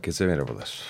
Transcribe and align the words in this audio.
Herkese 0.00 0.26
merhabalar. 0.26 0.80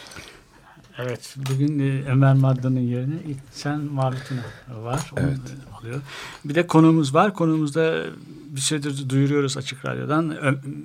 Evet, 0.98 1.36
bugün 1.36 1.78
e, 1.78 2.10
Ömer 2.10 2.34
Madda'nın 2.34 2.80
yerine 2.80 3.14
ilk 3.28 3.38
sen 3.52 3.80
Marlutuna 3.80 4.40
var. 4.70 5.10
Onu 5.16 5.20
Evet. 5.20 5.38
alıyor. 5.80 6.00
Bir 6.44 6.54
de 6.54 6.66
konuğumuz 6.66 7.14
var. 7.14 7.34
Konuğumuzda 7.34 8.04
bir 8.46 8.60
süredir 8.60 9.08
duyuruyoruz 9.08 9.56
Açık 9.56 9.84
Radyo'dan. 9.84 10.36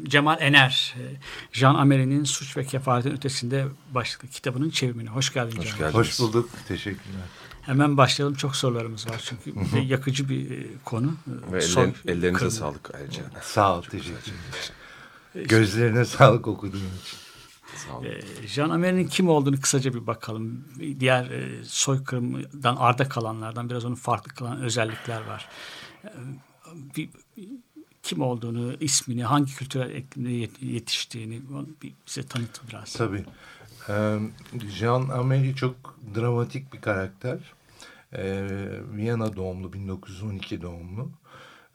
Cemal 0.03 0.37
Ener, 0.41 0.95
e, 0.99 1.03
Jean 1.51 1.75
Amelie'nin 1.75 2.23
Suç 2.23 2.57
ve 2.57 2.65
Kefaletin 2.65 3.11
Ötesinde 3.11 3.65
başlıklı 3.93 4.27
kitabının 4.27 4.69
çevirimine. 4.69 5.09
Hoş 5.09 5.33
geldin 5.33 5.57
Hoş 5.57 5.65
Cemal. 5.65 5.77
geldiniz. 5.77 5.95
Hoş 5.95 6.19
bulduk. 6.19 6.49
Teşekkürler. 6.67 7.21
Hemen 7.61 7.97
başlayalım. 7.97 8.35
Çok 8.35 8.55
sorularımız 8.55 9.09
var 9.09 9.21
çünkü 9.25 9.59
bir 9.59 9.71
de 9.71 9.79
yakıcı 9.79 10.29
bir 10.29 10.51
e, 10.51 10.67
konu. 10.85 11.07
E, 11.49 11.51
Ve 11.53 11.57
eller, 11.63 11.89
ellerinize 12.07 12.33
kırma. 12.39 12.51
sağlık 12.51 12.95
ayrıca. 12.95 13.21
Sağ 13.41 13.77
ol. 13.77 13.81
Teşekkür 13.81 14.11
ederim. 14.11 15.47
Gözlerine 15.47 16.05
sağlık 16.05 16.47
okuduğun 16.47 16.77
için. 16.77 17.24
Sağ 17.75 17.97
olun. 17.97 18.05
E, 18.05 18.47
Jean 18.47 18.69
Amelie'nin 18.69 19.07
kim 19.07 19.29
olduğunu 19.29 19.61
kısaca 19.61 19.93
bir 19.93 20.07
bakalım. 20.07 20.65
Diğer 20.99 21.31
e, 21.31 21.63
soykırımdan 21.63 22.75
arda 22.75 23.09
kalanlardan 23.09 23.69
biraz 23.69 23.85
onu 23.85 23.95
farklı 23.95 24.31
kılan 24.33 24.61
özellikler 24.61 25.21
var. 25.27 25.49
E, 26.03 26.09
bir, 26.95 27.09
kim 28.03 28.21
olduğunu, 28.21 28.73
ismini, 28.79 29.23
hangi 29.23 29.55
kültürel 29.55 30.03
yetiştiğini 30.61 31.41
bize 32.07 32.23
tanıt 32.23 32.61
biraz. 32.69 32.93
Tabii. 32.93 33.25
Ee, 33.89 34.19
Jean 34.69 35.01
Amélie 35.01 35.55
çok 35.55 35.99
dramatik 36.15 36.73
bir 36.73 36.81
karakter. 36.81 37.37
Ee, 38.13 38.47
Viyana 38.91 39.35
doğumlu, 39.35 39.73
1912 39.73 40.61
doğumlu. 40.61 41.11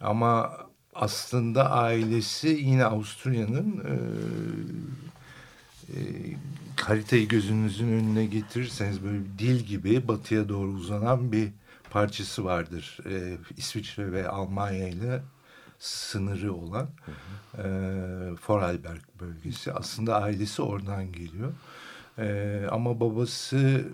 Ama 0.01 0.57
aslında 0.95 1.71
ailesi 1.71 2.49
yine 2.49 2.85
Avusturya'nın 2.85 3.79
e, 3.79 3.95
haritayı 6.81 7.29
gözünüzün 7.29 7.89
önüne 7.89 8.27
getirirseniz 8.27 9.05
böyle 9.05 9.25
dil 9.39 9.61
gibi 9.61 10.09
batıya 10.09 10.49
doğru 10.49 10.69
uzanan 10.69 11.33
bir 11.33 11.49
parçası 11.91 12.45
vardır. 12.45 12.99
E, 13.11 13.37
İsviçre 13.57 14.13
ve 14.13 14.29
Almanya 14.29 14.89
ile 14.89 15.23
sınırı 15.79 16.55
olan 16.55 16.89
e, 17.59 17.65
Vorarlberg 18.49 19.03
bölgesi. 19.21 19.73
Aslında 19.73 20.23
ailesi 20.23 20.63
oradan 20.63 21.13
geliyor. 21.13 21.53
E, 22.19 22.67
ama 22.71 23.01
babası 23.01 23.85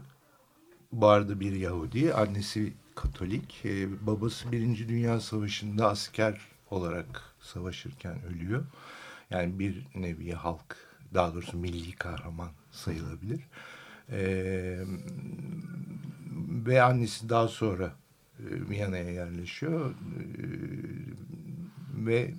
arada 1.02 1.41
bir 1.41 1.52
Yahudi, 1.52 2.14
annesi 2.14 2.72
Katolik. 2.94 3.64
E, 3.64 4.06
babası 4.06 4.52
Birinci 4.52 4.89
Dünya 4.89 5.20
Savaşı'nda 5.20 5.89
asker 5.89 6.41
olarak 6.70 7.22
savaşırken 7.41 8.22
ölüyor. 8.24 8.64
Yani 9.30 9.58
bir 9.58 9.86
nevi 9.94 10.33
halk, 10.33 10.77
daha 11.14 11.34
doğrusu 11.34 11.58
milli 11.58 11.92
kahraman 11.92 12.50
sayılabilir. 12.70 13.40
E, 14.10 14.18
ve 16.66 16.82
annesi 16.82 17.28
daha 17.28 17.48
sonra 17.48 17.94
e, 18.39 18.44
Viyana'ya 18.70 19.11
yerleşiyor. 19.11 19.90
E, 19.90 19.95
ve 22.06 22.34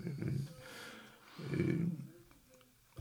e, 1.51 1.57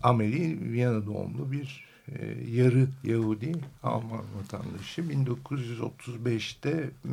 Ameli 0.03 0.71
Viyana 0.71 1.05
doğumlu 1.05 1.51
bir 1.51 1.87
e, 2.07 2.25
yarı 2.51 2.87
Yahudi 3.03 3.51
Alman 3.83 4.23
vatandaşı. 4.37 5.01
1935'te 5.01 6.89
m, 7.03 7.11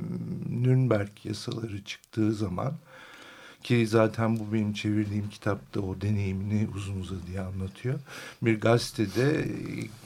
Nürnberg 0.63 1.11
yasaları 1.25 1.85
çıktığı 1.85 2.33
zaman 2.33 2.75
ki 3.65 3.87
zaten 3.87 4.39
bu 4.39 4.53
benim 4.53 4.73
çevirdiğim 4.73 5.29
kitapta 5.29 5.81
o 5.81 6.01
deneyimini 6.01 6.69
uzun 6.77 7.01
uzadıya 7.01 7.47
anlatıyor. 7.47 8.01
Bir 8.43 8.61
gazetede 8.61 9.41
e, 9.41 9.49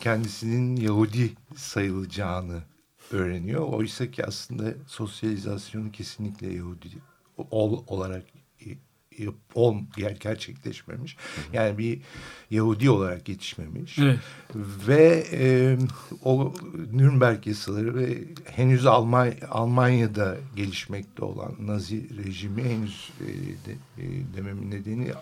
kendisinin 0.01 0.77
Yahudi 0.77 1.33
sayılacağını 1.57 2.63
öğreniyor. 3.13 3.73
Oysa 3.73 4.11
ki 4.11 4.27
aslında 4.27 4.75
sosyalizasyonu 4.87 5.93
kesinlikle 5.93 6.55
Yahudi 6.55 6.89
ol, 7.51 7.83
olarak 7.87 8.25
ol, 9.55 9.77
ger- 9.97 10.19
gerçekleşmemiş. 10.21 11.17
Yani 11.53 11.79
bir 11.79 12.01
Yahudi 12.51 12.91
olarak 12.91 13.29
yetişmemiş. 13.29 13.99
Evet. 13.99 14.19
Ve 14.55 15.25
e, 15.33 15.79
o 16.25 16.55
Nürnberg 16.93 17.47
yasaları 17.47 17.95
ve 17.95 18.19
henüz 18.45 18.87
Almanya, 18.87 19.35
Almanya'da 19.51 20.37
gelişmekte 20.57 21.25
olan 21.25 21.55
Nazi 21.61 22.17
rejimi 22.25 22.65
henüz 22.65 23.11
e, 23.21 23.27
de, 23.67 23.73
e, 23.99 24.05
dememin 24.37 24.71
nedeni 24.71 25.13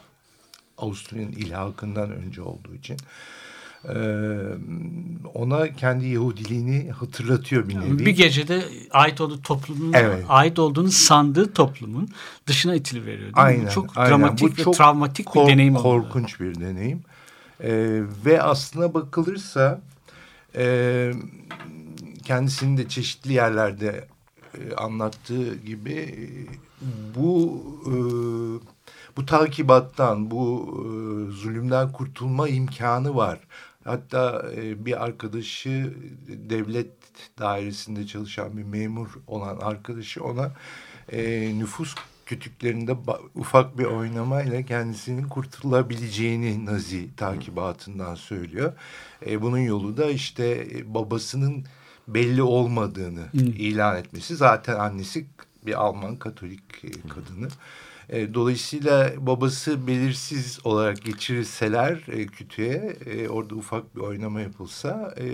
Avusturya'nın 0.78 1.32
ilhakından 1.32 2.12
önce 2.12 2.42
olduğu 2.42 2.74
için 2.74 2.96
ona 5.34 5.72
kendi 5.74 6.06
Yahudiliğini 6.06 6.90
hatırlatıyor 6.90 7.68
bir 7.68 7.80
nevi. 7.80 7.98
Bir 8.06 8.16
gecede 8.16 8.64
ait 8.90 9.20
olduğu 9.20 9.42
toplumun, 9.42 9.92
Evet. 9.92 10.24
ait 10.28 10.58
olduğunu 10.58 10.90
sandığı 10.90 11.52
toplumun 11.52 12.08
dışına 12.46 12.74
itiliveriyor. 12.74 13.20
değil 13.20 13.32
mi? 13.32 13.40
Aynen, 13.40 13.68
Çok 13.68 13.98
aynen. 13.98 14.10
dramatik 14.10 14.48
Bu 14.48 14.60
ve 14.60 14.64
çok 14.64 14.74
travmatik 14.76 15.34
bir 15.34 15.40
deneyim 15.46 15.76
oldu. 15.76 15.82
Korkunç 15.82 16.40
bir 16.40 16.60
deneyim. 16.60 17.02
Ee, 17.60 18.02
ve 18.24 18.42
aslına 18.42 18.94
bakılırsa 18.94 19.80
e, 20.56 21.12
kendisinin 22.24 22.76
de 22.76 22.88
çeşitli 22.88 23.32
yerlerde 23.32 24.04
e, 24.54 24.74
anlattığı 24.74 25.54
gibi 25.56 25.92
e, 25.92 26.16
bu 27.16 27.62
e, 27.86 27.94
bu 29.16 29.26
takibattan, 29.26 30.30
bu 30.30 30.68
e, 30.72 30.86
zulümden 31.32 31.92
kurtulma 31.92 32.48
imkanı 32.48 33.16
var. 33.16 33.38
Hatta 33.86 34.46
e, 34.56 34.86
bir 34.86 35.04
arkadaşı 35.04 35.94
devlet 36.28 36.92
dairesinde 37.38 38.06
çalışan 38.06 38.56
bir 38.56 38.62
memur 38.62 39.08
olan 39.26 39.56
arkadaşı 39.56 40.24
ona 40.24 40.52
e, 41.12 41.52
nüfus 41.58 41.94
kütüklerinde 42.26 42.96
ufak 43.34 43.78
bir 43.78 43.84
oynamayla 43.84 44.62
kendisinin 44.62 45.28
kurtulabileceğini 45.28 46.66
Nazi 46.66 47.16
takibatından 47.16 48.14
söylüyor. 48.14 48.72
E, 49.26 49.42
bunun 49.42 49.58
yolu 49.58 49.96
da 49.96 50.10
işte 50.10 50.66
babasının 50.94 51.64
belli 52.08 52.42
olmadığını 52.42 53.24
ilan 53.34 53.96
etmesi. 53.96 54.36
Zaten 54.36 54.74
annesi 54.74 55.26
bir 55.66 55.84
Alman 55.84 56.16
Katolik 56.16 56.82
kadını. 57.08 57.48
E, 58.10 58.34
dolayısıyla 58.34 59.12
babası 59.18 59.86
belirsiz 59.86 60.58
olarak 60.64 61.02
geçirilseler 61.02 61.98
e, 62.12 62.26
kütüğe 62.26 62.96
e, 63.06 63.28
orada 63.28 63.54
ufak 63.54 63.96
bir 63.96 64.00
oynama 64.00 64.40
yapılsa 64.40 65.14
e, 65.18 65.24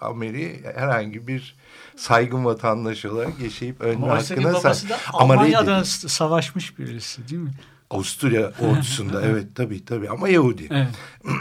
Ameri 0.00 0.60
herhangi 0.74 1.26
bir 1.28 1.56
saygın 1.96 2.44
vatandaş 2.44 3.04
olarak 3.04 3.40
yaşayıp 3.40 3.80
ölme 3.80 4.06
Ama 4.06 4.14
hakkına 4.18 4.52
babası 4.54 4.88
da 4.88 4.96
Almanya'da 5.12 5.84
s- 5.84 6.08
savaşmış 6.08 6.78
birisi 6.78 7.28
değil 7.28 7.42
mi? 7.42 7.50
Avusturya 7.90 8.52
ordusunda 8.60 9.22
evet 9.22 9.46
tabii 9.54 9.84
tabii 9.84 10.08
ama 10.08 10.28
Yahudi. 10.28 10.66
Evet. 10.70 10.88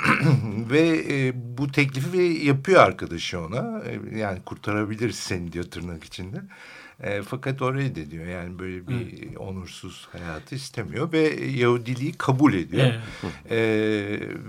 Ve 0.70 1.06
e, 1.10 1.34
bu 1.58 1.72
teklifi 1.72 2.18
yapıyor 2.46 2.84
arkadaşı 2.84 3.40
ona. 3.40 3.82
E, 4.14 4.18
yani 4.20 4.40
kurtarabilir 4.46 5.12
seni 5.12 5.54
diyor 5.54 5.66
tırnak 5.66 6.04
içinde. 6.04 6.38
E, 7.04 7.22
fakat 7.22 7.62
o 7.62 7.74
reddediyor. 7.74 8.26
Yani 8.26 8.60
böyle 8.60 8.88
bir 8.88 9.36
onursuz 9.36 10.08
hayatı 10.12 10.56
istemiyor 10.56 11.12
ve 11.12 11.20
Yahudiliği 11.46 12.14
kabul 12.14 12.54
ediyor. 12.54 12.86
Evet. 12.86 13.52
E, 13.52 13.58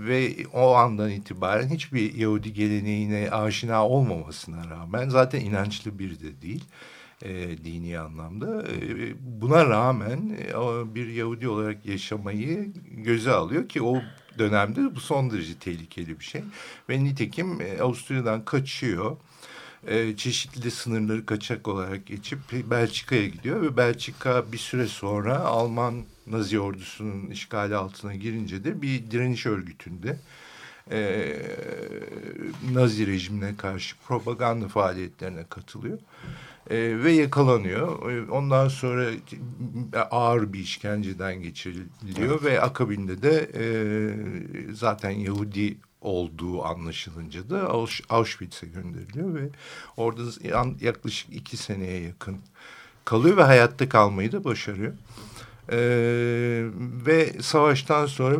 ve 0.07 0.35
o 0.53 0.75
andan 0.75 1.09
itibaren 1.09 1.69
hiçbir 1.69 2.13
Yahudi 2.13 2.53
geleneğine 2.53 3.31
aşina 3.31 3.87
olmamasına 3.87 4.69
rağmen 4.69 5.09
zaten 5.09 5.39
inançlı 5.39 5.99
biri 5.99 6.19
de 6.19 6.41
değil 6.41 6.63
e, 7.21 7.57
dini 7.63 7.99
anlamda. 7.99 8.63
E, 8.63 9.13
buna 9.41 9.65
rağmen 9.65 10.37
e, 10.39 10.95
bir 10.95 11.07
Yahudi 11.07 11.47
olarak 11.47 11.85
yaşamayı 11.85 12.73
göze 12.91 13.31
alıyor 13.31 13.69
ki 13.69 13.81
o 13.81 14.01
dönemde 14.37 14.95
bu 14.95 14.99
son 14.99 15.31
derece 15.31 15.53
tehlikeli 15.53 16.19
bir 16.19 16.25
şey. 16.25 16.41
Ve 16.89 17.03
nitekim 17.03 17.61
e, 17.61 17.81
Avusturya'dan 17.81 18.45
kaçıyor. 18.45 19.17
E, 19.87 20.17
çeşitli 20.17 20.71
sınırları 20.71 21.25
kaçak 21.25 21.67
olarak 21.67 22.05
geçip 22.05 22.39
Belçika'ya 22.51 23.27
gidiyor 23.27 23.61
ve 23.61 23.77
Belçika 23.77 24.51
bir 24.51 24.57
süre 24.57 24.87
sonra 24.87 25.39
Alman 25.39 26.03
Nazi 26.27 26.59
ordusunun 26.59 27.27
işgali 27.29 27.75
altına 27.75 28.15
girince 28.15 28.63
de 28.63 28.81
bir 28.81 29.11
direniş 29.11 29.45
örgütünde 29.45 30.17
e, 30.91 31.35
Nazi 32.71 33.07
rejimine 33.07 33.55
karşı 33.57 33.95
propaganda 34.07 34.67
faaliyetlerine 34.67 35.43
katılıyor. 35.49 35.99
E, 36.69 37.03
ve 37.03 37.11
yakalanıyor. 37.11 38.11
E, 38.11 38.31
ondan 38.31 38.67
sonra 38.67 39.05
ağır 40.11 40.53
bir 40.53 40.59
işkenceden 40.59 41.41
geçiriliyor 41.41 42.43
ve 42.43 42.61
akabinde 42.61 43.21
de 43.21 43.49
e, 43.53 43.63
zaten 44.73 45.09
Yahudi 45.09 45.77
olduğu 46.01 46.63
anlaşılınca 46.65 47.49
da 47.49 47.59
Ausch- 47.59 48.03
Auschwitz'e 48.09 48.67
gönderiliyor 48.67 49.35
ve 49.35 49.49
orada 49.97 50.21
yaklaşık 50.81 51.33
iki 51.33 51.57
seneye 51.57 52.01
yakın 52.01 52.37
kalıyor 53.05 53.37
ve 53.37 53.43
hayatta 53.43 53.89
kalmayı 53.89 54.31
da 54.31 54.43
başarıyor. 54.43 54.93
E, 55.71 55.79
ve 57.05 57.41
savaştan 57.41 58.05
sonra 58.05 58.37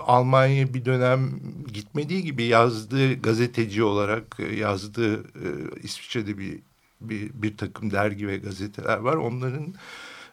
Almanya 0.00 0.74
bir 0.74 0.84
dönem 0.84 1.30
gitmediği 1.72 2.22
gibi 2.22 2.44
yazdığı 2.44 3.14
gazeteci 3.14 3.82
olarak 3.82 4.36
e, 4.38 4.56
yazdığı 4.56 5.20
e, 5.20 5.48
İsviçre'de 5.82 6.38
bir, 6.38 6.58
bir 7.00 7.30
bir 7.34 7.56
takım 7.56 7.90
dergi 7.90 8.28
ve 8.28 8.36
gazeteler 8.36 8.96
var. 8.98 9.14
Onların 9.14 9.74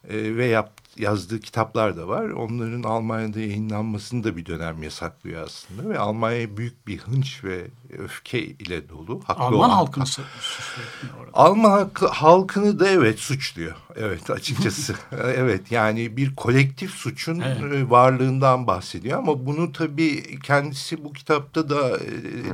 e, 0.09 0.35
ve 0.37 0.45
yap, 0.45 0.80
yazdığı 0.97 1.39
kitaplar 1.39 1.97
da 1.97 2.07
var. 2.07 2.29
Onların 2.29 2.83
Almanya'da 2.83 3.39
yayınlanmasını 3.39 4.23
da 4.23 4.37
bir 4.37 4.45
dönem 4.45 4.83
yasaklıyor 4.83 5.43
aslında 5.45 5.89
ve 5.89 5.99
Almanya 5.99 6.57
büyük 6.57 6.87
bir 6.87 6.97
hınç 6.97 7.43
ve 7.43 7.67
öfke 7.97 8.39
ile 8.45 8.89
dolu. 8.89 9.21
Haklı 9.25 9.43
Alman 9.43 9.59
olan- 9.59 9.69
halkını 9.69 10.05
su- 10.05 10.21
suçluyor. 10.41 11.27
Alman 11.33 11.69
halkı- 11.71 12.07
halkını 12.07 12.79
da 12.79 12.87
evet 12.89 13.19
suçluyor. 13.19 13.75
Evet 13.95 14.29
açıkçası. 14.29 14.95
evet 15.23 15.71
yani 15.71 16.17
bir 16.17 16.35
kolektif 16.35 16.91
suçun 16.91 17.39
Evet. 17.39 17.73
e, 17.73 17.89
varlığından 17.89 18.67
bahsediyor 18.67 19.19
ama 19.19 19.45
bunu 19.45 19.71
tabii 19.71 20.39
kendisi 20.39 21.03
bu 21.03 21.13
kitapta 21.13 21.69
da 21.69 21.97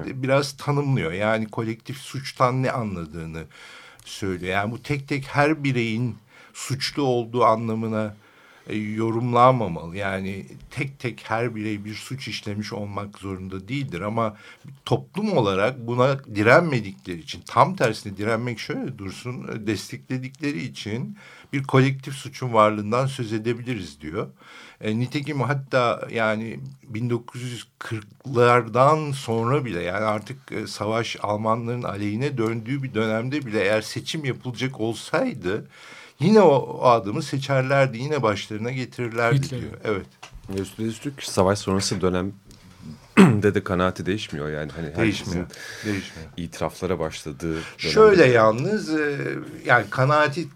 e, 0.06 0.22
biraz 0.24 0.58
tanımlıyor. 0.58 1.12
Yani 1.12 1.48
kolektif 1.48 1.98
suçtan 1.98 2.64
ne 2.64 2.72
anladığını 2.72 3.44
söylüyor. 4.06 4.54
Yani 4.54 4.72
bu 4.72 4.82
tek 4.82 5.08
tek 5.08 5.28
her 5.28 5.64
bireyin 5.64 6.16
suçlu 6.54 7.04
olduğu 7.04 7.44
anlamına 7.46 8.16
yorumlanmamalı. 8.76 9.98
Yani 9.98 10.46
tek 10.72 11.00
tek 11.00 11.30
her 11.30 11.56
birey 11.56 11.86
bir 11.86 11.94
suç 11.94 12.28
işlemiş 12.28 12.74
olmak 12.74 13.20
zorunda 13.20 13.68
değildir 13.68 14.02
ama 14.02 14.38
toplum 14.86 15.38
olarak 15.38 15.88
buna 15.88 16.20
direnmedikleri 16.36 17.20
için 17.20 17.42
tam 17.46 17.76
tersine 17.76 18.18
direnmek 18.18 18.60
şöyle 18.60 18.98
dursun 18.98 19.48
e, 19.48 19.68
destekledikleri 19.68 20.64
için 20.64 21.18
bir 21.54 21.64
kolektif 21.64 22.14
suçun 22.14 22.54
varlığından 22.54 23.06
söz 23.06 23.34
edebiliriz 23.34 24.02
diyor. 24.02 24.28
E, 24.82 25.00
nitekim 25.00 25.42
hatta 25.42 26.08
yani 26.12 26.60
1940'lardan 26.94 29.14
sonra 29.14 29.66
bile 29.66 29.82
yani 29.82 30.06
artık 30.06 30.52
e, 30.52 30.68
savaş 30.68 31.18
Almanların 31.22 31.84
aleyhine 31.84 32.38
döndüğü 32.38 32.84
bir 32.84 32.94
dönemde 32.94 33.46
bile 33.46 33.62
eğer 33.62 33.82
seçim 33.82 34.26
yapılacak 34.26 34.80
olsaydı 34.80 35.68
yine 36.20 36.42
o, 36.42 36.56
o 36.56 36.88
adamı 36.88 37.24
seçerlerdi 37.24 37.98
yine 37.98 38.22
başlarına 38.24 38.72
getirirlerdi 38.72 39.38
Hitler'i. 39.38 39.62
diyor. 39.62 39.74
Evet. 39.84 40.06
Üstüne 40.62 40.88
üstlük 40.88 41.24
savaş 41.24 41.60
sonrası 41.60 42.02
dönemde 42.02 42.34
de 43.56 43.64
kanaati 43.64 44.06
değişmiyor. 44.06 44.50
Yani 44.50 44.72
hani 44.76 44.96
Değişmiyor. 44.96 45.46
Değişmiyor. 45.86 46.30
itiraflara 46.38 47.00
başladığı 47.00 47.50
dönemde. 47.54 47.64
Şöyle 47.78 48.26
yalnız 48.26 48.90
e, 49.00 49.18
yani 49.66 49.86
kanaati 49.90 50.48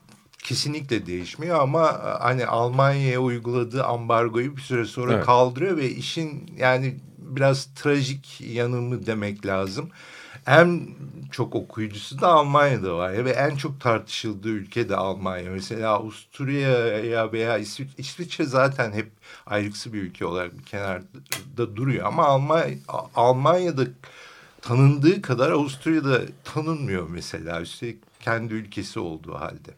kesinlikle 0.44 1.06
değişmiyor 1.06 1.60
ama 1.60 1.88
e, 1.90 2.24
hani 2.24 2.46
Almanya'ya 2.46 3.20
uyguladığı 3.20 3.84
ambargoyu 3.84 4.56
bir 4.58 4.62
süre 4.62 4.86
sonra 4.86 5.14
Evet. 5.14 5.26
kaldırıyor 5.26 5.78
ve 5.78 5.90
işin 5.90 6.54
yani 6.58 6.96
biraz 7.18 7.66
trajik 7.76 8.42
yanımı 8.42 9.06
demek 9.06 9.46
lazım. 9.46 9.90
En 10.48 10.88
çok 11.32 11.56
okuyucusu 11.56 12.22
da 12.22 12.28
Almanya'da 12.28 12.98
var 12.98 13.26
ve 13.26 13.32
en 13.32 13.56
çok 13.56 13.82
tartışıldığı 13.82 14.50
ülke 14.50 14.90
de 14.90 14.96
Almanya. 14.96 15.52
Mesela 15.52 15.90
Avusturya 15.90 17.32
veya 17.32 17.58
İsviçre 17.98 18.44
zaten 18.46 18.92
hep 18.92 19.12
ayrıksı 19.46 19.94
bir 19.94 20.02
ülke 20.02 20.26
olarak 20.26 20.60
bir 20.60 20.64
kenarda 20.64 21.76
duruyor 21.76 22.06
ama 22.06 22.26
Almanya, 22.26 22.78
Almanya'da 23.16 23.84
tanındığı 24.62 25.22
kadar 25.22 25.52
Avusturya'da 25.52 26.22
tanınmıyor 26.44 27.10
mesela. 27.10 27.62
Üstelik 27.62 27.98
kendi 28.20 28.54
ülkesi 28.54 29.00
olduğu 29.00 29.34
halde. 29.34 29.72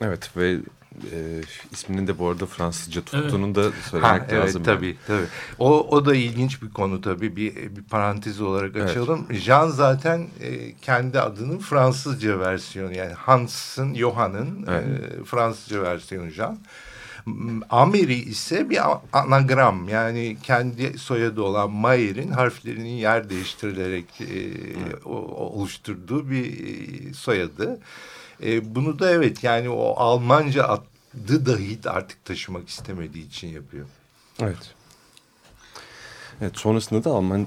Evet 0.00 0.36
ve 0.36 0.58
e, 1.12 1.40
isminin 1.72 2.06
de 2.06 2.18
bu 2.18 2.28
arada 2.28 2.46
Fransızca 2.46 3.00
tuttuğunu 3.02 3.54
da 3.54 3.62
söylemek 3.90 4.20
Ha, 4.22 4.26
evet 4.30 4.46
lazım. 4.46 4.62
tabii 4.62 4.96
tabii. 5.06 5.26
O, 5.58 5.88
o 5.96 6.04
da 6.06 6.14
ilginç 6.14 6.62
bir 6.62 6.70
konu 6.70 7.00
tabii. 7.00 7.36
Bir, 7.36 7.54
bir 7.76 7.82
parantez 7.82 8.40
olarak 8.40 8.70
Evet. 8.76 8.90
açalım. 8.90 9.26
Jean 9.30 9.68
zaten 9.68 10.26
e, 10.40 10.72
kendi 10.82 11.20
adının 11.20 11.58
Fransızca 11.58 12.40
versiyonu. 12.40 12.96
Yani 12.96 13.12
Hans'ın, 13.12 13.94
Johann'ın 13.94 14.64
Evet. 14.68 14.84
e, 15.20 15.24
Fransızca 15.24 15.82
versiyonu 15.82 16.28
Jean. 16.30 16.58
Ameri 17.70 18.14
ise 18.14 18.70
bir 18.70 18.78
anagram 19.12 19.88
yani 19.88 20.36
kendi 20.42 20.98
soyadı 20.98 21.42
olan 21.42 21.70
Mayer'in 21.70 22.30
harflerinin 22.30 22.88
yer 22.96 23.30
değiştirilerek 23.30 24.04
e, 24.20 24.52
o- 25.04 25.10
o- 25.10 25.58
oluşturduğu 25.60 26.30
bir 26.30 26.44
e, 26.46 27.12
soyadı. 27.14 27.78
E, 28.42 28.74
bunu 28.74 28.98
da 28.98 29.10
evet 29.10 29.44
yani 29.44 29.68
o 29.68 29.94
Almanca 29.96 30.64
adı 30.64 31.46
dahi 31.46 31.78
artık 31.86 32.24
taşımak 32.24 32.68
istemediği 32.68 33.26
için 33.26 33.48
yapıyor. 33.48 33.86
Evet. 34.40 34.74
Evet 36.40 36.58
sonrasında 36.58 37.04
da 37.04 37.10
Alman 37.10 37.46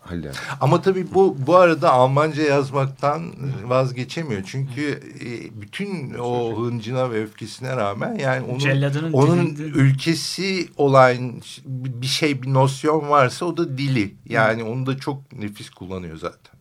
Halil 0.00 0.26
abi. 0.28 0.36
Ama 0.60 0.82
tabii 0.82 1.14
bu 1.14 1.36
bu 1.38 1.56
arada 1.56 1.90
Almanca 1.90 2.42
yazmaktan 2.42 3.32
vazgeçemiyor. 3.64 4.42
Çünkü 4.46 5.00
e, 5.20 5.60
bütün 5.60 6.14
o 6.14 6.62
hıncına 6.64 7.10
ve 7.10 7.22
öfkesine 7.22 7.76
rağmen 7.76 8.14
yani 8.14 8.46
onun 8.46 8.58
Celladının 8.58 9.12
onun 9.12 9.56
dilinde- 9.56 9.62
ülkesi 9.62 10.68
olan 10.76 11.42
bir 11.66 12.06
şey 12.06 12.42
bir 12.42 12.54
nosyon 12.54 13.08
varsa 13.08 13.46
o 13.46 13.56
da 13.56 13.78
dili. 13.78 14.14
Yani 14.28 14.64
onu 14.64 14.86
da 14.86 14.98
çok 14.98 15.32
nefis 15.32 15.70
kullanıyor 15.70 16.16
zaten. 16.16 16.54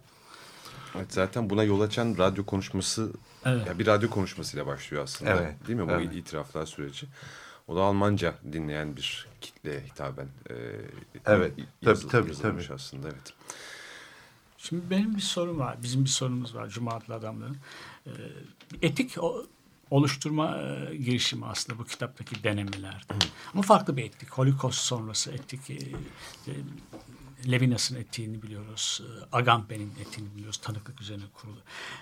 Evet, 0.95 1.13
zaten 1.13 1.49
buna 1.49 1.63
yol 1.63 1.81
açan 1.81 2.15
radyo 2.17 2.45
konuşması 2.45 3.11
Evet. 3.45 3.67
ya 3.67 3.79
bir 3.79 3.85
radyo 3.87 4.09
konuşmasıyla 4.09 4.65
başlıyor 4.67 5.03
aslında. 5.03 5.31
Evet, 5.31 5.67
Değil 5.67 5.79
mi 5.79 5.87
bu 5.87 5.91
evet. 5.91 6.13
itiraflar 6.15 6.65
süreci? 6.65 7.07
O 7.67 7.75
da 7.75 7.81
Almanca 7.81 8.35
dinleyen 8.53 8.95
bir 8.97 9.27
kitleye 9.41 9.79
hitaben 9.81 10.27
e, 10.49 10.53
Evet, 11.25 11.53
yazı- 11.81 12.07
tabii, 12.07 12.11
tabii, 12.11 12.29
yazılmış 12.29 12.65
tabii. 12.67 12.75
aslında 12.75 13.07
evet. 13.07 13.33
Şimdi 14.57 14.89
benim 14.89 15.15
bir 15.15 15.21
sorum 15.21 15.59
var. 15.59 15.77
Bizim 15.83 16.03
bir 16.03 16.09
sorumuz 16.09 16.55
var 16.55 16.69
Cuma 16.69 16.91
adlı 16.91 17.13
adamların. 17.13 17.57
Ee, 18.07 18.11
etik 18.81 19.15
o- 19.23 19.45
oluşturma 19.91 20.57
e, 20.61 20.95
girişimi 20.95 21.45
aslında 21.45 21.79
bu 21.79 21.85
kitaptaki 21.85 22.43
denemelerde. 22.43 23.13
Ama 23.53 23.61
farklı 23.61 23.97
bir 23.97 24.03
etik. 24.03 24.29
Holocaust 24.29 24.79
sonrası 24.79 25.31
etik. 25.31 25.69
E, 25.69 25.73
e, 25.73 26.51
Levinas'ın 27.51 27.95
etiğini 27.95 28.41
biliyoruz. 28.43 29.01
e, 29.03 29.35
Agamben'in 29.35 29.93
etiğini 30.01 30.35
biliyoruz. 30.35 30.57
Tanıklık 30.57 31.01
üzerine 31.01 31.23
kurulu. 31.33 31.57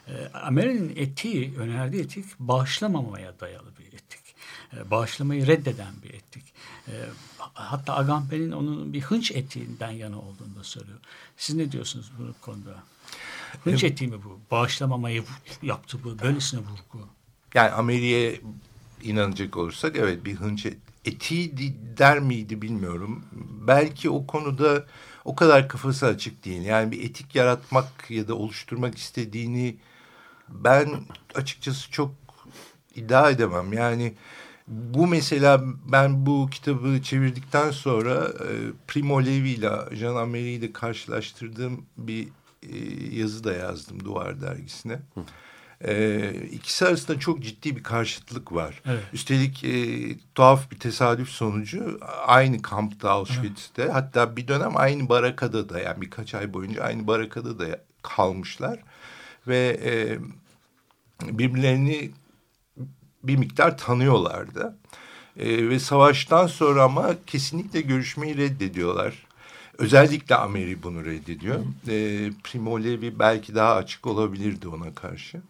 E, 0.08 0.28
Amerika'nın 0.38 0.94
etiği, 0.96 1.56
önerdiği 1.58 2.04
etik 2.04 2.26
bağışlamamaya 2.40 3.40
dayalı 3.40 3.70
bir 3.80 3.86
etik. 3.88 4.22
E, 4.78 4.92
bağışlamayı 4.92 5.48
reddeden 5.48 5.94
bir 6.04 6.14
etik. 6.14 6.44
Hatta 7.54 7.96
Agamben'in 7.98 8.52
onun 8.52 8.94
bir 8.94 9.02
hınç 9.02 9.32
etiğinden 9.32 9.92
yana 9.92 10.20
olduğunu 10.20 10.56
da 10.60 10.64
söylüyor. 10.64 11.00
Siz 11.38 11.56
ne 11.56 11.72
diyorsunuz 11.72 12.12
bu 12.20 12.34
konuda? 12.46 12.84
Hınç 13.64 13.84
etiği 13.84 14.10
mi 14.10 14.24
bu? 14.24 14.40
Bağışlamamayı 14.52 15.24
yaptı 15.62 15.98
bu. 16.04 16.20
Böylesine 16.20 16.60
vurgu. 16.60 17.08
Yani 17.54 17.70
Amerika'ya 17.72 18.32
inanacak 19.04 19.58
olursak 19.58 19.96
evet 19.96 20.26
bir 20.26 20.36
hınç 20.36 20.66
et- 20.66 20.78
etiği 21.06 21.58
der 21.98 22.20
miydi 22.20 22.62
bilmiyorum. 22.62 23.26
Belki 23.68 24.10
o 24.10 24.28
konuda 24.28 24.86
o 25.26 25.36
kadar 25.36 25.70
kafası 25.70 26.06
açık 26.06 26.46
değil. 26.46 26.62
Yani 26.62 26.92
bir 26.92 27.10
etik 27.10 27.36
yaratmak 27.36 27.88
ya 28.10 28.28
da 28.28 28.36
oluşturmak 28.36 28.98
istediğini 28.98 29.76
ben 30.50 30.90
açıkçası 31.36 31.92
çok 31.92 32.12
iddia 32.96 33.30
edemem. 33.30 33.74
Yani 33.74 34.14
bu 34.68 35.08
mesela 35.08 35.64
ben 35.92 36.26
bu 36.26 36.50
kitabı 36.52 37.02
çevirdikten 37.02 37.72
sonra 37.72 38.28
e, 38.28 38.50
Primo 38.88 39.22
Levi 39.22 39.50
ile 39.50 39.72
Jean 39.92 40.16
Améry'i 40.16 40.62
de 40.62 40.74
karşılaştırdığım 40.74 41.86
bir 41.98 42.28
e, 42.64 42.78
yazı 43.16 43.44
da 43.44 43.54
yazdım 43.54 44.06
Duvar 44.06 44.42
dergisine. 44.42 45.00
E, 45.84 46.34
ikisi 46.52 46.86
arasında 46.86 47.20
çok 47.20 47.44
ciddi 47.44 47.76
bir 47.76 47.84
karşıtlık 47.84 48.52
var. 48.54 48.82
Evet. 48.86 49.04
Üstelik 49.14 49.64
e, 49.64 49.74
tuhaf 50.36 50.72
bir 50.72 50.80
tesadüf 50.80 51.30
sonucu 51.30 52.00
aynı 52.28 52.62
kampta 52.62 53.10
Auschwitz'te 53.10 53.88
hatta 53.88 54.36
bir 54.36 54.48
dönem 54.48 54.78
aynı 54.78 55.10
barakada 55.10 55.70
da 55.70 55.80
yani 55.80 56.02
birkaç 56.02 56.34
ay 56.34 56.54
boyunca 56.54 56.84
aynı 56.84 57.08
barakada 57.08 57.60
da 57.60 57.80
kalmışlar. 58.02 58.80
Ve 59.48 59.80
e, 59.84 59.92
birbirlerini 61.38 62.12
bir 63.24 63.36
miktar 63.36 63.78
tanıyorlardı. 63.78 64.76
E, 65.38 65.70
ve 65.70 65.80
savaştan 65.80 66.48
sonra 66.48 66.84
ama 66.84 67.16
kesinlikle 67.28 67.82
görüşmeyi 67.82 68.38
reddediyorlar. 68.38 69.26
Özellikle 69.78 70.36
Ameri 70.36 70.84
bunu 70.84 71.06
reddediyor. 71.06 71.60
E, 71.88 72.30
Primo 72.44 72.84
Levi 72.84 73.20
belki 73.20 73.56
daha 73.56 73.76
açık 73.76 74.08
olabilirdi 74.08 74.68
ona 74.68 74.96
karşı. 74.96 75.42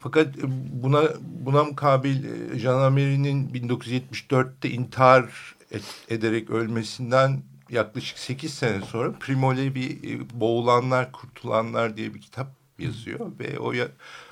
Fakat 0.00 0.38
e, 0.38 0.42
buna 0.82 1.02
buna 1.22 1.64
mukabil 1.64 2.24
e, 2.24 2.58
Jean 2.58 2.78
Ameri'nin 2.78 3.48
1974'te 3.48 4.70
intihar 4.70 5.54
et, 5.70 5.84
ederek 6.08 6.50
ölmesinden 6.50 7.42
yaklaşık 7.70 8.18
8 8.18 8.54
sene 8.54 8.80
sonra 8.80 9.12
Primo 9.20 9.56
Levi 9.56 9.84
e, 9.84 10.40
Boğulanlar 10.40 11.12
Kurtulanlar 11.12 11.96
diye 11.96 12.14
bir 12.14 12.20
kitap 12.20 12.48
yazıyor 12.78 13.32
ve 13.40 13.58
o 13.58 13.72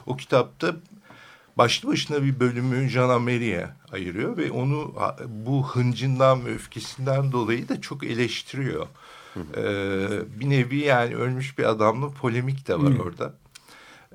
o 0.07 0.17
kitapta 0.17 0.77
başlı 1.57 1.89
başına 1.89 2.23
bir 2.23 2.41
bölümü 2.41 2.89
Jean 2.89 3.09
Amery'e 3.09 3.69
ayırıyor 3.93 4.37
ve 4.37 4.51
onu 4.51 4.95
bu 5.29 5.69
hıncından 5.69 6.47
ve 6.47 6.55
öfkesinden 6.55 7.33
dolayı 7.33 7.69
da 7.69 7.81
çok 7.81 8.05
eleştiriyor. 8.05 8.87
Ee, 9.37 10.41
bir 10.41 10.51
nevi 10.51 10.77
yani 10.77 11.17
ölmüş 11.17 11.59
bir 11.59 11.65
adamla 11.65 12.11
polemik 12.11 12.69
de 12.69 12.79
var 12.79 12.99
orada. 12.99 13.35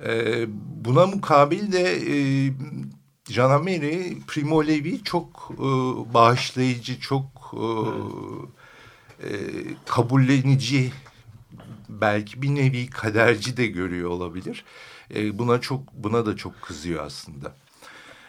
Ee, 0.06 0.46
buna 0.84 1.06
mukabil 1.06 1.72
de 1.72 1.92
e, 1.92 2.16
Jean 3.28 3.50
Amery, 3.50 4.18
Primo 4.26 4.66
Levi 4.66 5.04
çok 5.04 5.50
e, 5.54 5.64
bağışlayıcı, 6.14 7.00
çok 7.00 7.54
e, 7.54 7.66
e, 9.28 9.30
kabullenici, 9.86 10.92
belki 11.88 12.42
bir 12.42 12.54
nevi 12.54 12.86
kaderci 12.86 13.56
de 13.56 13.66
görüyor 13.66 14.10
olabilir. 14.10 14.64
E, 15.14 15.38
buna 15.38 15.60
çok 15.60 15.92
buna 15.94 16.26
da 16.26 16.36
çok 16.36 16.62
kızıyor 16.62 17.04
aslında. 17.06 17.54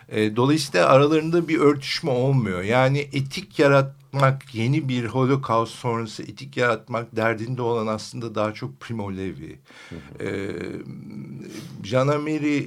E, 0.09 0.35
dolayısıyla 0.35 0.89
aralarında 0.89 1.47
bir 1.47 1.59
örtüşme 1.59 2.11
olmuyor. 2.11 2.61
Yani 2.61 2.99
etik 2.99 3.59
yaratmak, 4.13 4.55
yeni 4.55 4.89
bir 4.89 5.05
holokaust 5.05 5.75
sonrası 5.75 6.23
etik 6.23 6.57
yaratmak 6.57 7.15
derdinde 7.15 7.61
olan 7.61 7.87
aslında 7.87 8.35
daha 8.35 8.53
çok 8.53 8.79
Primo 8.79 9.13
Levi. 9.13 9.59
E, 10.19 10.51
Jean 11.83 12.07
Amery 12.07 12.57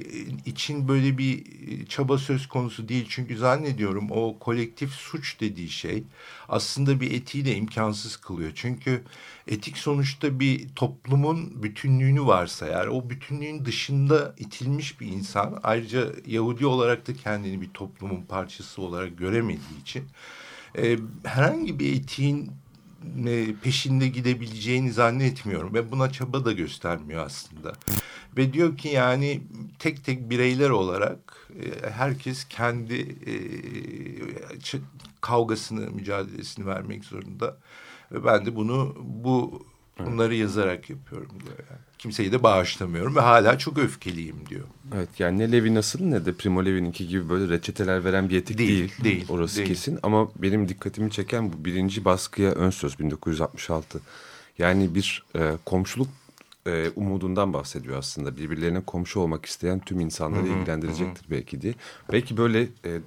için 0.45 0.87
böyle 0.87 1.17
bir 1.17 1.45
çaba 1.85 2.17
söz 2.17 2.47
konusu 2.47 2.89
değil. 2.89 3.05
Çünkü 3.09 3.37
zannediyorum 3.37 4.11
o 4.11 4.39
kolektif 4.39 4.91
suç 4.91 5.39
dediği 5.39 5.69
şey 5.69 6.03
aslında 6.49 6.99
bir 6.99 7.11
etiği 7.11 7.55
imkansız 7.55 8.17
kılıyor. 8.17 8.51
Çünkü 8.55 9.03
etik 9.47 9.77
sonuçta 9.77 10.39
bir 10.39 10.69
toplumun 10.75 11.63
bütünlüğünü 11.63 12.25
varsayar. 12.25 12.87
O 12.87 13.09
bütünlüğün 13.09 13.65
dışında 13.65 14.35
itilmiş 14.37 15.01
bir 15.01 15.07
insan 15.07 15.59
ayrıca 15.63 16.11
Yahudi 16.27 16.65
olarak 16.65 17.07
da 17.07 17.13
kendini 17.13 17.61
bir 17.61 17.69
toplumun 17.69 18.21
parçası 18.21 18.81
olarak 18.81 19.17
göremediği 19.17 19.81
için 19.81 20.03
e, 20.77 20.97
herhangi 21.23 21.79
bir 21.79 21.95
etiğin 21.95 22.51
e, 23.27 23.55
peşinde 23.63 24.07
gidebileceğini 24.07 24.91
zannetmiyorum 24.91 25.73
ve 25.73 25.91
buna 25.91 26.11
çaba 26.11 26.45
da 26.45 26.51
göstermiyor 26.51 27.25
aslında. 27.25 27.73
Ve 28.37 28.53
diyor 28.53 28.77
ki 28.77 28.87
yani 28.87 29.41
tek 29.79 30.05
tek 30.05 30.29
bireyler 30.29 30.69
olarak 30.69 31.49
e, 31.63 31.89
herkes 31.89 32.45
kendi 32.45 32.95
e, 33.27 33.33
kavgasını, 35.21 35.91
mücadelesini 35.91 36.65
vermek 36.65 37.05
zorunda. 37.05 37.57
Ve 38.11 38.25
ben 38.25 38.45
de 38.45 38.55
bunu 38.55 38.95
bu 38.99 39.65
bunları 39.99 40.35
yazarak 40.35 40.89
yapıyorum 40.89 41.31
diyor 41.45 41.57
yani. 41.69 41.81
Kimseyi 42.05 42.31
de 42.31 42.43
bağışlamıyorum 42.43 43.15
ve 43.15 43.19
hala 43.19 43.57
çok 43.57 43.77
öfkeliyim 43.77 44.35
diyor. 44.49 44.63
Evet 44.95 45.09
yani 45.19 45.39
ne 45.39 45.51
Levi 45.51 45.75
nasıl 45.75 46.03
ne 46.03 46.25
de 46.25 46.33
Primo 46.33 46.65
Levi'ninki 46.65 47.07
gibi 47.07 47.29
böyle 47.29 47.53
reçeteler 47.53 48.03
veren 48.03 48.29
bir 48.29 48.37
etik 48.37 48.57
değil. 48.57 48.69
Değil, 48.69 49.03
değil, 49.03 49.25
Orası 49.29 49.57
değil. 49.57 49.67
kesin 49.67 49.99
ama 50.03 50.29
benim 50.35 50.69
dikkatimi 50.69 51.11
çeken 51.11 51.53
bu 51.53 51.65
birinci 51.65 52.05
baskıya 52.05 52.51
ön 52.51 52.69
söz 52.69 52.99
1966. 52.99 54.01
Yani 54.57 54.95
bir 54.95 55.23
e, 55.35 55.51
komşuluk 55.65 56.07
e, 56.67 56.91
umudundan 56.95 57.53
bahsediyor 57.53 57.97
aslında. 57.97 58.37
Birbirlerine 58.37 58.81
komşu 58.81 59.19
olmak 59.19 59.45
isteyen 59.45 59.79
tüm 59.79 59.99
insanları 59.99 60.47
ilgilendirecektir 60.47 61.31
belki 61.31 61.61
diye. 61.61 61.73
Belki 62.11 62.37
böyle 62.37 62.61
e, 62.61 62.99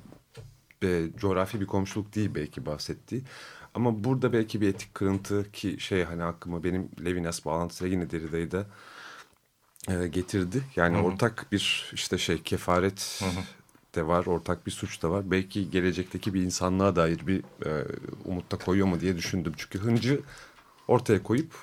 e, 0.82 1.06
coğrafi 1.16 1.60
bir 1.60 1.66
komşuluk 1.66 2.14
değil 2.14 2.30
belki 2.34 2.66
bahsettiği. 2.66 3.22
Ama 3.78 4.04
burada 4.04 4.32
belki 4.32 4.60
bir 4.60 4.68
etik 4.68 4.94
kırıntı 4.94 5.52
ki 5.52 5.76
şey 5.80 6.04
hani 6.04 6.24
aklıma 6.24 6.64
benim 6.64 6.88
Levinas 7.04 7.44
bağlantısıyla 7.44 7.94
yine 7.96 8.10
Derrida'yı 8.10 8.50
da 8.50 8.66
e, 9.88 10.08
getirdi. 10.08 10.62
Yani 10.76 10.96
Hı 10.96 11.00
hı. 11.00 11.04
ortak 11.04 11.46
bir 11.52 11.90
işte 11.92 12.18
şey 12.18 12.42
kefaret 12.42 13.20
Hı 13.22 13.24
hı. 13.24 13.44
de 13.94 14.06
var, 14.06 14.26
ortak 14.26 14.66
bir 14.66 14.70
suç 14.70 15.02
da 15.02 15.10
var. 15.10 15.30
Belki 15.30 15.70
gelecekteki 15.70 16.34
bir 16.34 16.42
insanlığa 16.42 16.96
dair 16.96 17.26
bir 17.26 17.44
e, 17.66 17.86
umutta 18.24 18.58
koyuyor 18.58 18.86
mu 18.86 19.00
diye 19.00 19.16
düşündüm. 19.16 19.52
Çünkü 19.56 19.78
hıncı 19.78 20.20
ortaya 20.88 21.22
koyup 21.22 21.54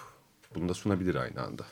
bunu 0.56 0.70
da 0.70 0.74
sunabilir 0.74 1.16
aynı 1.16 1.42
anda. 1.42 1.66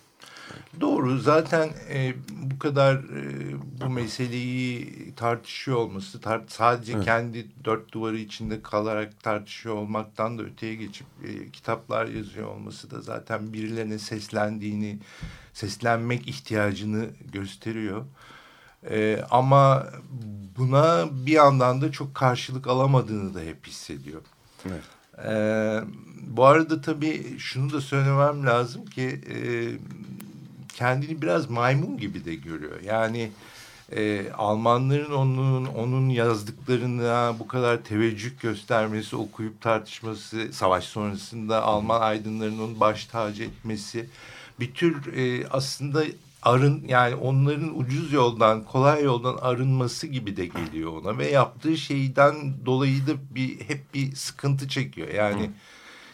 Doğru 0.82 1.18
zaten 1.18 1.70
e, 1.90 2.14
bu 2.30 2.60
kadar 2.60 2.96
e, 2.96 3.56
bu 3.82 3.90
meseleyi 3.90 4.90
tartışıyor 5.16 5.78
olması 5.78 6.22
tar 6.22 6.42
sadece 6.48 6.94
Evet. 6.94 7.06
kendi 7.06 7.48
dört 7.66 7.92
duvarı 7.92 8.18
içinde 8.18 8.62
kalarak 8.62 9.24
tartışıyor 9.24 9.76
olmaktan 9.76 10.38
da 10.38 10.44
öteye 10.44 10.76
geçip 10.76 11.08
e, 11.24 11.52
kitaplar 11.52 12.08
yazıyor 12.08 12.48
olması 12.48 12.92
da 12.92 13.02
zaten 13.02 13.54
birilerine 13.54 14.00
seslendiğini 14.00 15.00
seslenmek 15.54 16.28
ihtiyacını 16.28 17.10
gösteriyor. 17.32 18.06
E, 18.90 19.26
ama 19.32 19.88
buna 20.58 21.06
bir 21.12 21.32
yandan 21.32 21.82
da 21.82 21.92
çok 21.92 22.16
karşılık 22.16 22.68
alamadığını 22.68 23.34
da 23.34 23.40
hep 23.40 23.68
hissediyor. 23.68 24.22
Evet. 24.66 24.84
Ee, 25.26 25.80
bu 26.28 26.46
arada 26.46 26.82
tabii 26.82 27.40
şunu 27.40 27.74
da 27.74 27.82
söylemem 27.82 28.46
lazım 28.46 28.86
ki 28.86 29.22
e, 29.30 29.38
kendini 30.74 31.22
biraz 31.22 31.50
maymun 31.50 31.98
gibi 31.98 32.26
de 32.26 32.36
görüyor. 32.36 32.82
Yani 32.82 33.32
e, 33.92 34.32
Almanların 34.32 35.12
onun 35.12 35.66
onun 35.66 36.10
yazdıklarına 36.10 37.36
bu 37.40 37.48
kadar 37.48 37.84
teveccüh 37.84 38.40
göstermesi, 38.42 39.16
okuyup 39.16 39.62
tartışması, 39.62 40.54
savaş 40.54 40.84
sonrasında 40.84 41.64
Alman 41.64 42.02
aydınlarının 42.02 42.60
onu 42.60 42.80
baş 42.80 43.06
tacı 43.06 43.44
etmesi 43.44 44.10
bir 44.60 44.74
tür 44.74 45.14
e, 45.18 45.48
aslında 45.48 46.04
arın 46.44 46.84
yani 46.88 47.16
onların 47.16 47.80
ucuz 47.80 48.14
yoldan 48.14 48.64
kolay 48.64 49.04
yoldan 49.04 49.38
arınması 49.42 50.08
gibi 50.08 50.38
de 50.38 50.46
geliyor 50.46 50.92
ona 50.92 51.18
ve 51.18 51.30
yaptığı 51.30 51.78
şeyden 51.78 52.36
dolayı 52.66 53.08
da 53.08 53.12
bir 53.36 53.60
hep 53.60 53.94
bir 53.94 54.16
sıkıntı 54.16 54.68
çekiyor. 54.68 55.08
Yani 55.08 55.52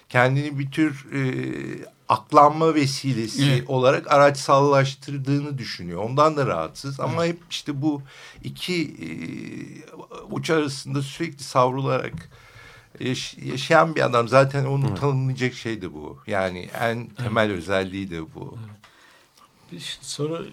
kendini 0.10 0.60
bir 0.60 0.72
tür 0.72 1.08
e, 1.14 1.22
aklanma 2.10 2.76
vesilesi 2.76 3.44
Evet. 3.46 3.70
olarak 3.70 4.12
araçsallaştırdığını 4.12 5.58
düşünüyor. 5.58 6.04
Ondan 6.04 6.38
da 6.38 6.48
rahatsız 6.48 7.00
ama 7.00 7.26
hep 7.26 7.40
işte 7.50 7.82
bu 7.82 8.02
iki 8.44 8.84
e, 8.84 9.10
uç 10.32 10.50
arasında 10.50 11.02
sürekli 11.02 11.44
savrularak 11.44 12.30
yaş- 13.00 13.38
yaşayan 13.38 13.96
bir 13.96 14.02
adam. 14.06 14.28
Zaten 14.28 14.66
onu 14.66 14.96
tanımlayacak 14.96 15.54
şey 15.54 15.82
de 15.82 15.94
bu. 15.94 16.20
Yani 16.28 16.70
en 16.80 17.08
temel 17.08 17.52
özelliği 17.52 18.10
de 18.10 18.34
bu. 18.36 18.58
Bir 19.72 19.98
soru 20.02 20.48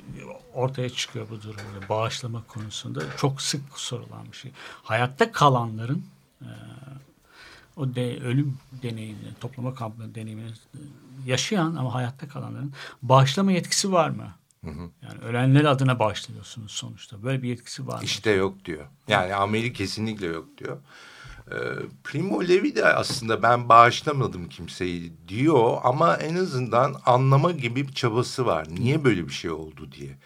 ortaya 0.55 0.91
çıkıyor 0.91 1.27
bu 1.31 1.43
durumda. 1.43 1.89
Bağışlama 1.89 2.43
konusunda 2.49 3.01
çok 3.17 3.43
sık 3.43 3.61
sorulan 3.79 4.33
bir 4.33 4.37
şey. 4.37 4.51
Hayatta 4.83 5.33
kalanların 5.33 6.05
e, 6.43 6.51
o 7.77 7.95
de, 7.95 8.21
ölüm 8.21 8.59
deneyimini, 8.83 9.35
toplama 9.41 9.75
kampı 9.75 10.15
deneyimini 10.15 10.49
e, 10.49 10.81
yaşayan 11.27 11.77
ama 11.77 11.95
hayatta 11.95 12.29
kalanların 12.29 12.73
bağışlama 13.03 13.53
yetkisi 13.53 13.93
var 13.93 14.11
mı? 14.11 14.35
Yani 15.03 15.21
ölenler 15.25 15.65
adına 15.65 15.99
bağışlıyorsunuz 15.99 16.73
sonuçta. 16.73 17.23
Böyle 17.23 17.43
bir 17.43 17.49
yetkisi 17.49 17.87
var 17.87 17.99
mı? 17.99 18.05
İşte 18.05 18.31
yok 18.31 18.65
diyor. 18.65 18.87
Yani 19.09 19.35
Ameli 19.35 19.73
kesinlikle 19.73 20.27
yok 20.27 20.49
diyor. 20.59 20.79
Ee, 21.51 21.55
Primo 22.05 22.43
Levi 22.49 22.77
de 22.77 22.85
aslında 22.95 23.43
ben 23.43 23.69
bağışlamadım 23.69 24.49
kimseyi 24.49 25.13
diyor 25.29 25.79
ama 25.85 26.17
en 26.17 26.37
azından 26.37 26.97
anlama 27.07 27.53
gibi 27.53 27.89
bir 27.89 27.93
çabası 27.93 28.47
var. 28.47 28.67
Niye 28.71 29.05
böyle 29.05 29.29
bir 29.29 29.33
şey 29.33 29.51
oldu 29.51 29.93
diye. 29.93 30.19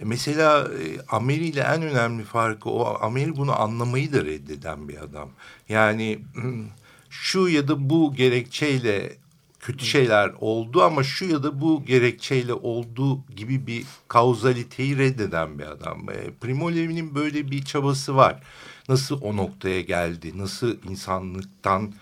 E, 0.00 0.04
Mesela 0.04 0.68
e, 0.68 1.00
Ameli 1.08 1.44
ile 1.46 1.60
en 1.60 1.82
önemli 1.82 2.24
farkı 2.24 2.70
o 2.70 2.98
Ameli 3.00 3.36
bunu 3.36 3.60
anlamayı 3.60 4.12
da 4.12 4.24
reddeden 4.24 4.88
bir 4.88 4.96
adam. 5.02 5.30
Yani 5.68 6.18
şu 7.10 7.48
ya 7.48 7.68
da 7.68 7.90
bu 7.90 8.14
gerekçeyle 8.14 9.16
kötü 9.60 9.84
şeyler 9.84 10.32
oldu 10.40 10.82
ama 10.82 11.02
şu 11.04 11.24
ya 11.24 11.42
da 11.42 11.60
bu 11.60 11.84
gerekçeyle 11.84 12.52
oldu 12.54 13.20
gibi 13.36 13.66
bir 13.66 13.84
kauzaliteyi 14.08 14.98
reddeden 14.98 15.58
bir 15.58 15.66
adam. 15.66 16.10
E, 16.10 16.30
Primo 16.40 16.72
Levi'nin 16.72 17.14
böyle 17.14 17.50
bir 17.50 17.62
çabası 17.64 18.16
var. 18.16 18.42
Nasıl 18.88 19.22
o 19.22 19.36
noktaya 19.36 19.80
geldi? 19.80 20.38
Nasıl 20.38 20.76
insanlıktan 20.88 21.94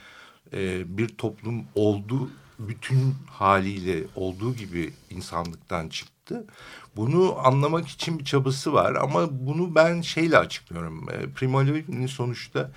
bir 0.85 1.09
toplum 1.09 1.65
oldu 1.75 2.31
bütün 2.59 3.15
haliyle 3.27 4.05
olduğu 4.15 4.55
gibi 4.55 4.93
insanlıktan 5.11 5.89
çıktı. 5.89 6.14
Bunu 6.97 7.37
anlamak 7.47 7.89
için 7.89 8.19
bir 8.19 8.25
çabası 8.25 8.73
var 8.73 8.95
ama 8.95 9.29
bunu 9.31 9.75
ben 9.75 10.01
şeyle 10.01 10.39
açıklıyorum. 10.39 11.11
E, 11.11 11.31
Primo 11.31 11.67
Levi'nin 11.67 12.07
sonuçta 12.07 12.71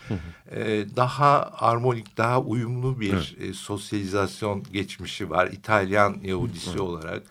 e, 0.51 0.85
daha 0.95 1.51
armonik, 1.53 2.17
daha 2.17 2.41
uyumlu 2.41 2.99
bir 2.99 3.37
e, 3.39 3.53
sosyalizasyon 3.53 4.63
geçmişi 4.71 5.29
var. 5.29 5.47
İtalyan 5.47 6.17
Yahudisi 6.23 6.79
olarak. 6.79 7.23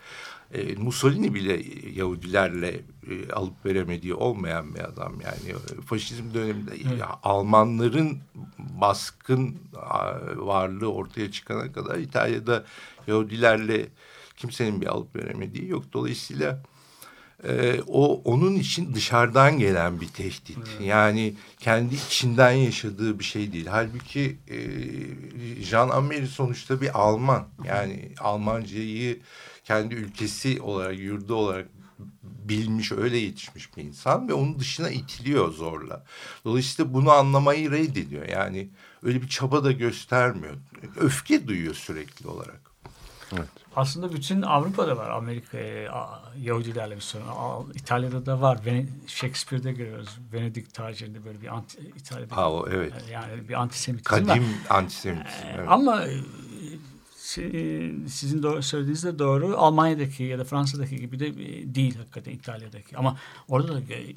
E, 0.54 0.74
Mussolini 0.74 1.34
bile 1.34 1.62
Yahudilerle 1.94 2.80
e, 3.10 3.32
alıp 3.32 3.66
veremediği 3.66 4.14
olmayan 4.14 4.74
bir 4.74 4.80
adam 4.80 5.12
yani 5.20 5.58
faşizm 5.86 6.34
döneminde 6.34 6.70
ya, 6.98 7.18
Almanların 7.22 8.18
baskın 8.58 9.56
varlığı 10.36 10.92
ortaya 10.92 11.30
çıkana 11.30 11.72
kadar 11.72 11.98
İtalya'da 11.98 12.64
Yahudilerle 13.06 13.86
kimsenin 14.36 14.80
bir 14.80 14.86
alıp 14.86 15.16
veremediği 15.16 15.68
yok 15.68 15.84
dolayısıyla 15.92 16.62
e, 17.44 17.80
o 17.86 18.22
onun 18.24 18.54
için 18.54 18.94
dışarıdan 18.94 19.58
gelen 19.58 20.00
bir 20.00 20.08
tehdit 20.08 20.58
yani 20.80 21.34
kendi 21.60 21.94
içinden 21.94 22.50
yaşadığı 22.50 23.18
bir 23.18 23.24
şey 23.24 23.52
değil 23.52 23.66
halbuki 23.66 24.36
e, 24.48 24.58
Jean 25.62 25.88
Amery 25.88 26.26
sonuçta 26.26 26.80
bir 26.80 27.00
Alman 27.00 27.48
yani 27.64 28.12
Almancayı 28.20 29.20
kendi 29.64 29.94
ülkesi 29.94 30.60
olarak 30.60 30.98
yurdu 30.98 31.34
olarak 31.34 31.68
bilmiş 32.22 32.92
öyle 32.92 33.18
yetişmiş 33.18 33.76
bir 33.76 33.82
insan 33.82 34.28
ve 34.28 34.34
onun 34.34 34.58
dışına 34.58 34.90
itiliyor 34.90 35.52
zorla. 35.52 36.04
Dolayısıyla 36.44 36.94
bunu 36.94 37.10
anlamayı 37.10 37.70
reddediyor. 37.70 38.28
Yani 38.28 38.68
öyle 39.02 39.22
bir 39.22 39.28
çaba 39.28 39.64
da 39.64 39.72
göstermiyor. 39.72 40.54
Öfke 40.96 41.48
duyuyor 41.48 41.74
sürekli 41.74 42.28
olarak. 42.28 42.60
Aslında 43.76 44.12
bütün 44.12 44.42
Avrupa'da 44.42 44.96
var. 44.96 45.10
Amerika'ya 45.10 46.20
Yahudilerle 46.40 46.96
bir 46.96 47.00
sorun. 47.00 47.72
İtalya'da 47.74 48.26
da 48.26 48.40
var. 48.40 48.58
Vene- 48.66 48.86
Shakespeare'de 49.06 49.72
görüyoruz. 49.72 50.18
Venedik 50.32 50.74
tacirinde 50.74 51.24
böyle 51.24 51.42
bir 51.42 51.46
anti, 51.54 51.78
İtalya'da 51.96 52.36
Ha, 52.36 52.52
o, 52.52 52.68
evet. 52.70 52.92
yani 53.12 53.48
bir 53.48 53.54
antisemitizm 53.54 54.14
var. 54.14 54.26
Kadim 54.26 54.44
antisemitizm. 54.70 55.46
Ee, 55.46 55.52
Evet. 55.56 55.68
Ama 55.70 56.02
e, 56.06 56.16
si- 57.16 57.94
sizin 58.08 58.42
doğru, 58.42 58.62
söylediğiniz 58.62 59.04
de 59.04 59.18
doğru. 59.18 59.56
Almanya'daki 59.58 60.22
ya 60.22 60.38
da 60.38 60.44
Fransa'daki 60.44 60.96
gibi 60.96 61.18
de 61.20 61.26
e, 61.26 61.74
değil 61.74 61.96
hakikaten 61.96 62.32
İtalya'daki. 62.32 62.96
Ama 62.96 63.18
orada 63.48 63.74
da 63.74 63.80
e, 63.94 64.14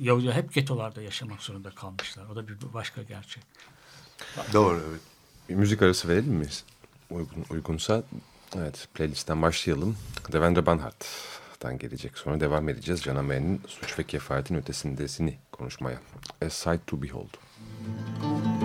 Yahudiler 0.00 0.32
hep 0.32 0.52
getolarda 0.54 1.02
yaşamak 1.02 1.42
zorunda 1.42 1.70
kalmışlar. 1.70 2.24
O 2.32 2.36
da 2.36 2.48
bir 2.48 2.56
başka 2.74 3.02
gerçek. 3.02 3.42
Doğru 4.52 4.80
evet. 4.90 5.00
Bir 5.48 5.54
müzik 5.54 5.82
arası 5.82 6.08
verelim 6.08 6.32
mi? 6.34 6.46
Uygun, 7.10 7.44
uygunsa. 7.50 8.02
Evet 8.56 8.88
playlistten 8.94 9.42
başlayalım. 9.42 9.96
Devendra 10.32 10.66
Banhart'tan 10.66 11.78
gelecek. 11.78 12.18
Sonra 12.18 12.40
devam 12.40 12.68
edeceğiz. 12.68 13.02
Can 13.02 13.58
suç 13.66 13.98
ve 13.98 14.02
kefaretin 14.02 14.54
ötesindesini 14.54 15.38
konuşmaya. 15.52 15.98
A 16.46 16.50
Sight 16.50 16.86
to 16.86 17.02
Behold. 17.02 17.28
It's 17.28 18.55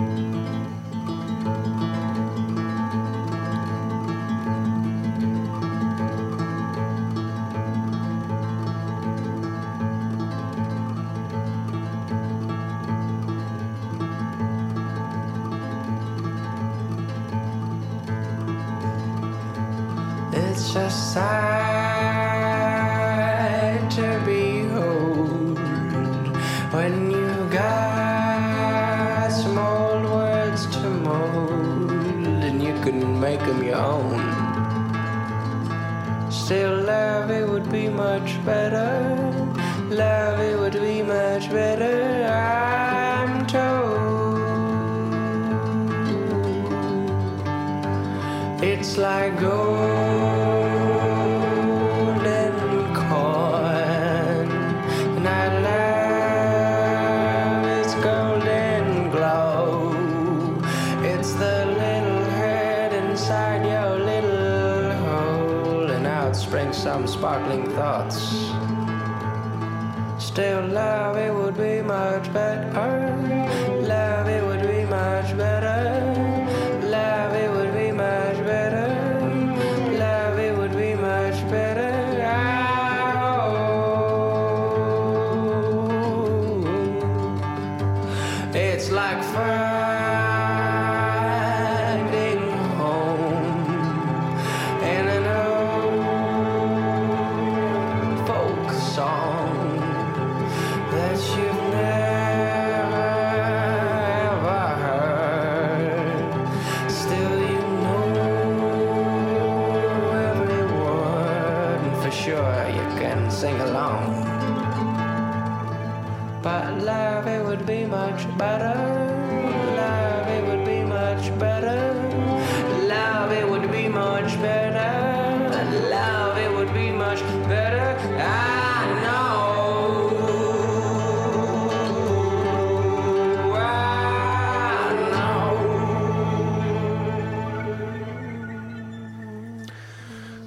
much 118.10 118.26
better. 118.36 118.91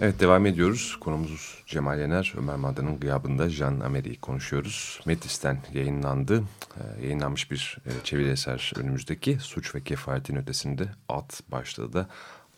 Evet 0.06 0.20
devam 0.20 0.46
ediyoruz. 0.46 0.98
Konumuz 1.00 1.63
Cemal 1.65 2.00
Yener. 2.00 2.34
Ömer 2.38 2.56
Madra'nın 2.56 3.00
gıyabında 3.00 3.50
Jean 3.50 3.80
Amery'i 3.80 4.20
konuşuyoruz. 4.20 5.00
Metis'ten 5.06 5.62
yayınlandı. 5.74 6.44
Ee, 6.78 7.04
yayınlanmış 7.04 7.52
bir 7.52 7.78
e, 7.86 7.89
çeviri 8.04 8.30
eser 8.30 8.74
önümüzdeki. 8.76 9.38
Suç 9.39 9.76
ve 9.76 9.84
kefaretin 9.84 10.36
ötesinde 10.36 10.89
alt 11.10 11.52
başlığı 11.52 11.94
da 11.94 12.10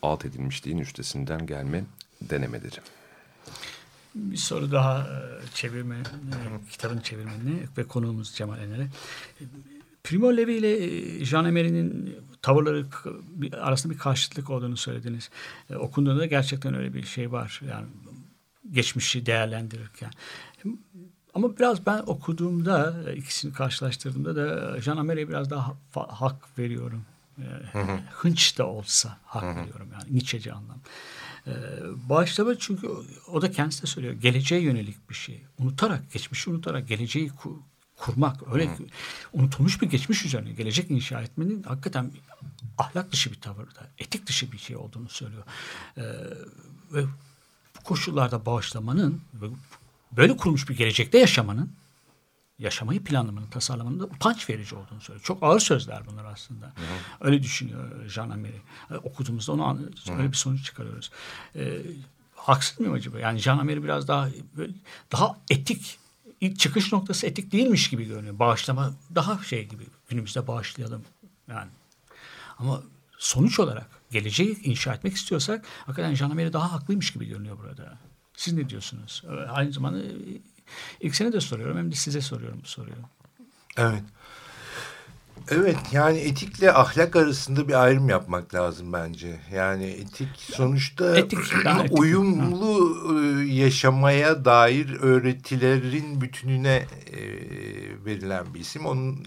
alt 0.02 0.26
edilmişliğin 0.26 0.78
üstesinden 0.78 1.46
gelme 1.46 1.84
denemeleri. 2.22 2.76
Bir 4.16 4.38
soru 4.38 4.72
daha 4.72 5.00
e, 5.00 5.08
çevirme, 5.54 5.96
e, 5.96 6.70
kitabın 6.72 7.00
çevirmenine 7.00 7.60
ve 7.78 7.84
konuğumuz 7.84 8.36
Cemal 8.36 8.60
Ener'e. 8.60 8.84
E, 8.84 9.44
Primo 10.04 10.38
Levi 10.38 10.54
ile 10.54 10.84
e, 10.84 11.26
Jean 11.26 11.46
Emery'nin 11.46 12.16
tavırları 12.48 12.86
arasında 13.62 13.94
bir 13.94 14.00
karşıtlık 14.00 14.50
olduğunu 14.50 14.78
söylediniz. 14.78 15.30
E, 15.70 15.76
okunduğunda 15.76 16.26
gerçekten 16.26 16.74
öyle 16.74 16.94
bir 16.94 17.04
şey 17.04 17.32
var. 17.32 17.62
Yani 17.70 17.86
geçmişi 18.72 19.26
değerlendirirken. 19.26 20.12
Ama 21.34 21.58
biraz 21.58 21.86
ben 21.86 22.04
okuduğumda, 22.06 22.96
e, 23.10 23.16
ikisini 23.16 23.54
karşılaştırdığımda 23.54 24.36
da 24.36 24.82
Jean 24.82 24.98
Emery'e 24.98 25.30
biraz 25.30 25.50
daha 25.50 25.74
fa- 25.96 26.12
hak 26.12 26.60
veriyorum. 26.60 27.06
E, 27.40 27.44
Hınç 28.12 28.58
da 28.58 28.68
olsa 28.68 29.18
hak 29.26 29.44
veriyorum 29.58 29.88
yani 29.94 30.14
Nietzsche'ci 30.16 30.54
anlam. 30.54 30.78
Ee, 31.48 31.52
Bağışlama 32.10 32.56
çünkü 32.60 32.88
o- 32.88 33.04
o 33.32 33.42
da 33.42 33.52
kendisi 33.52 33.82
de 33.84 33.88
söylüyor. 33.88 34.14
Geleceğe 34.14 34.62
yönelik 34.62 35.10
bir 35.10 35.16
şey. 35.16 35.42
Unutarak, 35.60 36.12
geçmişi 36.14 36.50
unutarak 36.50 36.88
geleceği 36.88 37.30
ku- 37.30 37.60
kurmak, 37.98 38.54
öyle 38.54 38.78
unutulmuş 39.34 39.82
bir 39.82 39.90
geçmiş 39.90 40.26
üzerine 40.26 40.52
gelecek 40.52 40.92
inşa 40.92 41.22
etmenin 41.22 41.64
hakikaten 41.64 42.12
ahlak 42.78 43.12
dışı 43.12 43.32
bir 43.32 43.42
tavırda, 43.42 43.88
etik 43.98 44.28
dışı 44.28 44.52
bir 44.52 44.58
şey 44.58 44.76
olduğunu 44.76 45.10
söylüyor. 45.10 45.44
Ee, 45.98 46.02
ve 46.94 47.04
bu 47.78 47.84
koşullarda 47.84 48.46
bağışlamanın 48.46 49.22
böyle 50.12 50.38
kurulmuş 50.38 50.70
bir 50.70 50.78
gelecekte 50.78 51.18
yaşamanın 51.18 51.72
yaşamayı 52.60 53.04
planlamanın, 53.04 53.48
tasarlamanın 53.48 54.00
da 54.00 54.06
utanç 54.06 54.50
verici 54.50 54.76
olduğunu 54.76 55.02
söylüyor. 55.02 55.24
Çok 55.26 55.44
ağır 55.44 55.60
sözler 55.60 56.04
bunlar 56.12 56.26
aslında. 56.26 56.74
Öyle 57.22 57.44
düşünüyor 57.44 58.10
Jean 58.10 58.30
Amery. 58.30 58.58
E, 58.92 58.96
okuduğumuzda 58.96 59.52
onu 59.52 59.66
an- 59.66 59.92
öyle 60.18 60.28
bir 60.32 60.38
sonuç 60.38 60.66
çıkarıyoruz. 60.66 61.12
E, 61.56 61.82
haksız 62.36 62.80
mıyım 62.80 62.94
acaba? 62.96 63.20
Yani 63.20 63.40
Jean 63.40 63.58
Amery 63.58 63.84
biraz 63.84 64.08
daha 64.08 64.30
böyle, 64.58 64.74
daha 65.12 65.38
etik 65.50 66.00
ilk 66.42 66.60
çıkış 66.60 66.94
noktası 66.94 67.28
etik 67.28 67.52
değilmiş 67.52 67.90
gibi 67.90 68.06
görünüyor. 68.06 68.40
Bağışlama 68.40 68.94
daha 69.16 69.44
şey 69.44 69.68
gibi. 69.68 69.84
Günümüzde 70.10 70.48
bağışlayalım. 70.48 71.04
Yani 71.48 71.70
ama 72.58 72.84
sonuç 73.18 73.60
olarak 73.60 73.90
geleceği 74.12 74.64
inşa 74.64 74.94
etmek 74.94 75.16
istiyorsak 75.16 75.66
hakikaten 75.86 76.16
Jean 76.16 76.54
daha 76.54 76.72
haklıymış 76.72 77.14
gibi 77.14 77.26
görünüyor 77.26 77.58
burada. 77.58 77.98
Siz 78.34 78.54
ne 78.54 78.70
diyorsunuz? 78.70 79.24
Aynı 79.50 79.72
zamanda 79.74 80.00
ilk 81.00 81.16
sene 81.16 81.34
de 81.34 81.42
soruyorum 81.42 81.78
hem 81.78 81.92
de 81.92 81.96
size 81.96 82.22
soruyorum 82.22 82.60
bu 82.64 82.68
soruyu. 82.68 82.96
Evet. 83.78 84.04
Evet 85.52 85.78
yani 85.92 86.18
etikle 86.20 86.74
ahlak 86.74 87.16
arasında 87.16 87.68
bir 87.68 87.84
ayrım 87.84 88.10
yapmak 88.10 88.54
lazım 88.56 88.94
bence. 88.94 89.40
Yani 89.54 89.86
etik 89.86 90.30
sonuçta 90.38 91.18
Etik, 91.18 91.40
uyumlu 91.92 92.98
e, 93.20 93.46
yaşamaya 93.54 94.46
dair 94.46 94.98
öğretilerin 95.02 96.22
bütününe 96.22 96.86
verilen 98.06 98.54
bir 98.54 98.60
isim. 98.60 98.86
Onun 98.86 99.26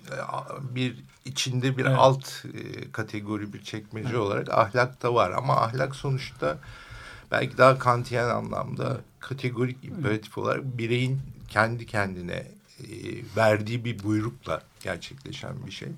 bir 0.61 0.97
içinde 1.25 1.77
bir 1.77 1.85
Evet. 1.85 1.97
alt 1.99 2.45
kategori 2.93 3.53
bir 3.53 3.63
çekmece 3.63 4.19
olarak 4.19 4.49
ahlak 4.51 5.03
da 5.03 5.15
var. 5.15 5.31
Ama 5.31 5.57
ahlak 5.57 5.97
sonuçta 5.97 6.59
belki 7.31 7.59
daha 7.59 7.79
kantiyen 7.79 8.29
anlamda 8.29 9.01
kategorik 9.21 9.85
imperatif 9.85 10.39
olarak 10.39 10.79
bireyin 10.79 11.21
kendi 11.49 11.87
kendine 11.87 12.47
verdiği 13.37 13.85
bir 13.85 14.03
buyrukla 14.03 14.63
gerçekleşen 14.83 15.67
bir 15.67 15.73
şey. 15.73 15.89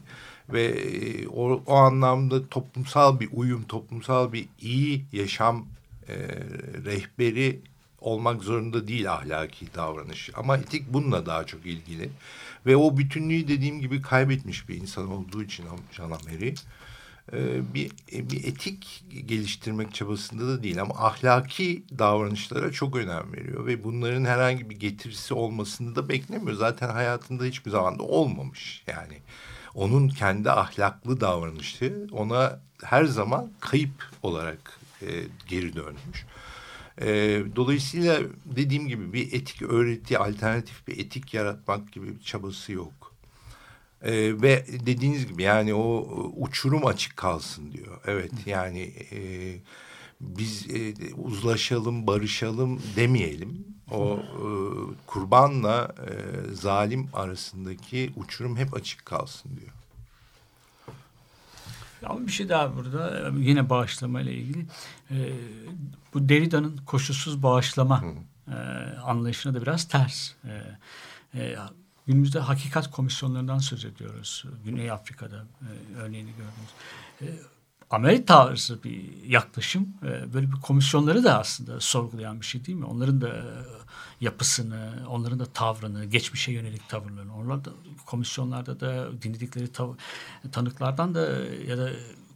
Ve 0.48 0.62
e, 0.64 1.28
o, 1.28 1.62
o 1.66 1.74
anlamda 1.74 2.48
toplumsal 2.48 3.20
bir 3.20 3.28
uyum, 3.32 3.62
toplumsal 3.62 4.32
bir 4.32 4.48
iyi 4.60 5.04
yaşam 5.12 5.66
e, 6.08 6.14
rehberi 6.84 7.60
olmak 8.00 8.42
zorunda 8.42 8.88
değil 8.88 9.12
ahlaki 9.12 9.74
davranış. 9.74 10.30
Ama 10.34 10.56
etik 10.56 10.92
bununla 10.92 11.26
daha 11.26 11.44
çok 11.44 11.66
ilgili. 11.66 12.10
Ve 12.66 12.76
o 12.76 12.98
bütünlüğü 12.98 13.48
dediğim 13.48 13.80
gibi 13.80 14.02
kaybetmiş 14.02 14.68
bir 14.68 14.76
insan 14.76 15.10
olduğu 15.10 15.42
için 15.42 15.64
Jean 15.92 16.10
Amery 16.10 16.48
e, 16.48 16.54
bir, 17.74 17.90
e, 18.12 18.30
bir 18.30 18.44
etik 18.44 19.04
geliştirmek 19.26 19.94
çabasında 19.94 20.48
da 20.48 20.62
değil 20.62 20.82
ama 20.82 20.94
ahlaki 20.94 21.84
davranışlara 21.98 22.72
çok 22.72 22.96
önem 22.96 23.32
veriyor 23.32 23.66
ve 23.66 23.84
bunların 23.84 24.24
herhangi 24.24 24.70
bir 24.70 24.76
getirisi 24.76 25.34
olmasını 25.34 25.96
da 25.96 26.08
beklemiyor. 26.08 26.56
Zaten 26.56 26.88
hayatında 26.88 27.44
hiçbir 27.44 27.70
zaman 27.70 27.98
da 27.98 28.02
olmamış 28.02 28.84
yani. 28.86 29.18
Onun 29.74 30.08
kendi 30.08 30.50
ahlaklı 30.50 31.20
davranışı 31.20 32.06
ona 32.12 32.60
her 32.84 33.04
zaman 33.04 33.50
kayıp 33.60 34.10
olarak 34.22 34.80
e, 35.02 35.06
geri 35.48 35.74
dönmüş. 35.74 36.26
E, 37.00 37.06
dolayısıyla 37.56 38.20
dediğim 38.44 38.88
gibi 38.88 39.12
bir 39.12 39.32
etik 39.32 39.62
öğreti, 39.62 40.18
alternatif 40.18 40.88
bir 40.88 40.98
etik 40.98 41.34
yaratmak 41.34 41.92
gibi 41.92 42.06
bir 42.18 42.24
çabası 42.24 42.72
yok. 42.72 43.01
Ee, 44.02 44.42
ve 44.42 44.66
dediğiniz 44.86 45.26
gibi 45.26 45.42
yani 45.42 45.74
o 45.74 46.08
uçurum 46.36 46.86
açık 46.86 47.16
kalsın 47.16 47.72
diyor. 47.72 48.00
Evet 48.06 48.32
yani 48.46 48.92
e, 49.12 49.18
biz 50.20 50.66
e, 50.70 50.94
uzlaşalım, 51.14 52.06
barışalım 52.06 52.82
demeyelim. 52.96 53.66
O 53.90 54.18
e, 54.18 54.44
kurbanla 55.06 55.94
e, 55.98 56.10
zalim 56.54 57.08
arasındaki 57.12 58.12
uçurum 58.16 58.56
hep 58.56 58.74
açık 58.74 59.06
kalsın 59.06 59.50
diyor. 59.60 59.72
Ama 62.06 62.26
bir 62.26 62.32
şey 62.32 62.48
daha 62.48 62.76
burada 62.76 63.28
e, 63.28 63.32
yine 63.36 63.70
bağışlama 63.70 64.20
ile 64.20 64.34
ilgili. 64.34 64.66
E, 65.10 65.32
bu 66.14 66.28
Derrida'nın 66.28 66.76
koşulsuz 66.86 67.42
bağışlama 67.42 68.04
e, 68.48 68.54
anlayışına 69.04 69.54
da 69.54 69.62
biraz 69.62 69.88
ters. 69.88 70.32
E, 70.44 70.62
e, 71.34 71.56
günümüzde 72.06 72.38
hakikat 72.38 72.90
komisyonlarından 72.90 73.58
söz 73.58 73.84
ediyoruz. 73.84 74.44
Güney 74.64 74.90
Afrika'da 74.90 75.36
e, 75.36 75.96
örneğini 75.96 76.30
gördüğümüz. 76.30 76.70
E, 77.20 77.26
Amerika 77.90 78.24
tarzı 78.24 78.84
bir 78.84 79.24
yaklaşım 79.26 79.88
e, 80.02 80.34
böyle 80.34 80.52
bir 80.52 80.60
komisyonları 80.60 81.24
da 81.24 81.38
aslında 81.38 81.80
sorgulayan 81.80 82.40
bir 82.40 82.46
şey 82.46 82.64
değil 82.64 82.78
mi? 82.78 82.84
Onların 82.84 83.20
da 83.20 83.28
e, 83.28 83.42
yapısını, 84.20 84.92
onların 85.08 85.38
da 85.38 85.46
tavrını, 85.46 86.04
geçmişe 86.04 86.52
yönelik 86.52 86.88
tavırlarını, 86.88 87.36
onlar 87.36 87.64
da 87.64 87.70
komisyonlarda 88.06 88.80
da 88.80 89.22
dinledikleri 89.22 89.64
tav- 89.64 89.96
tanıklardan 90.52 91.14
da 91.14 91.20
ya 91.68 91.78
da 91.78 91.90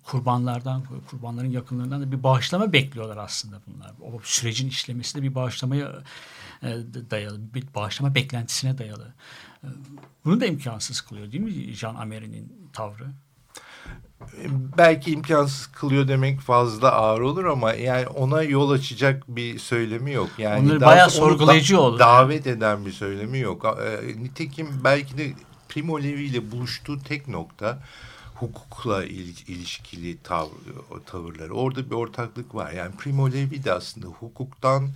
kurbanlardan, 0.07 0.83
kurbanların 1.11 1.51
yakınlarından 1.51 2.03
da 2.03 2.13
bir 2.13 2.23
bağışlama 2.23 2.73
bekliyorlar 2.73 3.17
aslında 3.17 3.61
bunlar. 3.67 3.93
O 4.01 4.21
sürecin 4.23 4.69
işlemesi 4.69 5.19
de 5.19 5.23
bir 5.23 5.35
bağışlamaya 5.35 5.87
e, 5.87 6.03
dayalı, 7.11 7.39
bir 7.55 7.65
bağışlama 7.75 8.15
beklentisine 8.15 8.79
dayalı. 8.79 9.15
E, 9.65 9.69
Bunu 10.25 10.41
da 10.41 10.47
imkansız 10.47 11.01
kılıyor 11.01 11.33
değil 11.33 11.43
mi 11.45 11.73
Jean 11.75 11.95
Amery'nin 11.95 12.53
tavrı? 12.73 13.07
belki 14.79 15.11
imkansız 15.13 15.67
kılıyor 15.67 16.09
demek 16.09 16.41
fazla 16.41 16.93
ağır 16.93 17.21
olur 17.21 17.45
ama 17.45 17.73
yani 17.73 18.07
ona 18.07 18.43
yol 18.43 18.71
açacak 18.71 19.25
bir 19.29 19.59
söylemi 19.59 20.13
yok. 20.13 20.31
Yani 20.39 20.67
Onları 20.67 20.81
bayağı 20.81 21.11
sorgulayıcı 21.11 21.81
olur. 21.81 21.99
Davet 21.99 22.47
eden 22.47 22.87
bir 22.87 22.93
söylemi 22.93 23.39
yok. 23.39 23.79
E, 23.87 24.07
nitekim 24.23 24.69
belki 24.85 25.19
de 25.19 25.33
Primo 25.69 26.01
Levi 26.03 26.23
ile 26.25 26.51
buluştuğu 26.53 27.03
tek 27.03 27.29
nokta 27.29 27.79
hukukla 28.35 29.05
il- 29.05 29.47
ilişkili 29.49 30.19
tav 30.23 30.47
tavırları. 31.07 31.53
Orada 31.55 31.91
bir 31.91 31.95
ortaklık 31.95 32.55
var. 32.55 32.73
Yani 32.73 32.95
Primo 32.97 33.31
Levi 33.33 33.65
de 33.65 33.73
aslında 33.73 34.07
hukuktan 34.07 34.91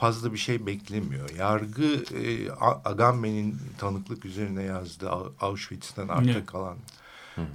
fazla 0.00 0.32
bir 0.32 0.38
şey 0.38 0.66
beklemiyor. 0.66 1.30
Yargı 1.30 2.04
e, 2.14 2.50
Agamben'in 2.84 3.56
tanıklık 3.78 4.24
üzerine 4.24 4.62
yazdığı 4.62 5.08
Au- 5.10 5.32
Auschwitz'ten 5.40 6.08
arta 6.08 6.30
Evet. 6.30 6.46
kalan 6.46 6.76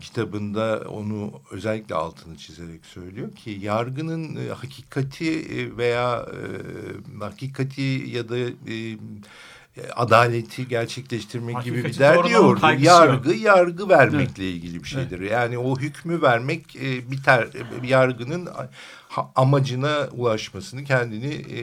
kitabında 0.01 0.83
onu 0.89 1.31
özellikle 1.51 1.95
altını 1.95 2.37
çizerek 2.37 2.85
söylüyor 2.85 3.35
ki 3.35 3.57
yargının 3.61 4.35
e, 4.35 4.49
hakikati 4.49 5.31
e, 5.41 5.77
veya 5.77 6.25
e, 6.33 7.19
hakikati 7.19 7.81
ya 8.07 8.29
da 8.29 8.37
e, 8.37 8.97
adaleti 9.95 10.67
gerçekleştirmek 10.67 11.63
gibi 11.63 11.77
bir 11.77 11.83
Hakikati 11.83 11.99
derdi 11.99 12.61
kaygısı 12.61 12.85
Yargı 12.85 13.29
yok. 13.29 13.41
yargı 13.41 13.89
vermekle 13.89 14.51
ilgili 14.51 14.83
bir 14.83 14.87
şeydir. 14.89 15.19
Yani 15.19 15.57
o 15.57 15.79
hükmü 15.79 16.21
vermek 16.21 16.75
e, 16.75 17.11
biter. 17.11 17.41
E, 17.83 17.87
Yargının 17.87 18.49
ha- 19.09 19.31
amacına 19.35 20.07
ulaşmasını, 20.11 20.83
kendini 20.83 21.33
e, 21.33 21.61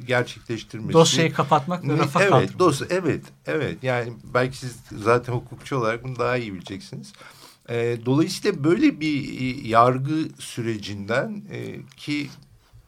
gerçekleştirmesi. 0.00 0.92
Dosyayı 0.92 1.32
kapatmak 1.32 1.88
ve 1.88 1.98
rafa 1.98 2.20
Evet, 2.20 2.30
kaldırmak. 2.30 2.58
dosya, 2.58 2.86
evet, 2.90 3.24
evet. 3.46 3.78
Yani 3.82 4.12
belki 4.34 4.56
siz 4.58 4.76
zaten 4.96 5.32
hukukçu 5.32 5.76
olarak 5.76 6.04
bunu 6.04 6.18
daha 6.18 6.36
iyi 6.36 6.54
bileceksiniz. 6.54 7.12
E, 7.68 7.96
dolayısıyla 8.06 8.64
böyle 8.64 9.00
bir 9.00 9.40
e, 9.40 9.68
yargı 9.68 10.28
sürecinden 10.38 11.42
e, 11.52 11.76
ki 11.96 12.28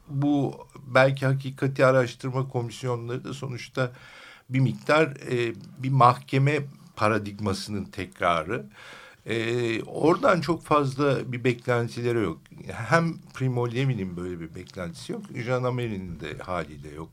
bu 0.08 0.54
belki 0.86 1.26
hakikati 1.26 1.86
araştırma 1.86 2.48
komisyonları 2.48 3.24
da 3.24 3.34
sonuçta 3.34 3.92
bir 4.48 4.60
miktar 4.60 5.06
e, 5.06 5.54
bir 5.78 5.90
mahkeme 5.90 6.58
paradigmasının 6.96 7.84
tekrarı. 7.84 8.66
E, 9.26 9.82
oradan 9.82 10.40
çok 10.40 10.64
fazla 10.64 11.32
bir 11.32 11.44
beklentileri 11.44 12.22
yok. 12.22 12.38
Hem 12.72 13.14
Primo 13.34 13.70
Levi'nin 13.70 14.16
böyle 14.16 14.40
bir 14.40 14.54
beklentisi 14.54 15.12
yok. 15.12 15.22
Jean 15.34 15.64
Amery'nin 15.64 16.20
de 16.20 16.38
haliyle 16.38 16.90
yok. 16.94 17.08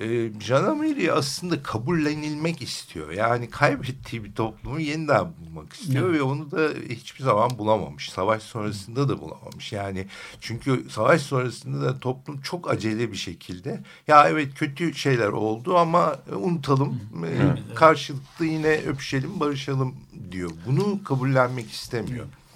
E, 0.00 0.30
Jean 0.40 0.64
Amery 0.64 1.12
aslında 1.12 1.62
kabullenilmek 1.62 2.62
istiyor. 2.62 3.10
Yani 3.10 3.50
kaybettiği 3.50 4.24
bir 4.24 4.34
toplumu 4.34 4.80
yeniden 4.80 5.26
bulmak 5.40 5.72
istiyor 5.72 6.08
Evet. 6.10 6.18
ve 6.18 6.22
onu 6.22 6.50
da 6.50 6.68
hiçbir 6.88 7.24
zaman 7.24 7.58
bulamamış. 7.58 8.10
Savaş 8.10 8.42
sonrasında 8.42 9.08
da 9.08 9.20
bulamamış. 9.20 9.72
Yani 9.72 10.06
çünkü 10.40 10.84
savaş 10.90 11.22
sonrasında 11.22 11.84
da 11.84 11.98
toplum 12.00 12.40
çok 12.40 12.70
acele 12.70 13.12
bir 13.12 13.16
şekilde 13.16 13.80
ya 14.08 14.28
evet 14.28 14.54
kötü 14.54 14.94
şeyler 14.94 15.28
oldu 15.28 15.76
ama 15.76 16.16
unutalım. 16.36 17.00
E, 17.26 17.74
Karşılıklı 17.74 18.44
yine 18.44 18.68
öpüşelim, 18.76 19.40
barışalım 19.40 19.94
diyor. 20.32 20.50
Bunu 20.66 21.04
kabullenmek 21.04 21.70
istemiyor. 21.70 22.24
Evet, 22.24 22.47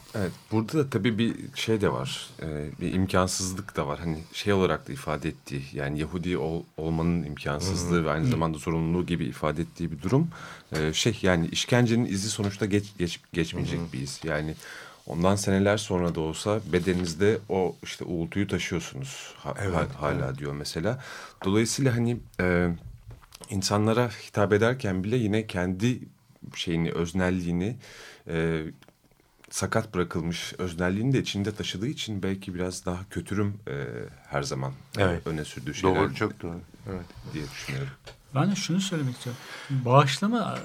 burada 0.53 0.79
da 0.79 0.91
tabii 0.91 1.19
bir 1.19 1.35
şey 1.55 1.81
de 1.81 1.93
var, 1.93 2.29
e, 2.43 2.71
bir 2.81 2.93
imkansızlık 2.93 3.77
da 3.77 3.87
var. 3.87 3.99
Hani 3.99 4.19
şey 4.33 4.53
olarak 4.53 4.89
da 4.89 4.93
ifade 4.93 5.29
ettiği, 5.29 5.63
yani 5.73 5.99
Yahudi 5.99 6.39
ol, 6.39 6.63
olmanın 6.77 7.23
imkansızlığı 7.23 8.05
ve 8.05 8.11
aynı 8.11 8.27
zamanda 8.27 8.59
zorunluluğu 8.59 9.07
gibi 9.07 9.25
ifade 9.25 9.63
ettiği 9.63 9.93
bir 9.93 10.03
durum. 10.03 10.29
E, 10.73 10.93
şey 10.93 11.19
yani 11.23 11.47
işkencenin 11.49 12.05
izi 12.05 12.31
sonuçta 12.31 12.67
geç, 12.67 12.85
geç 12.99 13.21
geçmeyecek 13.33 13.81
bir 13.93 14.01
iz. 14.01 14.21
Yani 14.25 14.55
ondan 15.07 15.37
seneler 15.37 15.77
sonra 15.77 16.15
da 16.15 16.21
olsa 16.21 16.61
bedeninizde 16.73 17.39
o 17.49 17.77
işte 17.83 18.05
uğultuyu 18.05 18.49
taşıyorsunuz 18.49 19.35
ha- 19.37 19.55
ha- 19.75 20.01
hala 20.01 20.39
diyor 20.39 20.53
mesela. 20.53 21.05
Dolayısıyla 21.45 21.97
hani 21.97 22.17
e, 22.41 22.69
insanlara 23.51 24.09
hitap 24.09 24.53
ederken 24.53 25.05
bile 25.05 25.17
yine 25.17 25.47
kendi 25.47 25.99
şeyini, 26.55 26.93
öznelliğini, 26.93 27.77
e, 28.29 28.63
sakat 29.53 29.95
bırakılmış 29.95 30.53
öznelliğini 30.59 31.13
de 31.13 31.19
içinde 31.19 31.55
taşıdığı 31.55 31.87
için 31.87 32.23
belki 32.23 32.55
biraz 32.55 32.87
daha 32.87 33.05
kötürüm 33.11 33.61
e, 33.69 33.73
her 34.27 34.43
zaman 34.43 34.73
Evet. 34.99 35.27
öne 35.27 35.45
sürdüğü 35.45 35.75
şeyler 35.75 35.97
Doğru, 35.97 36.15
çok 36.15 36.43
doğru. 36.43 36.61
Evet. 36.91 37.07
diye 37.33 37.45
düşünüyorum. 37.51 37.93
Ben 38.35 38.51
de 38.51 38.55
şunu 38.55 38.81
söylemek 38.81 39.15
istiyorum. 39.17 39.43
Bağışlama 39.71 40.39
e, 40.59 40.61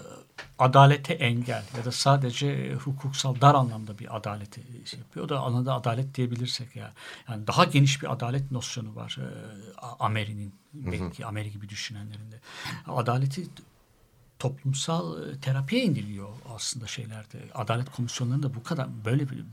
adalete 0.59 1.13
engel 1.13 1.63
ya 1.77 1.85
da 1.85 1.91
sadece 1.91 2.73
hukuksal 2.73 3.41
dar 3.41 3.55
anlamda 3.55 3.99
bir 3.99 4.17
adaleti 4.17 4.61
şey 4.85 4.99
yapıyor. 4.99 5.25
O 5.25 5.29
da 5.29 5.39
alanda 5.39 5.73
adalet 5.73 6.15
diyebilirsek 6.15 6.75
ya. 6.75 6.93
Yani 7.29 7.47
daha 7.47 7.63
geniş 7.63 8.01
bir 8.01 8.11
adalet 8.13 8.51
nosyonu 8.51 8.95
var 8.95 9.17
e, 9.21 9.27
Ameri'nin 9.99 10.55
belki 10.73 11.25
Ameri 11.25 11.51
gibi 11.51 11.69
düşünenlerin 11.69 12.31
de. 12.31 12.39
Adaleti 12.87 13.47
toplumsal 14.39 15.29
e, 15.29 15.39
terapiye 15.39 15.83
indiriliyor 15.83 16.29
aslında 16.55 16.87
şeylerde. 16.87 17.37
Adalet 17.53 17.89
komisyonlarında 17.89 18.55
bu 18.55 18.63
kadar 18.63 18.87
böyle 19.05 19.29
bir, 19.29 19.43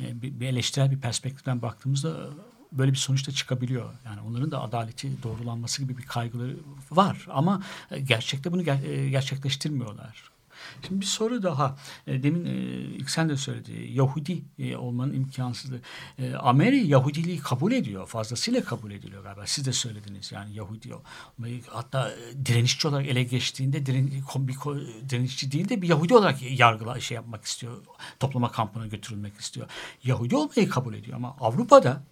e, 0.00 0.22
bir, 0.22 0.40
bir 0.40 0.46
eleştirel 0.46 0.90
bir 0.90 1.00
perspektiften 1.00 1.62
baktığımızda 1.62 2.08
e, 2.10 2.78
böyle 2.78 2.92
bir 2.92 2.96
sonuçta 2.96 3.32
çıkabiliyor. 3.32 3.94
Yani 4.04 4.20
onların 4.20 4.50
da 4.50 4.62
adaleti 4.62 5.22
doğrulanması 5.22 5.82
gibi 5.82 5.98
bir 5.98 6.06
kaygıları 6.06 6.56
var 6.90 7.26
ama 7.30 7.62
gerçekte 8.04 8.52
bunu 8.52 8.62
ger- 8.62 9.08
gerçekleştirmiyorlar. 9.08 10.30
Şimdi 10.86 11.00
bir 11.00 11.06
soru 11.06 11.42
daha. 11.42 11.76
E, 12.06 12.22
Demin 12.22 12.44
e, 12.44 12.50
ilk 12.96 13.10
sen 13.10 13.28
de 13.28 13.36
söyledi. 13.36 13.88
Yahudi 13.92 14.42
e, 14.58 14.76
olmanın 14.76 15.14
imkansızlığı. 15.14 15.80
E, 16.18 16.34
Ameri 16.34 16.86
Yahudiliği 16.86 17.38
kabul 17.38 17.72
ediyor. 17.72 18.06
Fazlasıyla 18.06 18.64
kabul 18.64 18.90
ediliyor 18.90 19.22
galiba. 19.22 19.46
Siz 19.46 19.66
de 19.66 19.72
söylediniz 19.72 20.32
yani 20.32 20.54
Yahudi 20.54 20.94
olmayı. 20.94 21.62
Hatta 21.68 22.12
direnişçi 22.44 22.88
olarak 22.88 23.06
ele 23.06 23.22
geçtiğinde 23.22 23.86
diren, 23.86 24.10
bir 24.36 24.54
direnişçi 25.08 25.52
değil 25.52 25.68
de 25.68 25.82
bir 25.82 25.88
Yahudi 25.88 26.14
olarak 26.14 26.58
yargıla 26.58 27.00
şey 27.00 27.14
yapmak 27.14 27.44
istiyor. 27.44 27.72
Toplama 28.20 28.52
kampına 28.52 28.86
götürülmek 28.86 29.40
istiyor. 29.40 29.68
Yahudi 30.04 30.36
olmayı 30.36 30.68
kabul 30.68 30.94
ediyor 30.94 31.16
ama 31.16 31.36
Avrupa'da 31.40 32.02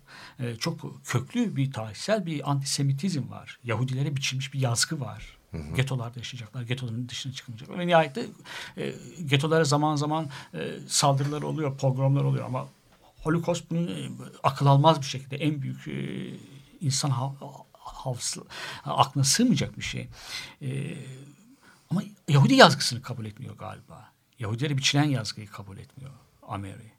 e, 0.40 0.56
çok 0.56 1.04
köklü 1.04 1.56
bir 1.56 1.72
tarihsel 1.72 2.26
bir 2.26 2.50
antisemitizm 2.50 3.30
var. 3.30 3.59
Yahudilere 3.64 4.16
biçilmiş 4.16 4.54
bir 4.54 4.61
yazgı 4.61 5.00
var. 5.00 5.36
Getolarda 5.76 6.18
yaşayacaklar, 6.18 6.62
getoların 6.62 7.09
dışına 7.09 7.32
çıkmayacaklar. 7.32 7.78
Ve 7.78 7.87
nihayet 7.87 8.18
e, 8.18 8.94
getolara 9.26 9.64
zaman 9.64 9.96
zaman 9.96 10.28
e, 10.54 10.70
saldırılar 10.88 11.42
oluyor, 11.42 11.78
pogromlar 11.78 12.24
oluyor 12.24 12.44
ama 12.44 12.68
Holocaust 13.22 13.70
bunu 13.70 13.90
e, 13.90 14.11
akıl 14.42 14.66
almaz 14.66 15.00
bir 15.00 15.06
şekilde 15.06 15.37
en 15.37 15.62
büyük 15.62 15.88
e, 15.88 16.30
insan 16.80 17.11
hav, 17.11 17.32
havsı, 17.72 18.42
aklına 18.85 19.24
sığmayacak 19.24 19.78
bir 19.78 19.82
şey. 19.82 20.09
E, 20.62 20.96
ama 21.90 22.02
Yahudi 22.28 22.54
yazgısını 22.54 23.02
kabul 23.02 23.26
etmiyor 23.26 23.56
galiba. 23.56 24.12
Yahudilere 24.38 24.78
biçilen 24.78 25.04
yazgıyı 25.04 25.46
kabul 25.46 25.78
etmiyor 25.78 26.12
Ameri. 26.48 26.95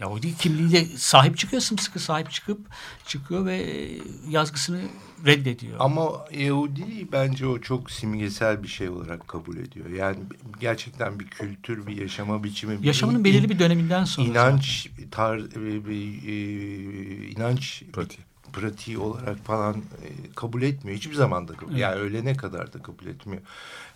Yahudi 0.00 0.36
kimliğine 0.36 0.84
sahip 0.84 1.38
çıkıyor, 1.38 1.62
sımsıkı 1.62 1.98
sahip 1.98 2.30
çıkıp 2.30 2.58
çıkıyor 3.06 3.46
ve 3.46 3.56
e, 3.56 3.98
yazgısını 4.28 4.80
reddediyor. 5.26 5.76
Ama 5.80 6.24
Yahudi 6.38 7.08
bence 7.12 7.46
o 7.46 7.60
çok 7.60 7.90
simgesel 7.90 8.62
bir 8.62 8.68
şey 8.68 8.88
olarak 8.88 9.28
kabul 9.28 9.56
ediyor. 9.56 9.90
Yani 9.90 10.16
gerçekten 10.60 11.20
bir 11.20 11.26
kültür, 11.26 11.86
bir 11.86 11.96
yaşama 11.96 12.44
biçimi. 12.44 12.82
bir 12.82 12.86
Yaşamının 12.86 13.18
in- 13.18 13.24
belirli 13.24 13.48
bir 13.50 13.58
döneminden 13.58 14.04
sonra. 14.04 14.28
inanç 14.28 14.88
tar 15.10 15.38
e, 15.38 15.86
bir, 15.88 16.28
e, 16.28 17.28
inanç 17.30 17.82
Pratiği. 17.92 18.29
Pratiği 18.52 18.98
olarak 18.98 19.38
falan 19.38 19.74
e, 19.76 20.08
kabul 20.36 20.62
etmiyor. 20.62 20.98
Hiçbir 20.98 21.14
zaman 21.14 21.48
da 21.48 21.52
kabul. 21.52 21.76
Yani 21.76 21.94
ölene 21.94 22.36
kadar 22.36 22.72
da 22.72 22.82
kabul 22.82 23.06
etmiyor. 23.06 23.42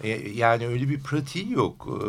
E, 0.03 0.09
yani 0.31 0.67
öyle 0.67 0.89
bir 0.89 1.01
pratiği 1.01 1.53
yok. 1.53 1.89
E, 1.89 2.07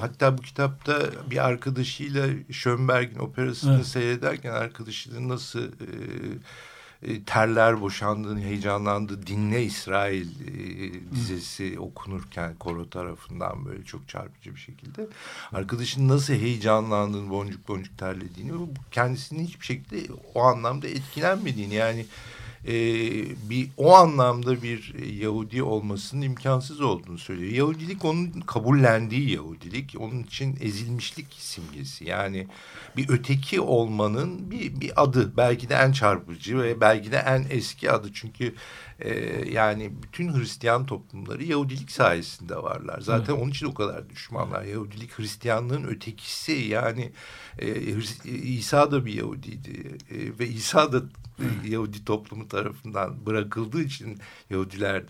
hatta 0.00 0.38
bu 0.38 0.42
kitapta 0.42 1.02
bir 1.30 1.46
arkadaşıyla 1.46 2.26
Schönberg'in 2.50 3.18
operasını 3.18 3.74
Evet. 3.76 3.86
seyrederken 3.86 4.52
arkadaşının 4.52 5.28
nasıl 5.28 5.62
e, 5.62 5.88
e, 7.02 7.24
terler 7.24 7.80
boşandığını, 7.80 8.40
heyecanlandı. 8.40 9.26
Dinle 9.26 9.64
İsrail 9.64 10.26
e, 10.26 11.14
dizesi 11.14 11.78
okunurken 11.78 12.54
koro 12.54 12.90
tarafından 12.90 13.64
böyle 13.64 13.84
çok 13.84 14.08
çarpıcı 14.08 14.54
bir 14.54 14.60
şekilde. 14.60 15.06
Arkadaşın 15.52 16.08
nasıl 16.08 16.34
heyecanlandığını, 16.34 17.30
boncuk 17.30 17.68
boncuk 17.68 17.98
terlediğini, 17.98 18.52
kendisinin 18.90 19.46
hiçbir 19.46 19.66
şekilde 19.66 20.12
o 20.34 20.42
anlamda 20.42 20.88
etkilenmediğini 20.88 21.74
yani 21.74 22.06
e, 22.64 22.72
bir 23.50 23.70
o 23.76 23.94
anlamda 23.94 24.62
bir 24.62 24.94
Yahudi 25.20 25.62
olmasının 25.62 26.22
imkansız 26.22 26.80
olduğunu 26.80 27.18
söylüyor. 27.18 27.52
Yahudilik 27.52 28.04
onun 28.04 28.30
kabullendiği 28.30 29.30
Yahudilik, 29.30 29.94
onun 29.98 30.22
için 30.22 30.58
ezilmişlik 30.60 31.26
simgesi. 31.38 32.04
Yani 32.04 32.46
bir 32.96 33.08
öteki 33.08 33.60
olmanın 33.60 34.50
bir, 34.50 34.80
bir 34.80 35.02
adı, 35.02 35.36
belki 35.36 35.68
de 35.68 35.74
en 35.74 35.92
çarpıcı 35.92 36.58
ve 36.58 36.80
belki 36.80 37.12
de 37.12 37.16
en 37.16 37.46
eski 37.50 37.90
adı. 37.90 38.10
Çünkü 38.12 38.54
e, 39.00 39.10
yani 39.50 39.92
bütün 40.02 40.34
Hristiyan 40.34 40.86
toplumları 40.86 41.44
Yahudilik 41.44 41.90
sayesinde 41.90 42.56
varlar. 42.56 43.00
Zaten 43.00 43.32
onun 43.32 43.50
için 43.50 43.66
o 43.66 43.74
kadar 43.74 44.10
düşmanlar. 44.10 44.62
Yahudilik 44.62 45.18
Hristiyanlığın 45.18 45.84
ötekisi 45.84 46.52
yani 46.52 47.12
e, 47.58 47.94
İsa 48.24 48.90
da 48.90 49.06
bir 49.06 49.14
Yahudiydi 49.14 49.98
E, 50.10 50.38
ve 50.38 50.48
İsa 50.48 50.92
da 50.92 50.98
e, 50.98 51.02
Yahudi 51.64 52.04
toplumu 52.04 52.48
tarafından 52.48 53.26
bırakıldığı 53.26 53.82
için 53.82 54.18
Yahudiler 54.50 55.02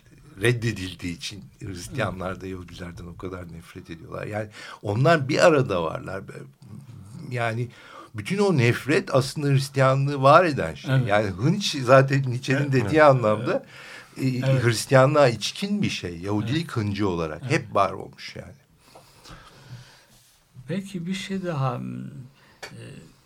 reddedildiği 0.42 1.16
için 1.16 1.44
Hristiyanlar 1.60 2.40
da 2.40 2.46
Yahudilerden 2.46 3.06
o 3.06 3.16
kadar 3.16 3.52
nefret 3.52 3.90
ediyorlar. 3.90 4.26
Yani 4.26 4.48
onlar 4.82 5.28
bir 5.28 5.46
arada 5.46 5.82
varlar. 5.82 6.22
Yani 7.30 7.68
bütün 8.14 8.38
o 8.38 8.56
nefret 8.56 9.14
aslında 9.14 9.48
Hristiyanlığı 9.48 10.22
var 10.22 10.44
eden 10.44 10.74
şey. 10.74 10.94
Evet. 10.94 11.08
Yani 11.08 11.26
hınç 11.26 11.76
zaten 11.82 12.22
Nietzsche'nin 12.26 12.72
dediği 12.72 13.02
anlamda 13.02 13.66
e, 14.16 14.40
Hristiyanlığa 14.40 15.28
içkin 15.28 15.82
bir 15.82 15.90
şey. 15.90 16.18
Yahudilik 16.18 16.72
hıncı 16.72 17.08
olarak 17.08 17.50
hep 17.50 17.74
var 17.74 17.92
olmuş 17.92 18.36
yani. 18.36 18.52
Belki 20.70 21.06
bir 21.06 21.14
şey 21.14 21.44
daha. 21.44 21.80
e, 22.62 22.80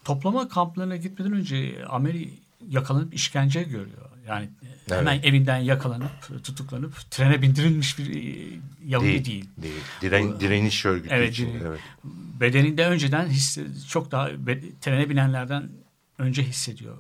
toplama 0.05 0.49
kamplarına 0.49 0.97
gitmeden 0.97 1.33
önce 1.33 1.85
Ameri 1.89 2.31
yakalanıp 2.69 3.15
işkence 3.15 3.63
görüyor. 3.63 4.11
Yani 4.29 4.51
e, 4.91 4.95
hemen 4.95 5.23
evinden 5.23 5.59
yakalanıp 5.59 6.45
tutuklanıp 6.45 7.11
trene 7.11 7.43
bindirilmiş 7.43 7.99
bir 7.99 8.17
e, 8.17 8.61
Yahudi 8.85 9.07
değil. 9.07 9.25
Değil. 9.25 9.49
değil. 9.63 9.75
Diren, 10.03 10.41
direniş 10.41 10.87
örgütü 10.87 11.15
Evet, 11.15 11.33
için. 11.33 11.51
Evet. 11.67 11.81
Bedeninde 12.41 12.87
önceden 12.87 13.27
hisse, 13.27 13.65
çok 13.89 14.11
daha 14.11 14.29
trene 14.81 15.11
binenlerden 15.11 15.71
önce 16.19 16.43
hissediyor 16.43 16.97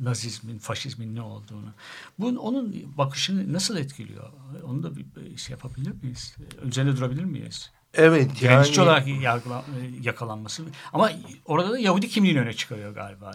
Nazizmin, 0.00 0.58
faşizmin 0.58 1.14
ne 1.14 1.22
olduğunu. 1.22 1.72
Bu 2.18 2.26
onun 2.26 2.74
bakışını 2.98 3.52
nasıl 3.52 3.76
etkiliyor? 3.76 4.32
Onu 4.64 4.82
da 4.82 4.96
bir 4.96 5.36
şey 5.36 5.52
yapabilir 5.52 5.92
miyiz? 6.02 6.36
Üzerinde 6.62 6.96
durabilir 6.96 7.24
miyiz? 7.24 7.72
Evet 7.94 8.40
Direnişçi 8.40 8.80
yani 8.80 8.88
olarak 8.88 9.22
yargıla, 9.22 9.64
yakalanması. 10.02 10.62
Ama 10.92 11.10
orada 11.44 11.70
da 11.70 11.78
Yahudi 11.78 12.08
kimliğini 12.08 12.40
öne 12.40 12.52
çıkarıyor 12.52 12.94
galiba. 12.94 13.32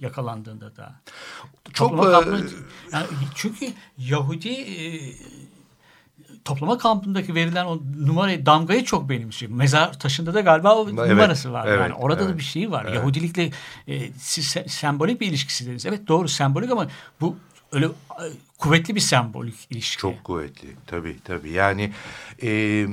Yakalandığında 0.00 0.76
da. 0.76 0.94
Çok, 1.72 1.90
Toplama 1.90 2.36
e, 2.38 2.40
yani 2.92 3.06
çünkü 3.34 3.72
Yahudi 3.98 4.48
e, 4.48 5.12
toplama 6.44 6.78
kampındaki 6.78 7.34
verilen 7.34 7.66
o 7.66 7.80
numarayı 7.98 8.46
damgayı 8.46 8.84
çok 8.84 9.08
benimsiyor. 9.08 9.52
Mezar 9.52 9.98
taşında 9.98 10.34
da 10.34 10.40
galiba 10.40 10.74
o 10.74 10.88
Evet, 10.88 11.10
numarası 11.10 11.52
var. 11.52 11.66
evet, 11.68 11.80
yani 11.80 11.94
orada 11.94 12.20
da 12.20 12.24
evet, 12.28 12.38
bir 12.38 12.42
şey 12.44 12.70
var. 12.70 12.84
evet. 12.84 12.94
Yahudilikle 12.94 13.50
e, 13.88 14.12
siz 14.12 14.56
se- 14.56 14.68
sembolik 14.68 15.20
bir 15.20 15.26
ilişkisi 15.26 15.64
dediniz. 15.66 15.86
Evet 15.86 16.08
doğru 16.08 16.28
sembolik 16.28 16.70
ama 16.70 16.86
bu 17.20 17.36
öyle 17.72 17.88
kuvvetli 18.58 18.94
bir 18.94 19.00
sembolik 19.00 19.66
ilişki. 19.70 20.00
Çok 20.00 20.24
kuvvetli. 20.24 20.68
Tabii 20.86 21.16
tabii. 21.24 21.50
Yani 21.50 21.92
e, 22.42 22.86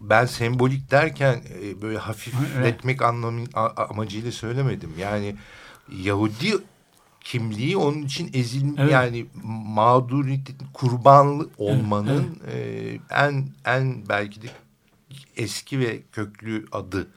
ben 0.00 0.26
sembolik 0.26 0.90
derken 0.90 1.42
e, 1.62 1.82
böyle 1.82 1.98
hafifletmek 1.98 3.02
anlamı 3.02 3.44
amacıyla 3.76 4.32
söylemedim. 4.32 4.90
Yani 4.98 5.36
Yahudi 6.02 6.52
kimliği 7.20 7.76
onun 7.76 8.02
için 8.02 8.30
ezil 8.34 8.78
Evet. 8.78 8.92
yani 8.92 9.26
mağduriyet 9.64 10.48
kurbanlı 10.74 11.48
olmanın 11.58 12.38
e, 12.52 12.98
en 13.10 13.48
en 13.64 14.08
belki 14.08 14.42
de 14.42 14.46
eski 15.36 15.80
ve 15.80 16.02
köklü 16.12 16.66
adı. 16.72 17.08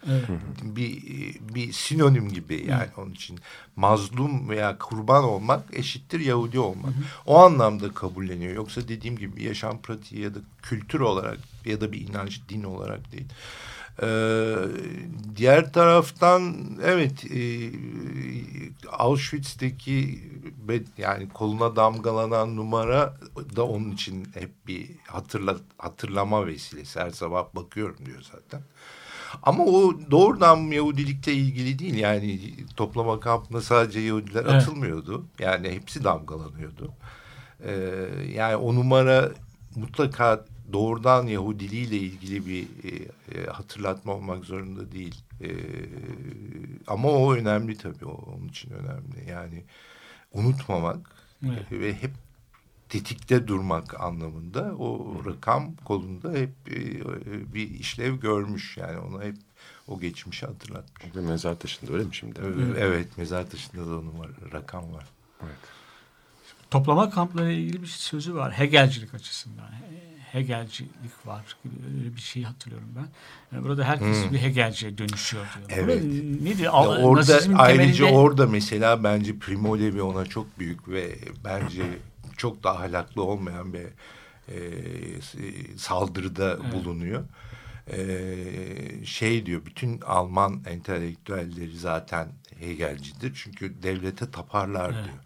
Bir 0.62 1.04
bir 1.56 1.72
sinonim 1.74 2.30
gibi 2.30 2.66
yani 2.70 2.88
onun 2.98 3.12
için 3.12 3.40
mazlum 3.76 4.50
veya 4.50 4.78
kurban 4.78 5.24
olmak 5.24 5.64
eşittir 5.74 6.20
Yahudi 6.20 6.60
olmak. 6.60 6.94
O 7.26 7.40
anlamda 7.40 7.94
kabulleniyor. 7.94 8.54
Yoksa 8.56 8.88
dediğim 8.88 9.18
gibi 9.18 9.44
yaşam 9.44 9.82
pratiği 9.82 10.22
ya 10.22 10.36
da 10.36 10.40
kültür 10.62 11.00
olarak 11.00 11.38
ya 11.66 11.82
da 11.82 11.92
bir 11.92 12.08
inanç 12.08 12.42
din 12.50 12.64
olarak 12.64 13.12
değil. 13.12 13.28
Ee, 14.02 14.56
diğer 15.36 15.74
taraftan 15.74 16.56
evet 16.84 17.26
e, 17.26 17.72
Auschwitz'teki 18.92 20.20
yani 20.98 21.30
koluna 21.30 21.76
damgalanan 21.76 22.56
numara 22.56 23.14
da 23.56 23.64
onun 23.68 23.92
için 23.92 24.28
hep 24.34 24.52
bir 24.68 24.90
hatırla, 25.08 25.58
hatırlama 25.78 26.48
vesilesi. 26.48 27.00
Her 27.00 27.10
sabah 27.10 27.56
bakıyorum 27.56 28.06
diyor 28.06 28.22
zaten. 28.32 28.62
Ama 29.44 29.64
o 29.64 29.94
doğrudan 30.12 30.58
Yahudilikle 30.58 31.34
ilgili 31.34 31.80
değil. 31.80 31.96
Yani 31.96 32.54
toplama 32.76 33.20
kampına 33.20 33.62
sadece 33.62 34.00
Yahudiler 34.00 34.42
Evet. 34.44 34.54
atılmıyordu. 34.54 35.26
Yani 35.40 35.70
hepsi 35.72 36.04
damgalanıyordu. 36.04 36.94
Ee, 37.66 37.76
yani 38.36 38.56
o 38.56 38.76
numara 38.76 39.32
mutlaka 39.76 40.46
doğrudan 40.74 41.28
Yahudiliğiyle 41.28 41.98
ilgili 41.98 42.46
bir 42.46 42.64
e, 42.64 43.10
e, 43.32 43.46
hatırlatma 43.46 44.14
olmak 44.14 44.46
zorunda 44.46 44.92
değil. 44.92 45.24
E, 45.42 45.50
ama 46.88 47.10
o 47.10 47.34
önemli 47.34 47.78
tabii. 47.78 48.06
O, 48.06 48.12
onun 48.12 48.48
için 48.48 48.72
önemli. 48.72 49.30
Yani 49.30 49.64
unutmamak 50.34 51.16
Evet. 51.46 51.72
ve 51.72 51.94
hep 52.02 52.12
tetikte 52.90 53.48
durmak 53.48 54.02
anlamında 54.02 54.76
o 54.78 55.22
rakam 55.26 55.76
kolunda 55.76 56.32
hep 56.32 56.52
e, 56.68 57.54
bir 57.54 57.70
işlev 57.70 58.16
görmüş. 58.16 58.78
Yani 58.78 59.00
ona 59.00 59.24
hep 59.24 59.36
o 59.88 60.00
geçmişi 60.00 60.46
hatırlatmış. 60.46 61.16
Ve 61.16 61.22
mezar 61.22 61.60
taşında 61.60 61.94
öyle 61.94 62.04
mi 62.04 62.16
şimdi? 62.16 62.40
Evet, 62.44 62.78
evet 62.80 63.18
mezar 63.18 63.50
taşında 63.50 63.88
da 63.88 63.96
o 63.96 64.06
numara, 64.06 64.32
rakam 64.54 64.94
var. 64.94 65.06
Evet. 65.44 65.56
Toplama 66.72 67.10
kampları 67.10 67.52
ile 67.52 67.62
ilgili 67.62 67.82
bir 67.82 67.88
sözü 67.88 68.36
var. 68.36 68.52
Hegelcilik 68.52 69.14
açısından. 69.14 69.70
He- 70.34 70.40
Hegelcilik 70.40 71.26
var. 71.28 71.58
Öyle 71.98 72.16
bir 72.16 72.22
şey 72.22 72.44
hatırlıyorum 72.44 72.90
ben. 72.96 73.08
Yani 73.56 73.64
Burada 73.64 73.84
herkes 73.84 74.32
bir 74.32 74.42
Hegelciye 74.42 74.98
dönüşüyor 74.98 75.46
diyor. 75.68 75.70
Hmm. 75.80 75.90
Evet. 75.90 76.04
Burada 76.04 76.44
nedir? 76.44 76.64
Ya 76.64 76.72
orada 76.72 77.40
ayrıca 77.58 78.06
temelinde- 78.06 78.12
orada 78.18 78.48
mesela 78.48 79.04
bence 79.04 79.38
Primo 79.40 79.80
Levi 79.80 80.02
ona 80.02 80.26
çok 80.26 80.60
büyük 80.60 80.88
ve 80.90 81.16
bence 81.46 81.84
çok 82.38 82.64
da 82.64 82.80
ahlaklı 82.80 83.24
olmayan 83.24 83.74
bir 83.74 83.86
e, 84.48 84.58
s- 85.22 85.78
saldırıda 85.78 86.58
bulunuyor. 86.74 87.24
E, 87.92 89.06
şey 89.06 89.46
diyor 89.46 89.66
bütün 89.66 90.02
Alman 90.02 90.62
entelektüelleri 90.68 91.78
zaten 91.78 92.28
Hegelcidir 92.60 93.32
çünkü 93.44 93.84
devlete 93.84 94.32
taparlar 94.32 94.86
Evet. 94.94 95.04
diyor. 95.06 95.18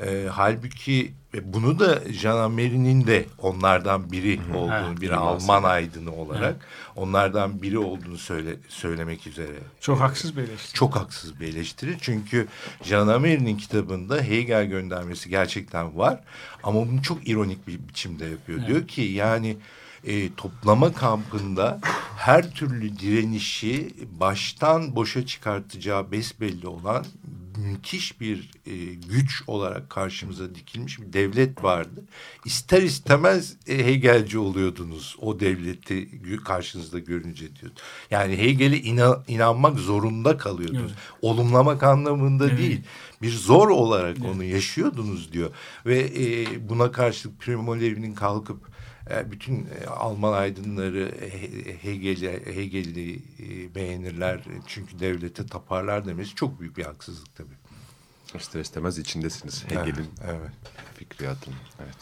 E, 0.00 0.26
halbuki 0.30 1.12
ve 1.34 1.52
bunu 1.52 1.78
da 1.78 2.12
Jean 2.12 2.36
Amery'nin 2.36 3.06
de 3.06 3.26
onlardan 3.38 4.12
biri 4.12 4.40
olduğunu, 4.54 4.86
Evet, 4.88 5.00
bir 5.00 5.10
Alman 5.10 5.62
aydını 5.62 6.14
olarak 6.14 6.56
onlardan 6.96 7.62
biri 7.62 7.78
olduğunu 7.78 8.18
söyle, 8.18 8.56
söylemek 8.68 9.26
üzere. 9.26 9.52
Çok 9.80 9.98
e, 9.98 10.00
haksız 10.00 10.36
bir 10.36 10.42
eleştiri. 10.42 10.74
Çok 10.74 10.96
haksız 10.96 11.40
bir 11.40 11.46
eleştiri. 11.48 11.96
Çünkü 12.00 12.48
Jean 12.82 13.08
Amery'nin 13.08 13.56
kitabında 13.56 14.20
Hegel 14.20 14.66
göndermesi 14.66 15.28
gerçekten 15.28 15.98
var. 15.98 16.20
Ama 16.62 16.88
bunu 16.88 17.02
çok 17.02 17.28
ironik 17.28 17.66
bir 17.66 17.88
biçimde 17.88 18.26
yapıyor. 18.26 18.66
Diyor 18.66 18.86
ki 18.88 19.02
yani 19.02 19.56
e, 20.04 20.34
toplama 20.34 20.92
kampında 20.92 21.80
her 22.16 22.50
türlü 22.50 22.98
direnişi 22.98 23.94
baştan 24.20 24.96
boşa 24.96 25.26
çıkartacağı 25.26 26.12
besbelli 26.12 26.66
olan 26.66 27.04
müthiş 27.56 28.20
bir 28.20 28.50
e, 28.66 28.94
güç 28.94 29.42
olarak 29.46 29.90
karşımıza 29.90 30.54
dikilmiş 30.54 31.00
bir 31.00 31.12
devlet 31.12 31.64
vardı. 31.64 32.04
İster 32.44 32.82
istemez 32.82 33.56
e, 33.66 33.86
Hegelci 33.86 34.38
oluyordunuz 34.38 35.16
o 35.20 35.40
devleti 35.40 36.08
karşınızda 36.44 36.98
görünce 36.98 37.56
diyor. 37.56 37.72
Yani 38.10 38.38
Hegel'e 38.38 38.76
ina- 38.76 39.22
inanmak 39.28 39.78
zorunda 39.78 40.36
kalıyordunuz. 40.36 40.92
Olumlamak 41.22 41.82
anlamında 41.82 42.56
değil. 42.58 42.80
Bir 43.22 43.30
zor 43.30 43.68
olarak 43.68 44.16
onu 44.24 44.44
yaşıyordunuz 44.44 45.32
diyor. 45.32 45.50
Ve 45.86 45.98
e, 45.98 46.68
buna 46.68 46.92
karşılık 46.92 47.40
Primo 47.40 47.76
Levi'nin 47.76 48.14
kalkıp 48.14 48.75
bütün 49.30 49.68
e, 49.82 49.86
Alman 49.86 50.32
aydınları 50.32 51.14
He- 51.20 51.82
Hegel'i 51.84 52.56
Hegel'i 52.56 53.14
e, 53.40 53.74
beğenirler 53.74 54.40
çünkü 54.66 54.98
devlete 54.98 55.46
taparlar 55.46 56.06
demesi 56.06 56.34
çok 56.34 56.60
büyük 56.60 56.76
bir 56.76 56.84
haksızlık 56.84 57.34
tabii. 57.36 57.54
İster 58.34 58.60
istemez 58.60 58.98
içindesiniz 58.98 59.64
Hegel'in 59.64 60.08
Evet. 60.24 60.50
fikriyatının. 60.94 61.56
Evet. 61.84 61.96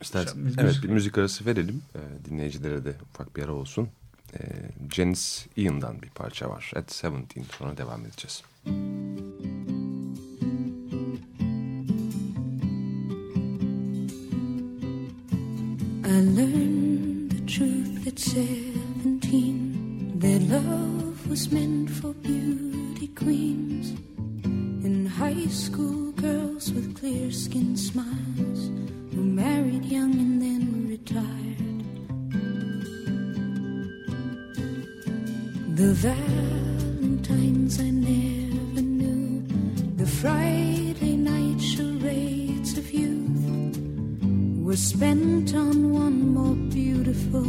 İstersen, 0.00 0.38
evet 0.44 0.58
müzik- 0.58 0.82
bir 0.82 0.88
müzik 0.88 1.18
arası 1.18 1.46
verelim. 1.46 1.82
Dinleyicilere 2.24 2.84
de 2.84 2.96
ufak 3.14 3.36
bir 3.36 3.42
ara 3.42 3.52
olsun. 3.52 3.88
Janis 4.94 5.46
Ian'dan 5.56 6.02
bir 6.02 6.10
parça 6.10 6.50
var. 6.50 6.72
At 6.76 7.02
17 7.04 7.44
sonra 7.58 7.76
devam 7.76 8.06
edeceğiz. 8.06 8.42
I 16.08 16.20
learned 16.20 17.32
the 17.32 17.40
truth 17.46 18.06
at 18.06 18.18
seventeen. 18.18 20.18
That 20.18 20.40
love 20.48 21.28
was 21.28 21.52
meant 21.52 21.90
for 21.90 22.14
beauty 22.14 23.08
queens. 23.08 23.90
And 24.84 25.06
high 25.06 25.48
school 25.48 26.12
girls 26.12 26.72
with 26.72 26.96
clear 26.98 27.30
skin 27.30 27.76
smiles 27.76 28.70
who 29.12 29.22
married 29.22 29.84
young 29.84 30.12
and 30.12 30.40
then 30.40 30.88
retired. 30.88 31.58
The 35.76 35.92
Valentines 36.08 37.78
I 37.80 37.90
never 37.90 38.80
knew, 38.80 39.44
the 39.96 40.06
Friday 40.06 40.67
were 44.78 44.84
spent 44.84 45.54
on 45.54 45.92
one 45.92 46.34
more 46.34 46.54
beautiful. 46.70 47.46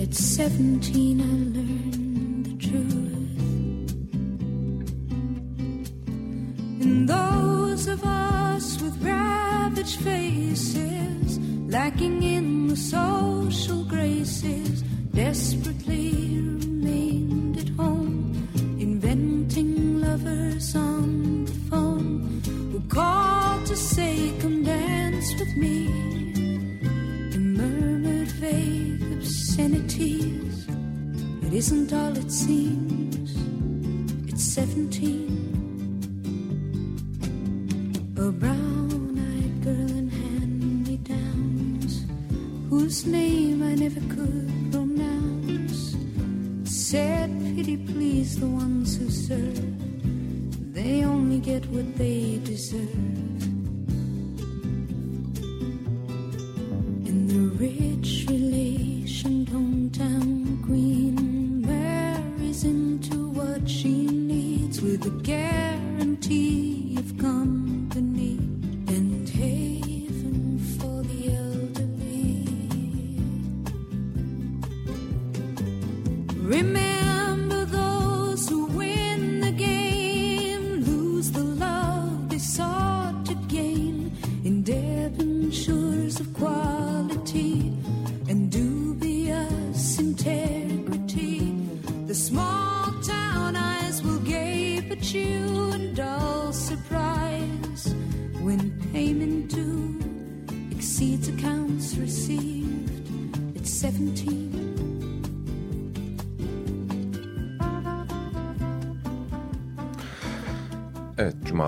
At 0.00 0.14
17, 0.14 1.20
I 1.20 1.24
learned 1.24 1.65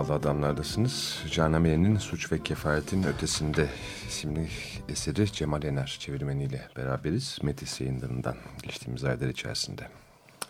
Evet, 0.08 0.22
Cumalı 0.22 0.30
Adamlardasınız. 0.30 1.22
Canameye'nin 1.30 1.98
Suç 1.98 2.32
ve 2.32 2.42
Kefaretin 2.42 3.02
Ötesinde 3.02 3.68
isimli 4.08 4.48
eseri 4.88 5.32
Cemal 5.32 5.62
Ener 5.62 5.96
çevirmeniyle 6.00 6.68
beraberiz. 6.76 7.38
Metis 7.42 7.80
yayınlarından 7.80 8.36
geçtiğimiz 8.62 9.04
aylar 9.04 9.28
içerisinde 9.28 9.88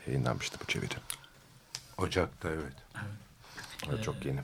yayınlanmıştı 0.06 0.58
bu 0.62 0.66
çeviri. 0.66 0.94
Ocak'ta 1.98 2.48
evet. 2.48 2.72
Evet, 3.88 4.04
çok 4.04 4.24
yeni. 4.24 4.40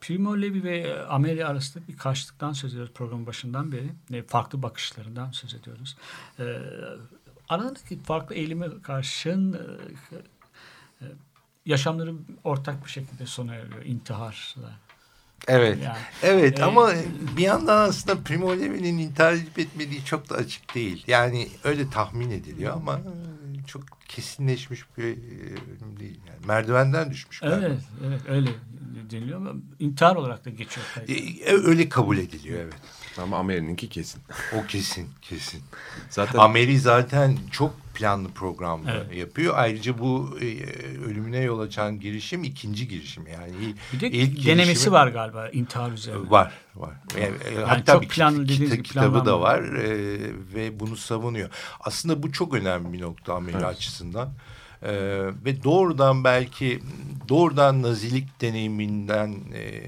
Primo 0.00 0.40
Levi 0.40 0.64
ve 0.64 1.06
Amelia 1.06 1.48
arasında 1.48 1.88
bir 1.88 1.96
karşılıktan 1.96 2.52
söz 2.52 2.72
ediyoruz 2.72 2.92
programın 2.94 3.26
başından 3.26 3.72
beri. 3.72 3.92
E, 4.12 4.22
Farklı 4.22 4.62
bakışlarından 4.62 5.30
söz 5.30 5.54
ediyoruz. 5.54 5.96
E, 6.38 6.44
aralarındaki 7.48 8.02
farklı 8.02 8.34
eğilime 8.34 8.82
karşın 8.82 9.52
e, 9.52 10.16
yaşamları 11.66 12.14
ortak 12.44 12.84
bir 12.84 12.90
şekilde 12.90 13.26
sona 13.26 13.54
eriyor. 13.54 13.84
İntiharla. 13.84 14.70
Evet. 15.48 15.78
Yani, 15.84 15.98
evet 16.22 16.60
e, 16.60 16.64
ama 16.64 16.92
bir 17.36 17.42
yandan 17.42 17.88
aslında 17.88 18.22
Primo 18.22 18.52
Levi'nin 18.52 18.98
intihar 18.98 19.32
edip 19.32 19.58
etmediği 19.58 20.04
çok 20.04 20.30
da 20.30 20.34
açık 20.34 20.74
değil. 20.74 21.04
Yani 21.06 21.48
öyle 21.64 21.90
tahmin 21.90 22.30
ediliyor 22.30 22.74
ama 22.74 23.00
çok 23.66 23.82
kesinleşmiş 24.08 24.84
bir 24.98 25.04
e, 25.04 25.06
ölüm 25.06 26.00
değil. 26.00 26.20
Yani 26.28 26.46
merdivenden 26.46 27.10
düşmüş. 27.10 27.40
galiba. 27.40 27.66
Evet, 27.66 27.80
evet 28.06 28.20
öyle 28.28 28.50
deniliyor 29.10 29.38
ama 29.38 29.52
intihar 29.78 30.16
olarak 30.16 30.44
da 30.44 30.50
geçiyor. 30.50 30.86
E, 31.08 31.12
e, 31.12 31.52
öyle 31.52 31.88
kabul 31.88 32.18
ediliyor 32.18 32.60
evet. 32.60 32.74
Ama 33.18 33.38
Ameri'ninki 33.38 33.88
kesin. 33.88 34.22
O 34.52 34.66
kesin 34.66 35.08
kesin. 35.22 35.62
Zaten 36.10 36.38
Ameri 36.38 36.78
zaten 36.78 37.38
çok 37.50 37.74
planlı 37.96 38.28
programda 38.28 38.92
Evet. 38.92 39.16
yapıyor. 39.16 39.54
Ayrıca 39.56 39.98
bu 39.98 40.38
e, 40.40 40.46
ölümüne 41.04 41.38
yol 41.40 41.60
açan 41.60 42.00
girişim 42.00 42.44
ikinci 42.44 42.88
girişim. 42.88 43.26
Yani 43.26 43.52
Bir 43.92 44.00
de 44.00 44.10
ilk 44.10 44.46
denemesi 44.46 44.72
girişimi- 44.72 44.92
var 44.92 45.08
galiba 45.08 45.48
intihar 45.48 45.90
üzerine. 45.92 46.30
Var, 46.30 46.52
var. 46.74 46.94
Yani, 47.20 47.58
e, 47.58 47.64
hatta 47.64 47.92
çok 47.92 48.02
bir 48.02 48.08
planlı 48.08 48.46
kita- 48.46 48.82
kitabı 48.82 49.26
da 49.26 49.40
var 49.40 49.62
e, 49.62 49.90
ve 50.54 50.80
bunu 50.80 50.96
savunuyor. 50.96 51.50
Aslında 51.80 52.22
bu 52.22 52.32
çok 52.32 52.54
önemli 52.54 52.92
bir 52.92 53.00
nokta 53.00 53.34
Ameri 53.34 53.56
Evet. 53.56 53.64
açısından. 53.66 54.32
E, 54.86 54.92
ve 55.44 55.64
doğrudan 55.64 56.24
belki 56.24 56.82
doğrudan 57.28 57.82
nazilik 57.82 58.40
deneyiminden 58.40 59.34
e, 59.54 59.82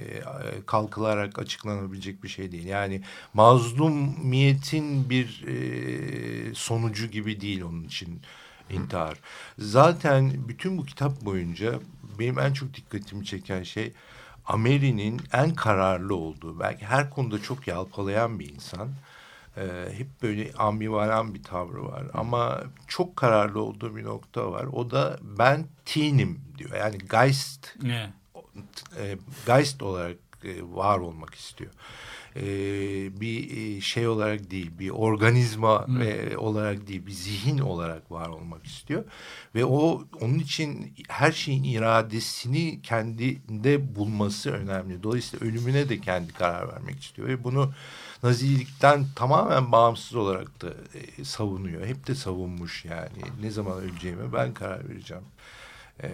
kalkılarak 0.67 1.39
açıklanabilecek 1.39 2.25
bir 2.25 2.29
şey 2.29 2.53
değil. 2.53 2.67
Yani 2.67 3.03
mazlumiyetin 3.35 5.11
bir 5.11 5.45
e, 5.47 6.55
sonucu 6.55 7.07
gibi 7.07 7.41
değil 7.41 7.63
onun 7.63 7.85
için 7.85 8.21
intihar. 8.71 9.19
Zaten 9.59 10.33
bütün 10.49 10.79
bu 10.79 10.87
kitap 10.87 11.25
boyunca 11.25 11.75
benim 12.19 12.39
en 12.39 12.53
çok 12.53 12.75
dikkatimi 12.75 13.25
çeken 13.25 13.63
şey 13.63 13.93
Ameri'nin 14.47 15.21
en 15.33 15.55
kararlı 15.55 16.15
olduğu, 16.15 16.61
belki 16.61 16.87
her 16.87 17.11
konuda 17.11 17.43
çok 17.43 17.69
yalpalayan 17.69 18.39
bir 18.39 18.55
insan. 18.55 18.89
Ee, 19.59 19.93
hep 19.99 20.07
böyle 20.23 20.53
ambivaran 20.53 21.35
bir 21.35 21.43
tavrı 21.43 21.85
var. 21.85 22.05
Ama 22.15 22.63
çok 22.89 23.17
kararlı 23.17 23.63
olduğu 23.63 23.97
bir 23.97 24.05
nokta 24.05 24.53
var. 24.53 24.65
O 24.73 24.91
da 24.91 25.19
ben 25.23 25.67
teen'im 25.85 26.41
diyor. 26.59 26.71
Yani 26.77 26.99
Geist 27.11 27.77
Ne? 27.83 28.13
e, 28.99 29.19
Geist 29.47 29.83
olarak 29.83 30.17
e, 30.45 30.63
var 30.63 30.99
olmak 30.99 31.35
istiyor. 31.35 31.71
E, 32.37 32.43
bir 33.21 33.57
e, 33.57 33.81
şey 33.81 34.09
olarak 34.09 34.51
değil, 34.51 34.71
bir 34.79 34.91
organizma 34.91 35.87
e, 36.03 36.37
olarak 36.37 36.89
değil, 36.89 37.07
bir 37.07 37.13
zihin 37.13 37.59
olarak 37.59 38.11
var 38.11 38.29
olmak 38.29 38.67
istiyor. 38.67 39.05
Ve 39.55 39.65
o 39.65 40.05
onun 40.21 40.39
için 40.39 40.95
her 41.09 41.33
şeyin 41.33 41.65
iradesini 41.65 42.83
kendinde 42.83 43.97
bulması 43.97 44.51
önemli. 44.51 45.03
Dolayısıyla 45.03 45.47
ölümüne 45.47 45.89
de 45.89 46.01
kendi 46.01 46.33
karar 46.33 46.69
vermek 46.69 47.03
istiyor 47.03 47.29
ve 47.29 47.45
bunu 47.45 47.73
Nazilikten 48.23 49.07
tamamen 49.17 49.73
bağımsız 49.73 50.15
olarak 50.15 50.63
da 50.63 50.69
e, 51.19 51.25
savunuyor. 51.25 51.87
Hep 51.87 52.07
de 52.07 52.15
savunmuş 52.15 52.85
yani. 52.85 53.43
Ne 53.43 53.51
zaman 53.51 53.79
öleceğime 53.79 54.33
ben 54.33 54.55
karar 54.55 54.89
vereceğim 54.89 55.25
e, 56.03 56.11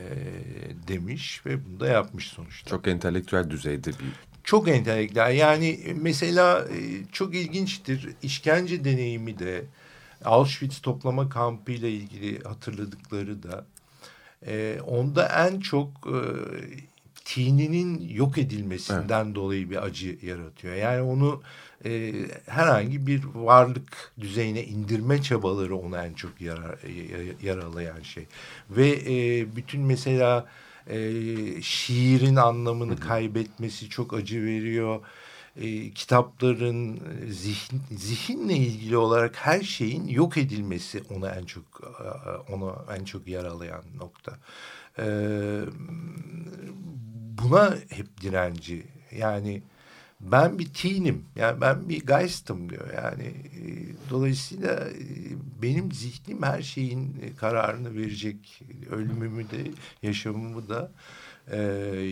demiş 0.89 1.47
ve 1.47 1.65
bunu 1.65 1.81
da 1.81 1.87
yapmış 1.87 2.29
sonuçta. 2.29 2.71
çok 2.71 2.89
entelektüel 2.89 3.51
düzeyde 3.51 3.91
bir 3.91 4.13
Çok 4.45 4.69
entelektüel. 4.69 5.35
Yani 5.35 5.95
mesela 6.01 6.61
e, 6.61 7.05
çok 7.13 7.35
ilginçtir. 7.35 8.09
İşkence 8.23 8.85
deneyimi 8.85 9.39
de 9.39 9.65
Auschwitz 10.25 10.81
toplama 10.81 11.29
kampı 11.29 11.73
ile 11.73 11.91
ilgili 11.91 12.43
hatırladıkları 12.43 13.43
da 13.43 13.67
e, 14.47 14.81
onda 14.87 15.49
en 15.49 15.61
çok 15.61 15.89
e, 16.07 16.19
tininin 17.25 18.09
yok 18.09 18.39
edilmesinden 18.39 19.35
dolayı 19.35 19.71
bir 19.71 19.85
acı 19.85 20.19
yaratıyor. 20.23 20.75
Yani 20.75 21.03
onu 21.03 21.43
e, 21.85 22.13
herhangi 22.47 23.07
bir 23.07 23.25
varlık 23.35 24.13
düzeyine 24.21 24.65
indirme 24.65 25.23
çabaları 25.23 25.77
onu 25.77 25.97
en 25.97 26.13
çok 26.15 26.41
yara, 26.41 26.77
ya- 26.89 27.35
yaralayan 27.43 28.03
şey. 28.03 28.27
Ve 28.71 28.89
e, 28.89 29.47
bütün 29.57 29.81
mesela 29.81 30.47
e, 30.87 30.99
şiirin 31.63 32.37
anlamını 32.37 33.01
kaybetmesi 33.01 33.89
çok 33.89 34.15
acı 34.15 34.45
veriyor. 34.45 35.01
E, 35.57 35.91
kitapların 35.91 36.97
e, 36.97 37.33
zihin, 37.33 37.83
zihinle 37.91 38.57
ilgili 38.57 38.97
olarak 38.97 39.37
her 39.37 39.63
şeyin 39.63 40.09
yok 40.09 40.37
edilmesi 40.37 41.03
onu 41.11 41.29
en 41.29 41.45
çok 41.45 41.65
e, 41.83 42.53
onu 42.53 42.77
en 42.99 43.05
çok 43.05 43.29
yaralayan 43.29 43.83
nokta. 43.99 44.39
E, 44.99 45.05
buna 47.43 47.77
hep 47.91 48.21
direnci. 48.21 48.87
Yani 49.19 49.63
ben 50.21 50.59
bir 50.59 50.67
teen'im. 50.75 51.25
Yani 51.37 51.61
ben 51.61 51.89
bir 51.89 52.07
geist'ım 52.07 52.71
diyor. 52.71 52.95
Yani 52.95 53.25
e, 53.25 53.61
dolayısıyla 54.11 54.89
e, 54.89 55.03
benim 55.63 55.93
zihnim 55.93 56.43
her 56.43 56.63
şeyin 56.63 57.17
e, 57.23 57.35
kararını 57.35 57.95
verecek. 57.95 58.63
Ölümümü 58.91 59.51
de 59.51 59.71
yaşamımı 60.03 60.69
da 60.69 60.93
e, 61.51 61.59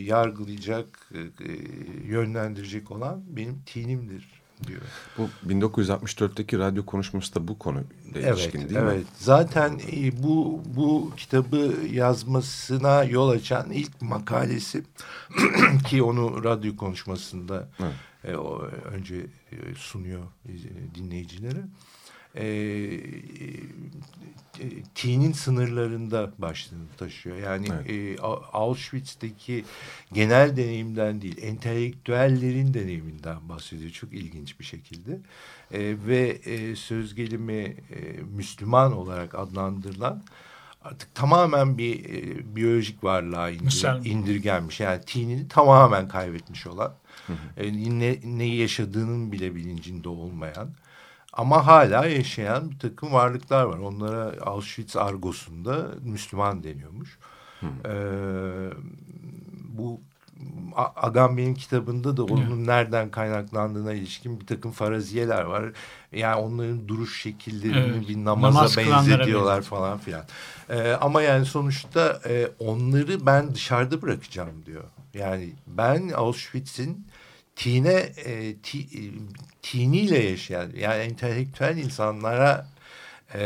yargılayacak, 0.04 1.10
e, 1.14 1.18
e, 1.18 1.56
yönlendirecek 2.04 2.90
olan 2.90 3.22
benim 3.28 3.62
teen'imdir 3.66 4.41
diyor. 4.64 4.80
bu 5.18 5.28
1964'teki 5.48 6.58
radyo 6.58 6.86
konuşması 6.86 7.34
da 7.34 7.48
bu 7.48 7.58
konuyla 7.58 7.84
Evet, 8.14 8.38
ilişkin 8.38 8.58
değil 8.60 8.80
evet. 8.80 8.98
mi? 8.98 9.04
Zaten 9.18 9.80
e, 9.92 10.22
bu 10.22 10.62
bu 10.66 11.12
kitabı 11.16 11.74
yazmasına 11.92 13.04
yol 13.04 13.28
açan 13.28 13.70
ilk 13.70 14.02
makalesi 14.02 14.82
ki 15.86 16.02
onu 16.02 16.44
radyo 16.44 16.76
konuşmasında 16.76 17.68
Evet. 17.80 17.94
e, 18.24 18.36
o 18.36 18.62
önce 18.92 19.16
e, 19.52 19.56
sunuyor 19.76 20.22
e, 20.48 20.52
dinleyicilere. 20.94 21.62
E, 22.34 22.44
e, 24.60 24.82
T'nin 24.94 25.32
sınırlarında 25.32 26.32
başlığını 26.38 26.88
taşıyor. 26.98 27.36
Yani 27.36 27.68
e, 27.88 28.18
A- 28.18 28.52
Auschwitz'teki 28.52 29.64
genel 30.12 30.56
deneyimden 30.56 31.22
değil, 31.22 31.36
entelektüellerin 31.42 32.74
deneyiminden 32.74 33.48
bahsediyor. 33.48 33.90
Çok 33.90 34.12
ilginç 34.12 34.60
bir 34.60 34.64
şekilde. 34.64 35.12
E, 35.72 35.96
ve 36.06 36.28
e, 36.28 36.76
söz 36.76 37.14
gelimi 37.14 37.54
e, 37.54 37.76
Müslüman 38.36 38.92
olarak 38.92 39.34
adlandırılan 39.34 40.22
artık 40.84 41.14
tamamen 41.14 41.78
bir 41.78 42.04
e, 42.04 42.56
biyolojik 42.56 43.04
varlığa 43.04 43.50
indir, 43.50 43.70
indirgenmiş. 44.04 44.80
Yani 44.80 45.00
tinini 45.06 45.48
tamamen 45.48 46.08
kaybetmiş 46.08 46.66
olan, 46.66 46.94
e, 47.56 47.72
ne, 47.98 48.18
neyi 48.24 48.56
yaşadığının 48.56 49.32
bile 49.32 49.54
bilincinde 49.54 50.08
olmayan 50.08 50.70
ama 51.32 51.66
hala 51.66 52.06
yaşayan 52.06 52.70
bir 52.70 52.78
takım 52.78 53.12
varlıklar 53.12 53.64
var. 53.64 53.78
Onlara 53.78 54.32
Auschwitz 54.40 54.96
argosunda 54.96 55.86
Müslüman 56.04 56.64
deniyormuş. 56.64 57.18
Ee, 57.62 57.90
bu 59.68 60.00
Agamben'in 60.96 61.54
kitabında 61.54 62.16
da 62.16 62.24
onun 62.24 62.66
nereden 62.66 63.10
kaynaklandığına 63.10 63.92
ilişkin 63.92 64.40
bir 64.40 64.46
takım 64.46 64.72
faraziyeler 64.72 65.42
var. 65.42 65.64
Yani 66.12 66.34
onların 66.36 66.88
duruş 66.88 67.22
şekillerini 67.22 67.96
Evet. 67.96 68.08
bir 68.08 68.24
namaza 68.24 68.58
Namaz 68.58 68.76
benzetiyorlar 68.76 69.28
benzetiyor. 69.56 69.62
falan 69.62 69.98
filan. 69.98 70.24
Ee, 70.70 70.92
ama 71.00 71.22
yani 71.22 71.44
sonuçta 71.46 72.20
e, 72.26 72.48
onları 72.58 73.26
ben 73.26 73.54
dışarıda 73.54 74.02
bırakacağım 74.02 74.66
diyor. 74.66 74.84
Yani 75.14 75.52
ben 75.66 76.08
Auschwitz'in 76.08 77.06
tine 77.56 78.12
e, 78.24 78.56
ti, 78.56 78.80
e, 78.80 79.02
tiniyle 79.62 80.18
yaşayan 80.18 80.70
yani 80.76 81.02
entelektüel 81.02 81.76
insanlara 81.76 82.68
e, 83.34 83.40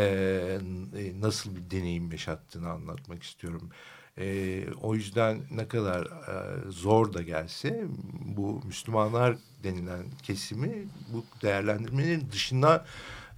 e, 0.97 1.21
nasıl 1.21 1.57
bir 1.57 1.71
deneyim 1.71 2.13
yaşattığını 2.13 2.71
anlatmak 2.71 3.23
istiyorum. 3.23 3.71
E, 4.19 4.65
o 4.83 4.95
yüzden 4.95 5.41
ne 5.51 5.69
kadar 5.69 6.07
e, 6.07 6.71
zor 6.71 7.13
da 7.13 7.23
gelse 7.23 7.85
bu 8.21 8.63
Müslümanlar 8.67 9.37
denilen 9.65 10.05
kesimi 10.23 10.85
bu 11.13 11.25
değerlendirmenin 11.43 12.29
dışına 12.33 12.85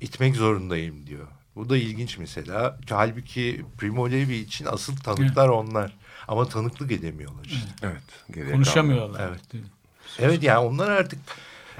itmek 0.01 0.37
zorundayım 0.37 1.07
diyor. 1.07 1.27
Bu 1.57 1.69
da 1.69 1.77
ilginç 1.77 2.19
mesela. 2.19 2.79
Halbuki 2.91 3.65
Primo 3.79 4.11
Levi 4.11 4.35
için 4.37 4.67
asıl 4.67 4.97
tanıklar 4.97 5.49
onlar. 5.49 5.97
Ama 6.29 6.49
tanıklık 6.49 6.93
edemiyorlar 6.93 7.45
işte. 7.45 7.69
Evet. 7.83 8.51
Konuşamıyorlar. 8.53 9.29
Evet. 9.29 9.41
Evet 9.55 9.65
yani 10.43 10.59
onlar 10.59 10.91
artık 10.91 11.19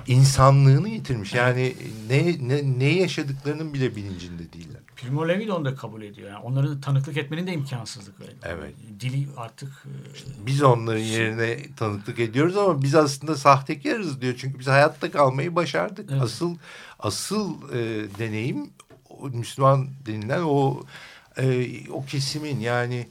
insanlığını 0.07 0.89
yitirmiş. 0.89 1.35
Yani 1.35 1.75
ne, 2.11 2.49
ne, 2.49 2.79
ne 2.79 2.85
yaşadıklarının 2.85 3.75
bile 3.75 3.97
bilincinde 3.97 4.53
değiller. 4.53 4.81
Primo 4.97 5.29
Levi 5.29 5.47
de 5.47 5.53
onu 5.53 5.65
da 5.65 5.75
kabul 5.75 6.03
ediyor. 6.03 6.31
Yani 6.31 6.45
onların 6.45 6.81
tanıklık 6.81 7.17
etmenin 7.17 7.47
de 7.47 7.53
imkansızlık 7.53 8.21
var. 8.21 8.27
Evet. 8.43 8.75
Dili 9.01 9.29
artık 9.37 9.69
e, 9.69 10.47
Biz 10.47 10.63
onların 10.63 11.01
yerine 11.01 11.75
tanıklık 11.77 12.19
ediyoruz 12.19 12.57
ama 12.57 12.83
biz 12.83 12.95
aslında 12.95 13.37
sahtekarız 13.37 14.21
diyor. 14.21 14.35
Çünkü 14.39 14.59
biz 14.59 14.67
hayatta 14.67 15.11
kalmayı 15.11 15.57
başardık. 15.57 16.11
Evet. 16.13 16.23
Asıl 16.23 16.57
asıl 16.99 17.73
e, 17.73 17.79
deneyim 18.19 18.71
Müslüman 19.33 19.89
denilen 20.07 20.43
o 20.43 20.83
e, 21.39 21.67
o 21.91 22.05
kesimin 22.05 22.61
yani 22.61 23.09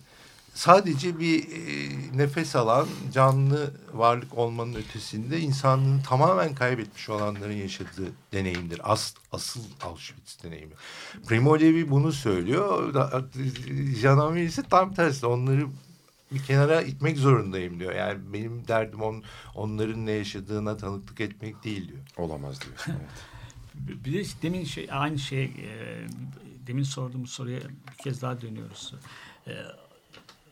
sadece 0.58 1.20
bir 1.20 1.44
e, 1.44 2.18
nefes 2.18 2.56
alan 2.56 2.88
canlı 3.14 3.72
varlık 3.94 4.38
olmanın 4.38 4.74
ötesinde 4.74 5.40
insanlığını 5.40 6.04
tamamen 6.04 6.56
kaybetmiş 6.56 7.10
olanların 7.10 7.54
yaşadığı 7.54 8.12
deneyimdir. 8.34 8.92
As, 8.92 9.14
asıl 9.32 9.62
Auschwitz 9.82 10.44
deneyimi. 10.44 10.74
Primo 11.28 11.60
Levi 11.60 11.90
bunu 11.90 12.12
söylüyor. 12.12 12.96
Amer 14.06 14.44
ise 14.44 14.64
tam 14.64 14.94
tersi. 14.94 15.26
Onları 15.26 15.68
bir 16.32 16.44
kenara 16.44 16.82
itmek 16.82 17.18
zorundayım 17.18 17.80
diyor. 17.80 17.96
Yani 17.96 18.20
benim 18.34 18.68
derdim 18.68 19.02
on, 19.02 19.24
onların 19.56 20.06
ne 20.06 20.12
yaşadığına 20.12 20.78
tanıklık 20.78 21.22
etmek 21.22 21.64
değil 21.64 21.88
diyor. 21.88 22.00
Olamaz 22.18 22.62
diyorsun. 22.62 22.94
Evet. 22.98 23.10
Bir 24.06 24.14
de 24.14 24.24
demin 24.42 24.64
şey 24.64 24.88
aynı 24.92 25.20
şey 25.20 25.44
e, 25.44 26.08
demin 26.68 26.84
sorduğumuz 26.84 27.30
soruya 27.30 27.60
bir 27.60 28.04
kez 28.04 28.22
daha 28.22 28.42
dönüyoruz. 28.42 28.94
E, 29.48 29.52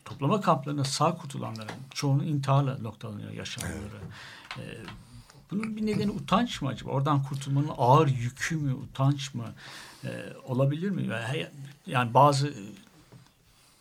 toplama 0.06 0.40
kamplarına 0.40 0.84
sağ 0.84 1.14
kurtulanların 1.14 1.76
çoğunun 1.94 2.24
intiharla 2.24 2.78
noktalanıyor 2.78 3.32
yaşamları. 3.32 4.00
E, 4.58 4.62
bunun 5.50 5.76
bir 5.76 5.86
nedeni 5.86 6.10
utanç 6.10 6.62
mı 6.62 6.68
acaba? 6.68 6.90
Oradan 6.90 7.22
kurtulmanın 7.22 7.70
ağır 7.78 8.08
yükü 8.08 8.56
mü, 8.56 8.74
utanç 8.74 9.34
mı? 9.34 9.44
E, 10.04 10.10
olabilir 10.44 10.90
mi? 10.90 11.06
Yani, 11.06 11.46
yani 11.86 12.14
bazı 12.14 12.54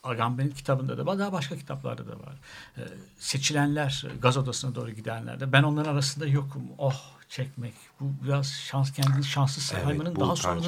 Agamben'in 0.04 0.52
kitabında 0.52 0.98
da 0.98 1.06
var, 1.06 1.20
daha 1.20 1.32
başka 1.32 1.58
kitaplarda 1.58 2.08
da 2.08 2.12
var. 2.12 2.36
E, 2.78 2.82
seçilenler, 3.20 4.06
gaz 4.22 4.38
odasına 4.38 4.76
doğru 4.76 4.92
gidenler 4.92 5.40
de 5.40 5.52
ben 5.52 5.64
onların 5.64 5.92
arasında 5.92 6.28
yokum. 6.28 6.62
Oh 6.78 7.16
çekmek. 7.30 7.74
Bu 8.00 8.26
biraz 8.26 8.48
şans 8.48 8.92
kendini 8.92 9.24
şanslı 9.24 9.62
saymanın 9.62 10.16
bu 10.16 10.20
daha 10.20 10.36
sonra 10.36 10.62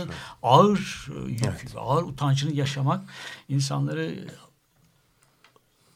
ağır 0.44 1.08
e, 1.16 1.32
yükü, 1.32 1.78
ağır 1.78 2.04
utancını 2.04 2.54
yaşamak 2.54 3.02
insanları 3.50 4.28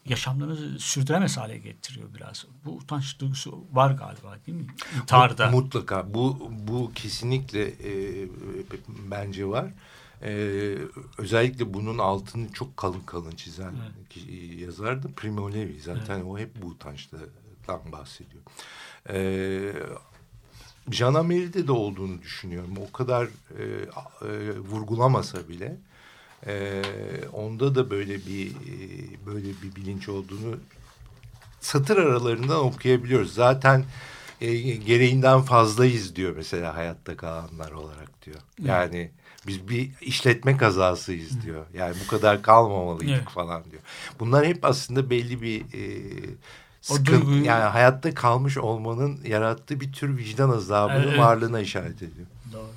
yaşamlarını 0.06 0.80
sürdüremez 0.80 1.38
hale 1.38 1.58
getiriyor 1.58 2.14
biraz. 2.16 2.46
Bu 2.66 2.72
utanç 2.72 3.20
duygusu 3.20 3.64
var 3.72 3.92
galiba 3.92 4.38
değil 4.48 4.58
mi? 4.58 4.68
İntiharda. 5.02 5.52
Mutlaka. 5.52 6.14
Bu 6.14 6.52
bu 6.68 6.92
kesinlikle 6.96 7.64
e, 7.68 8.28
bence 9.12 9.46
var. 9.48 9.66
E, 10.24 10.32
özellikle 11.18 11.74
bunun 11.74 11.98
altını 11.98 12.52
çok 12.54 12.78
kalın 12.78 13.00
kalın 13.06 13.32
çizen 13.32 13.74
ki- 14.10 14.58
yazar 14.60 15.04
da 15.04 15.08
Primo 15.16 15.54
Levi. 15.54 15.80
Zaten 15.82 16.22
o 16.22 16.38
hep 16.40 16.62
bu 16.62 16.68
utançtan 16.68 17.20
bahsediyor. 17.92 18.44
E, 19.10 19.74
Jean 20.92 21.14
Amel'de 21.14 21.68
de 21.68 21.72
olduğunu 21.72 22.22
düşünüyorum. 22.22 22.74
O 22.90 22.92
kadar 22.92 23.26
e, 23.26 23.64
e, 24.22 24.60
vurgulamasa 24.60 25.50
bile 25.50 25.78
e, 26.48 26.82
onda 27.34 27.76
da 27.76 27.90
böyle 27.90 28.16
bir 28.26 28.48
e, 28.52 29.26
böyle 29.26 29.48
bir 29.48 29.76
bilinç 29.76 30.10
olduğunu 30.10 30.56
satır 31.62 31.98
aralarından 31.98 32.60
okuyabiliyoruz. 32.60 33.34
Zaten 33.34 33.86
e, 34.42 34.56
gereğinden 34.76 35.42
fazlayız 35.42 36.16
diyor 36.16 36.34
mesela 36.38 36.76
hayatta 36.76 37.18
kalanlar 37.18 37.72
olarak 37.72 38.26
diyor. 38.26 38.38
Yani 38.64 39.12
biz 39.48 39.70
bir 39.70 39.92
işletme 40.02 40.58
kazasıyız 40.58 41.42
diyor. 41.42 41.66
Yani 41.74 41.96
bu 42.04 42.08
kadar 42.08 42.42
kalmamalıydık 42.42 43.16
Evet. 43.16 43.30
falan 43.30 43.64
diyor. 43.72 43.82
Bunlar 44.20 44.46
hep 44.46 44.66
aslında 44.66 45.10
belli 45.10 45.42
bir 45.42 45.62
e, 45.62 46.02
sıkıntı. 46.82 47.12
duyguyu- 47.12 47.46
Yani 47.46 47.64
hayatta 47.64 48.14
kalmış 48.14 48.58
olmanın 48.58 49.20
yarattığı 49.28 49.80
bir 49.80 49.92
tür 49.94 50.18
vicdan 50.18 50.50
azabının 50.50 51.08
Evet. 51.08 51.20
varlığına 51.20 51.60
işaret 51.60 51.98
ediyor. 51.98 52.28
Doğru. 52.54 52.70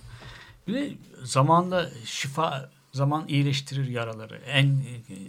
Bir 0.69 0.75
de 0.75 0.91
zamanda 1.25 1.91
şifa, 2.05 2.71
zaman 2.95 3.29
iyileştirir 3.29 3.89
yaraları. 3.89 4.37
En 4.37 4.67
e, 4.67 4.73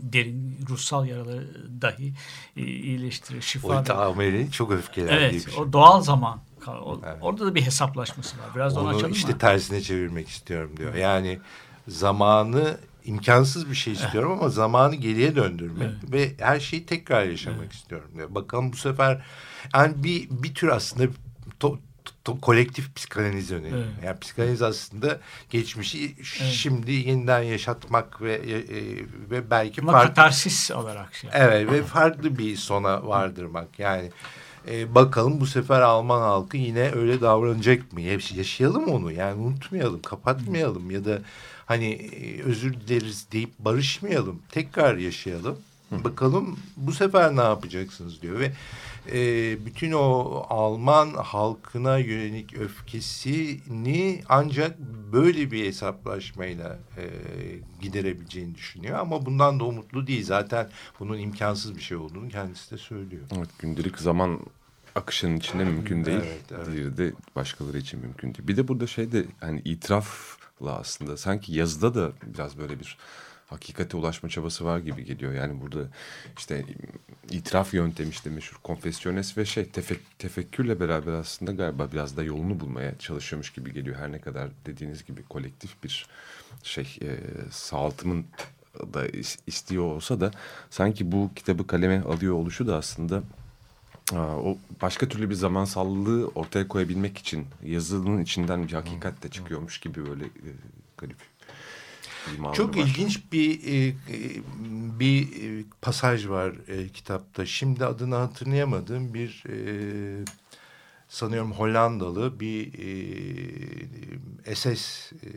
derin 0.02 0.60
ruhsal 0.70 1.06
yaraları 1.08 1.82
dahi 1.82 2.14
e, 2.58 2.62
iyileştirir. 2.62 3.42
Şifa. 3.42 3.80
O 3.80 3.84
tamiri 3.84 4.52
çok 4.52 4.72
öfkelendiği 4.72 5.20
Evet, 5.20 5.34
bir 5.48 5.52
şey. 5.52 5.64
o 5.64 5.74
doğal 5.74 6.02
zaman. 6.02 6.40
Evet. 6.68 7.18
Orada 7.22 7.46
da 7.46 7.56
bir 7.56 7.62
hesaplaşması 7.62 8.38
var. 8.38 8.46
Biraz 8.56 8.78
onu 8.78 8.88
açalım 8.88 9.12
işte 9.12 9.32
mı? 9.32 9.38
tersine 9.38 9.82
çevirmek 9.82 10.30
istiyorum 10.30 10.72
diyor. 10.78 10.96
Yani 10.96 11.40
zamanı 11.88 12.78
imkansız 13.06 13.70
bir 13.70 13.76
şey 13.76 13.94
istiyorum 13.94 14.32
ama 14.32 14.50
zamanı 14.50 14.96
geriye 14.96 15.36
döndürmek 15.36 16.12
ve 16.12 16.36
her 16.40 16.60
şeyi 16.60 16.86
tekrar 16.86 17.24
yaşamak 17.24 17.74
istiyorum 17.74 18.10
diyor. 18.16 18.36
Bakalım 18.36 18.72
bu 18.74 18.78
sefer 18.78 19.26
yani 19.76 20.04
bir 20.04 20.28
bir 20.30 20.54
tür 20.54 20.68
aslında 20.68 21.12
to- 21.60 21.80
kolektif 22.42 22.96
psikanaliz 22.96 23.52
öneriyor. 23.52 23.78
Evet. 23.78 24.04
Yani 24.06 24.20
psikanaliz 24.20 24.62
aslında 24.62 25.20
geçmişi 25.50 26.16
şimdi 26.52 26.92
yeniden 26.92 27.42
yaşatmak 27.42 28.22
ve 28.22 28.34
e, 28.34 28.64
ve 29.32 29.50
belki 29.50 29.82
Ama 29.82 29.92
farklı 29.92 30.08
katarsis 30.08 30.72
olarak 30.72 31.16
şey. 31.16 31.30
Evet 31.34 31.72
ve 31.72 31.84
farklı 31.84 32.38
bir 32.38 32.56
sona 32.56 33.08
vardırmak. 33.08 33.80
Yani 33.80 34.12
e, 34.72 34.96
bakalım 34.96 35.40
bu 35.40 35.46
sefer 35.46 35.82
Alman 35.82 36.22
halkı 36.22 36.58
yine 36.58 36.92
öyle 36.92 37.22
davranacak 37.22 37.94
mı? 37.94 38.02
Yaş- 38.02 38.32
Yaşayalım 38.32 38.88
onu 38.88 39.12
yani 39.12 39.42
unutmayalım, 39.42 40.02
kapatmayalım 40.02 40.92
ya 40.92 41.06
da 41.06 41.20
hani 41.66 41.92
e, 41.92 42.42
özür 42.44 42.74
dileriz 42.74 43.28
deyip 43.32 43.60
barışmayalım. 43.60 44.42
Tekrar 44.52 44.98
yaşayalım. 44.98 45.58
Bakalım 45.92 46.60
bu 46.78 46.92
sefer 46.92 47.36
ne 47.36 47.42
yapacaksınız 47.42 48.22
diyor 48.22 48.40
ve 48.40 48.52
e, 49.14 49.66
bütün 49.66 49.92
o 49.92 50.02
Alman 50.50 51.14
halkına 51.14 51.98
yönelik 51.98 52.58
öfkesini 52.58 54.22
ancak 54.30 54.80
böyle 55.14 55.52
bir 55.52 55.66
hesaplaşmayla 55.66 56.80
e, 56.98 57.04
giderebileceğini 57.82 58.56
düşünüyor. 58.56 59.00
Ama 59.00 59.26
bundan 59.26 59.60
da 59.60 59.64
umutlu 59.64 60.08
değil. 60.08 60.24
Zaten 60.24 60.70
bunun 61.00 61.18
imkansız 61.18 61.76
bir 61.76 61.82
şey 61.82 61.98
olduğunu 61.98 62.30
kendisi 62.30 62.72
de 62.72 62.78
söylüyor. 62.78 63.24
Evet, 63.38 63.50
gündelik 63.60 64.00
zaman 64.00 64.40
akışının 64.96 65.38
içinde 65.38 65.64
mümkün 65.64 66.06
değil. 66.06 66.18
Evet, 66.18 66.52
evet. 66.52 66.68
Diğeri 66.72 66.98
de 66.98 67.14
başkaları 67.36 67.78
için 67.78 68.00
mümkün 68.00 68.34
değil. 68.34 68.48
Bir 68.48 68.58
de 68.58 68.68
burada 68.68 68.88
şey 68.88 69.12
de 69.12 69.26
hani 69.40 69.62
itirafla 69.66 70.78
aslında 70.80 71.18
sanki 71.18 71.54
yazıda 71.54 71.96
da 71.96 72.12
biraz 72.24 72.58
böyle 72.58 72.80
bir 72.80 72.98
hakikate 73.48 73.98
ulaşma 73.98 74.30
çabası 74.30 74.66
var 74.66 74.80
gibi 74.80 75.06
geliyor. 75.06 75.34
Yani 75.34 75.62
burada 75.62 75.88
işte 76.38 76.66
itiraf 77.30 77.74
yöntemi 77.74 78.10
işte 78.10 78.30
meşhur 78.30 78.58
konfesyones 78.64 79.38
ve 79.38 79.46
şey 79.46 79.66
tefek, 79.66 80.20
tefekkürle 80.20 80.80
beraber 80.80 81.12
aslında 81.12 81.52
galiba 81.52 81.92
biraz 81.92 82.18
da 82.18 82.24
yolunu 82.24 82.60
bulmaya 82.60 82.98
çalışıyormuş 83.00 83.54
gibi 83.54 83.74
geliyor. 83.74 83.96
Her 83.96 84.12
ne 84.12 84.20
kadar 84.20 84.50
dediğiniz 84.66 85.06
gibi 85.06 85.24
kolektif 85.24 85.84
bir 85.84 86.08
şey 86.64 86.98
e, 87.02 87.18
sağaltımın 87.52 88.26
da 88.94 89.08
is- 89.08 89.40
istiyor 89.48 89.84
olsa 89.84 90.22
da 90.22 90.32
sanki 90.70 91.12
bu 91.12 91.32
kitabı 91.36 91.68
kaleme 91.68 92.02
alıyor 92.02 92.34
oluşu 92.34 92.68
da 92.68 92.76
aslında 92.76 93.24
o 94.14 94.58
başka 94.82 95.10
türlü 95.10 95.30
bir 95.30 95.36
zamansallığı 95.36 96.28
ortaya 96.28 96.68
koyabilmek 96.68 97.18
için 97.18 97.48
yazının 97.64 98.22
içinden 98.22 98.68
bir 98.68 98.74
hakikat 98.74 99.24
de 99.24 99.30
çıkıyormuş 99.30 99.80
gibi 99.80 100.06
böyle 100.06 100.26
e, 100.26 100.50
garip. 100.98 101.35
İmanı 102.38 102.54
Çok 102.54 102.78
var. 102.78 102.82
ilginç 102.82 103.32
bir 103.32 103.64
e, 103.64 103.88
e, 103.88 103.96
bir 105.00 105.22
e, 105.22 105.64
pasaj 105.82 106.28
var 106.28 106.54
kitapta. 106.94 107.46
Şimdi 107.46 107.86
adını 107.86 108.16
hatırlayamadığım 108.16 109.14
bir 109.14 109.44
sanıyorum 111.08 111.52
Hollandalı 111.52 112.40
bir 112.40 112.74
e, 114.46 114.56
SS 114.56 115.12
e, 115.14 115.30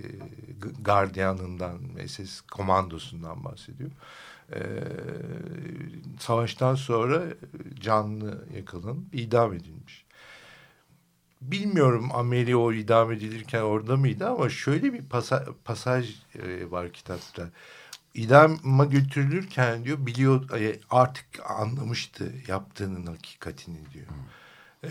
gardiyanından, 0.80 1.78
SS 2.06 2.40
komandosundan 2.40 3.44
bahsediyor. 3.44 3.90
E, 4.52 4.60
savaştan 6.18 6.74
sonra 6.74 7.22
canlı 7.80 8.44
yakalanıp 8.56 9.14
idam 9.14 9.52
edilmiş. 9.52 10.07
Bilmiyorum 11.40 12.10
Ameli 12.14 12.56
o 12.56 12.72
idam 12.72 13.12
edilirken 13.12 13.60
orada 13.62 13.96
mıydı 13.96 14.28
ama 14.28 14.48
şöyle 14.48 14.92
bir 14.92 15.02
pasa- 15.02 15.46
pasaj 15.64 16.14
e, 16.34 16.70
var 16.70 16.92
kitapta. 16.92 17.50
idama 18.14 18.84
götürülürken 18.84 19.84
diyor 19.84 20.06
biliyor 20.06 20.50
e, 20.60 20.80
artık 20.90 21.26
anlamıştı 21.50 22.32
yaptığının 22.48 23.06
hakikatini 23.06 23.78
diyor. 23.94 24.06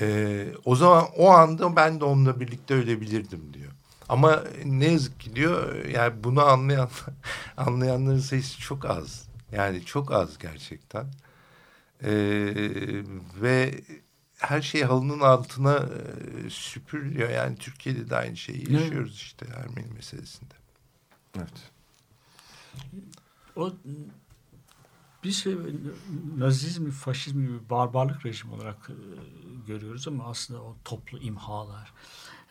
Ee, 0.02 0.48
o 0.66 0.76
zaman 0.76 1.06
o 1.18 1.30
anda 1.30 1.76
ben 1.76 2.00
de 2.00 2.06
onunla 2.06 2.40
birlikte 2.40 2.74
ölebilirdim 2.74 3.54
diyor. 3.54 3.72
Ama 4.10 4.44
ne 4.66 4.92
yazık 4.92 5.20
ki 5.20 5.36
diyor 5.36 5.86
yani 5.86 6.24
bunu 6.24 6.42
anlayan 6.46 6.90
anlayanların 7.58 8.20
sayısı 8.20 8.60
çok 8.60 8.86
az. 8.86 9.28
Yani 9.52 9.86
çok 9.86 10.12
az 10.12 10.38
gerçekten. 10.38 11.06
Ee, 12.04 12.10
ve 13.42 13.82
her 14.38 14.62
şey 14.62 14.84
halının 14.84 15.20
altına 15.20 15.76
e, 15.76 16.50
süpürülüyor. 16.50 17.30
Yani 17.30 17.56
Türkiye'de 17.56 18.10
de 18.10 18.16
aynı 18.16 18.38
şeyi 18.38 18.74
yaşıyoruz 18.74 19.16
işte 19.16 19.46
Ermeni 19.56 19.94
meselesinde. 19.94 20.54
Evet. 21.38 21.72
O 23.56 23.74
biz 25.24 25.44
şey, 25.44 25.56
Nazizmi, 26.38 26.92
faşizmi 26.92 27.48
bir 27.50 27.70
barbarlık 27.70 28.26
rejimi 28.26 28.54
olarak 28.54 28.90
e, 28.90 28.96
görüyoruz 29.68 30.08
ama 30.08 30.24
aslında 30.24 30.62
o 30.62 30.76
toplu 30.86 31.20
imhalar, 31.20 31.94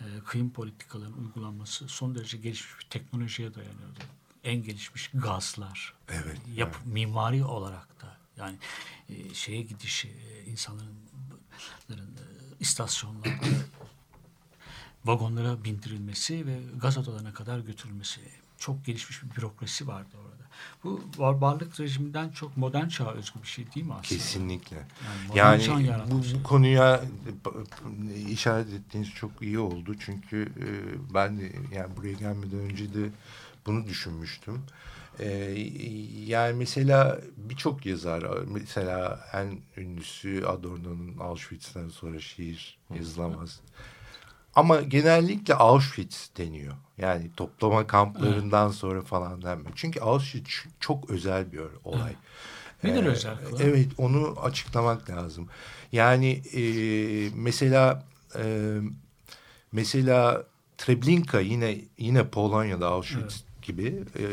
e, 0.01 0.05
kıyım 0.27 0.51
politikaların 0.51 1.13
uygulanması 1.13 1.89
son 1.89 2.15
derece 2.15 2.37
gelişmiş 2.37 2.85
bir 2.85 2.91
teknolojiye 2.91 3.55
dayanıyordu. 3.55 3.99
En 4.45 4.63
gelişmiş 4.63 5.11
gazlar, 5.15 5.95
Evet, 6.09 6.39
yapı, 6.55 6.89
mimari 6.89 7.45
olarak 7.45 8.01
da 8.01 8.17
yani 8.37 8.59
e, 9.09 9.35
şeye 9.35 9.63
gidişi, 9.63 10.09
e, 10.09 10.45
insanların 10.45 10.97
istasyonlarda 12.61 13.47
vagonlara 15.05 15.65
bindirilmesi 15.65 16.47
ve 16.47 16.59
gaz 16.81 16.99
odalarına 16.99 17.33
kadar 17.33 17.59
götürülmesi. 17.59 18.21
Çok 18.59 18.85
gelişmiş 18.85 19.23
bir 19.23 19.37
bürokrasi 19.37 19.87
vardı 19.87 20.09
orada. 20.25 20.47
Bu 20.85 21.01
barbarlık 21.19 21.81
rejiminden 21.81 22.31
çok 22.31 22.57
modern 22.57 22.89
çağa 22.89 23.11
özgü 23.11 23.43
bir 23.43 23.49
şey 23.49 23.73
değil 23.75 23.87
mi 23.87 23.93
aslında? 23.93 24.09
Kesinlikle. 24.09 24.77
Yani 25.35 25.63
Yani 25.65 26.11
bu, 26.11 26.25
şey. 26.25 26.43
konuya 26.43 27.05
işaret 28.29 28.73
ettiğiniz 28.73 29.11
çok 29.11 29.43
iyi 29.43 29.59
oldu. 29.59 29.95
Çünkü 29.99 30.53
e, 30.61 30.67
ben 31.15 31.41
yani 31.73 31.97
buraya 31.97 32.13
gelmeden 32.13 32.59
önce 32.59 32.95
de 32.95 33.11
bunu 33.67 33.87
düşünmüştüm. 33.87 34.63
E, 35.21 35.29
yani 36.27 36.53
mesela 36.57 37.21
birçok 37.37 37.87
yazar, 37.87 38.25
mesela 38.47 39.21
en 39.33 39.59
ünlüsü 39.77 40.45
Adorno'nun 40.45 41.19
Auschwitz'ten 41.19 41.89
sonra 41.89 42.21
şiir 42.21 42.79
yazılamaz. 42.95 43.61
Ama 44.55 44.81
genellikle 44.81 45.55
Auschwitz 45.55 46.31
deniyor. 46.39 46.75
Yani 46.99 47.31
toplama 47.37 47.87
kamplarından 47.87 48.71
sonra 48.71 49.03
falan 49.03 49.43
denmiyor. 49.43 49.73
Çünkü 49.75 50.01
Auschwitz 50.01 50.65
çok 50.81 51.11
özel 51.11 51.53
bir 51.53 51.61
olay. 51.85 52.13
Nedir 52.85 53.05
Ee, 53.05 53.09
özel 53.09 53.37
kılan? 53.37 53.63
Evet 53.63 53.89
onu 53.99 54.37
açıklamak 54.43 55.11
lazım. 55.11 55.49
Yani 55.93 56.43
e, 56.55 56.63
mesela 57.35 58.05
e, 58.39 58.77
mesela 59.73 60.45
Treblinka 60.79 61.41
yine 61.41 61.79
yine 61.99 62.29
Polonya'da 62.29 62.89
Auschwitz 62.89 63.45
gibi 63.67 64.05
e, 64.19 64.23
e, 64.23 64.29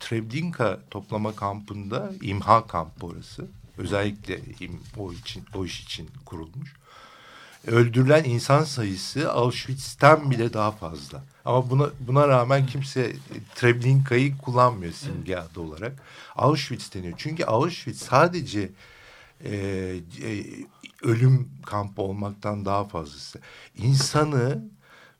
Treblinka 0.00 0.80
toplama 0.90 1.36
kampında 1.36 2.12
imha 2.22 2.66
kampı 2.66 3.06
orası. 3.06 3.46
Özellikle 3.78 4.40
im, 4.60 4.80
o 4.98 5.12
için 5.12 5.44
o 5.54 5.64
iş 5.64 5.80
için 5.80 6.10
kurulmuş. 6.24 6.74
Öldürülen 7.66 8.24
insan 8.24 8.64
sayısı 8.64 9.32
Auschwitz'ten 9.32 10.30
bile 10.30 10.52
daha 10.52 10.70
fazla. 10.70 11.24
Ama 11.44 11.70
buna 11.70 11.90
buna 12.00 12.28
rağmen 12.28 12.66
kimse 12.66 13.16
Treblinka'yı 13.54 14.38
kullanmıyor 14.38 14.92
simge 14.92 15.36
adı 15.36 15.60
olarak. 15.60 15.92
Auschwitz 16.36 16.94
deniyor. 16.94 17.14
Çünkü 17.16 17.44
Auschwitz 17.44 18.02
sadece 18.02 18.70
e, 19.44 19.54
e, 20.22 20.44
ölüm 21.02 21.48
kampı 21.66 22.02
olmaktan 22.02 22.64
daha 22.64 22.84
fazlası. 22.84 23.40
İnsanı 23.76 24.64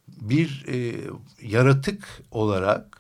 bir 0.09 0.65
e, 0.69 1.01
yaratık 1.43 2.23
olarak 2.31 2.96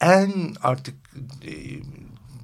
en 0.00 0.32
artık 0.62 0.94
e, 1.46 1.52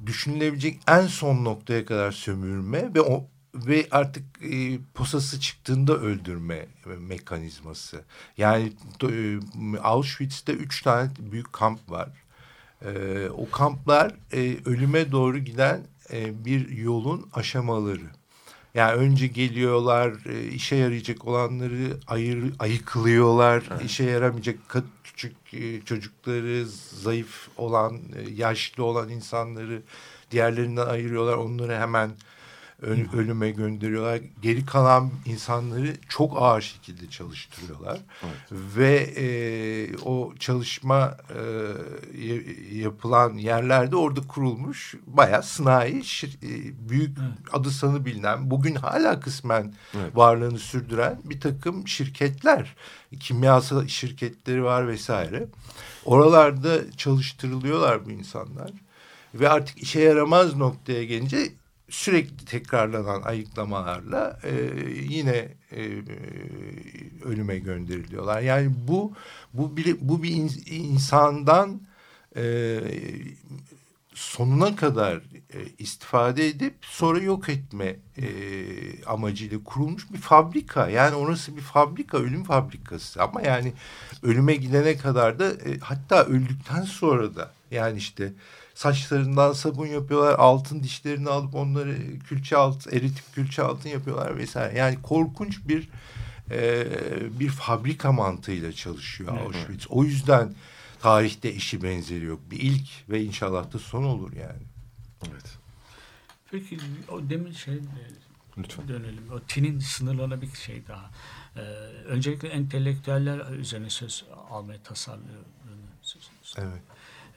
düşünülebilecek 0.07 0.80
en 0.88 1.07
son 1.07 1.44
noktaya 1.44 1.86
kadar 1.86 2.12
sömürme 2.12 2.94
ve 2.94 3.00
o 3.00 3.24
ve 3.55 3.86
artık 3.90 4.24
e, 4.42 4.78
posası 4.94 5.40
çıktığında 5.40 5.96
öldürme 5.96 6.66
mekanizması. 6.98 8.05
Yani 8.36 8.72
e, 9.02 9.38
Auschwitz'te 9.82 10.52
üç 10.52 10.82
tane 10.82 11.11
büyük 11.18 11.52
kamp 11.52 11.90
var. 11.90 12.09
E, 12.82 13.28
o 13.28 13.50
kamplar 13.50 14.14
e, 14.32 14.57
ölüme 14.64 15.12
doğru 15.12 15.38
giden 15.38 15.80
e, 16.12 16.44
bir 16.44 16.68
yolun 16.68 17.28
aşamaları. 17.32 18.11
Yani 18.74 18.92
önce 18.92 19.26
geliyorlar, 19.26 20.12
e, 20.26 20.46
işe 20.48 20.76
yarayacak 20.76 21.24
olanları 21.28 21.96
ayır, 22.06 22.52
ayıklıyorlar, 22.58 23.62
işe 23.84 24.04
yaramayacak 24.04 24.56
küçük 25.04 25.54
e, 25.54 25.80
çocukları, 25.80 26.66
zayıf 27.02 27.48
olan, 27.56 27.94
e, 28.16 28.30
yaşlı 28.30 28.84
olan 28.84 29.08
insanları 29.08 29.82
diğerlerinden 30.30 30.86
ayırıyorlar. 30.86 31.36
Onları 31.36 31.76
hemen 31.76 32.10
ölüme 33.16 33.50
gönderiyorlar. 33.50 34.20
Geri 34.42 34.66
kalan 34.66 35.10
insanları 35.26 35.96
çok 36.08 36.36
ağır 36.42 36.60
şekilde 36.62 37.10
çalıştırıyorlar. 37.10 37.98
Ve 38.52 38.96
e, 39.16 39.26
o 40.04 40.34
çalışma 40.38 41.16
e, 41.30 42.34
yapılan 42.76 43.34
yerlerde 43.34 43.96
orada 43.96 44.20
kurulmuş. 44.20 44.94
Bayağı 45.06 45.42
sınai 45.42 45.92
şir- 46.00 46.46
e, 46.46 46.88
büyük 46.88 47.18
adı 47.52 47.70
sanı 47.70 48.04
bilinen 48.04 48.50
bugün 48.50 48.74
hala 48.74 49.20
kısmen 49.20 49.74
varlığını 50.14 50.58
sürdüren 50.58 51.20
bir 51.24 51.40
takım 51.40 51.88
şirketler. 51.88 52.76
Kimyasal 53.20 53.86
şirketleri 53.86 54.64
var 54.64 54.88
vesaire. 54.88 55.46
Oralarda 56.04 56.90
çalıştırılıyorlar 56.96 58.06
bu 58.06 58.10
insanlar. 58.10 58.70
Ve 59.34 59.48
artık 59.48 59.78
işe 59.78 60.00
yaramaz 60.00 60.56
noktaya 60.56 61.04
gelince 61.04 61.52
sürekli 61.91 62.45
tekrarlanan 62.45 63.22
ayıklamalarla 63.22 64.41
e, 64.45 64.53
yine 65.11 65.49
e, 65.72 65.91
ölüme 67.24 67.59
gönderiliyorlar. 67.59 68.41
Yani 68.41 68.72
bu 68.89 69.12
bu 69.53 69.76
bir 69.76 69.97
bu 70.01 70.22
bir 70.22 70.30
in- 70.30 70.62
insandan 70.66 71.80
e, 72.37 72.80
sonuna 74.14 74.76
kadar 74.76 75.16
e, 75.55 75.59
istifade 75.78 76.49
edip 76.49 76.74
sonra 76.82 77.18
yok 77.18 77.49
etme 77.49 77.97
e, 78.18 78.26
amacıyla 79.07 79.64
kurulmuş 79.64 80.12
bir 80.12 80.18
fabrika. 80.18 80.89
Yani 80.89 81.14
orası 81.14 81.57
bir 81.57 81.61
fabrika, 81.61 82.18
ölüm 82.18 82.45
fabrikası. 82.45 83.22
Ama 83.22 83.43
yani 83.43 83.72
ölüme 84.22 84.55
gidene 84.55 84.97
kadar 84.97 85.39
da 85.39 85.51
e, 85.51 85.78
hatta 85.80 86.24
öldükten 86.24 86.82
sonra 86.82 87.37
da 87.37 87.53
yani 87.70 87.99
işte 87.99 88.32
saçlarından 88.74 89.52
sabun 89.52 89.86
yapıyorlar, 89.86 90.34
altın 90.38 90.82
dişlerini 90.82 91.28
alıp 91.28 91.54
onları 91.54 92.18
külçe 92.18 92.56
altın, 92.56 92.90
eritip 92.90 93.34
külçe 93.34 93.62
altın 93.62 93.88
yapıyorlar 93.88 94.38
vesaire. 94.38 94.78
Yani 94.78 95.02
korkunç 95.02 95.68
bir 95.68 95.88
e, 96.50 96.86
bir 97.40 97.48
fabrika 97.48 98.12
mantığıyla 98.12 98.72
çalışıyor 98.72 99.38
Auschwitz. 99.38 99.86
O 99.88 100.04
yüzden 100.04 100.54
tarihte 101.00 101.48
eşi 101.48 101.82
benzeri 101.82 102.24
yok. 102.24 102.40
Bir 102.50 102.60
ilk 102.60 102.88
ve 103.08 103.24
inşallah 103.24 103.72
da 103.72 103.78
son 103.78 104.04
olur 104.04 104.32
yani. 104.32 104.62
Evet. 105.30 105.58
Peki 106.50 106.78
o 107.08 107.30
demin 107.30 107.52
şey 107.52 107.74
e, 107.74 107.80
Lütfen. 108.58 108.88
dönelim. 108.88 109.30
O 109.32 109.40
tinin 109.40 109.78
sınırlarına 109.78 110.42
bir 110.42 110.54
şey 110.54 110.82
daha. 110.88 111.10
Ee, 111.56 111.60
öncelikle 112.06 112.48
entelektüeller 112.48 113.50
üzerine 113.50 113.90
söz 113.90 114.24
almaya 114.50 114.82
tasarlıyor. 114.82 115.40
Evet. 116.58 116.82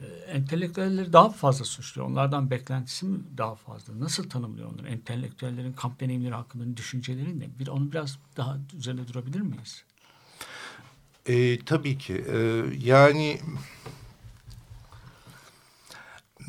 Ee, 0.00 0.06
entelektüelleri 0.06 1.12
daha 1.12 1.30
fazla 1.30 1.64
suçluyor. 1.64 2.08
Onlardan 2.08 2.50
beklentisi 2.50 3.06
mi 3.06 3.18
daha 3.36 3.54
fazla? 3.54 4.00
Nasıl 4.00 4.30
tanımlıyor 4.30 4.72
onları? 4.72 4.88
Entelektüellerin 4.88 5.72
kamp 5.72 6.00
deneyimleri 6.00 6.34
hakkında 6.34 6.76
düşünceleri 6.76 7.40
ne? 7.40 7.58
Bir, 7.58 7.68
onu 7.68 7.92
biraz 7.92 8.18
daha 8.36 8.58
üzerine 8.78 9.08
durabilir 9.08 9.40
miyiz? 9.40 9.84
E, 11.26 11.58
tabii 11.64 11.98
ki. 11.98 12.24
E, 12.32 12.64
yani 12.78 13.40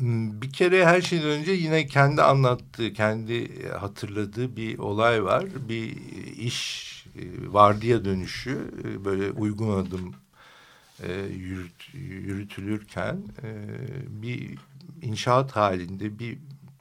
m, 0.00 0.42
bir 0.42 0.52
kere 0.52 0.86
her 0.86 1.00
şeyden 1.00 1.28
önce 1.28 1.52
yine 1.52 1.86
kendi 1.86 2.22
anlattığı, 2.22 2.92
kendi 2.92 3.68
hatırladığı 3.68 4.56
bir 4.56 4.78
olay 4.78 5.24
var. 5.24 5.44
Bir 5.68 5.96
iş 6.36 6.90
e, 7.16 7.52
vardiya 7.52 8.04
dönüşü 8.04 8.70
e, 8.84 9.04
böyle 9.04 9.30
uygun 9.30 9.78
adım 9.84 10.14
e, 11.02 11.12
yürüt, 11.22 11.94
yürütülürken 11.94 13.22
e, 13.42 13.52
bir 14.08 14.58
inşaat 15.02 15.56
halinde 15.56 16.18
bir 16.18 16.38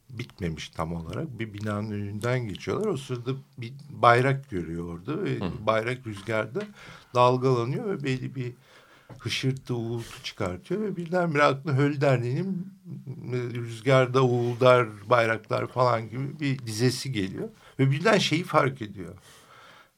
bitmemiş 0.09 0.69
tam 0.69 0.93
olarak 0.93 1.39
bir 1.39 1.53
binanın 1.53 1.91
önünden 1.91 2.47
geçiyorlar. 2.47 2.87
O 2.87 2.97
sırada 2.97 3.31
bir 3.57 3.73
bayrak 3.89 4.49
görüyor 4.49 4.85
orada 4.85 5.23
ve 5.23 5.39
bayrak 5.65 6.07
rüzgarda 6.07 6.61
dalgalanıyor 7.15 7.85
ve 7.85 8.03
belli 8.03 8.35
bir 8.35 8.53
hışırtı 9.19 9.75
uğultu 9.75 10.23
çıkartıyor 10.23 10.81
ve 10.81 10.95
birdenbire 10.95 11.43
aklına 11.43 11.77
Höl 11.77 12.01
Derneği'nin 12.01 12.73
e, 13.33 13.37
rüzgarda 13.37 14.23
uğuldar 14.23 14.87
bayraklar 15.09 15.67
falan 15.67 16.09
gibi 16.09 16.39
bir 16.39 16.59
dizesi 16.59 17.11
geliyor. 17.11 17.49
Ve 17.79 17.91
birden 17.91 18.17
şeyi 18.17 18.43
fark 18.43 18.81
ediyor. 18.81 19.13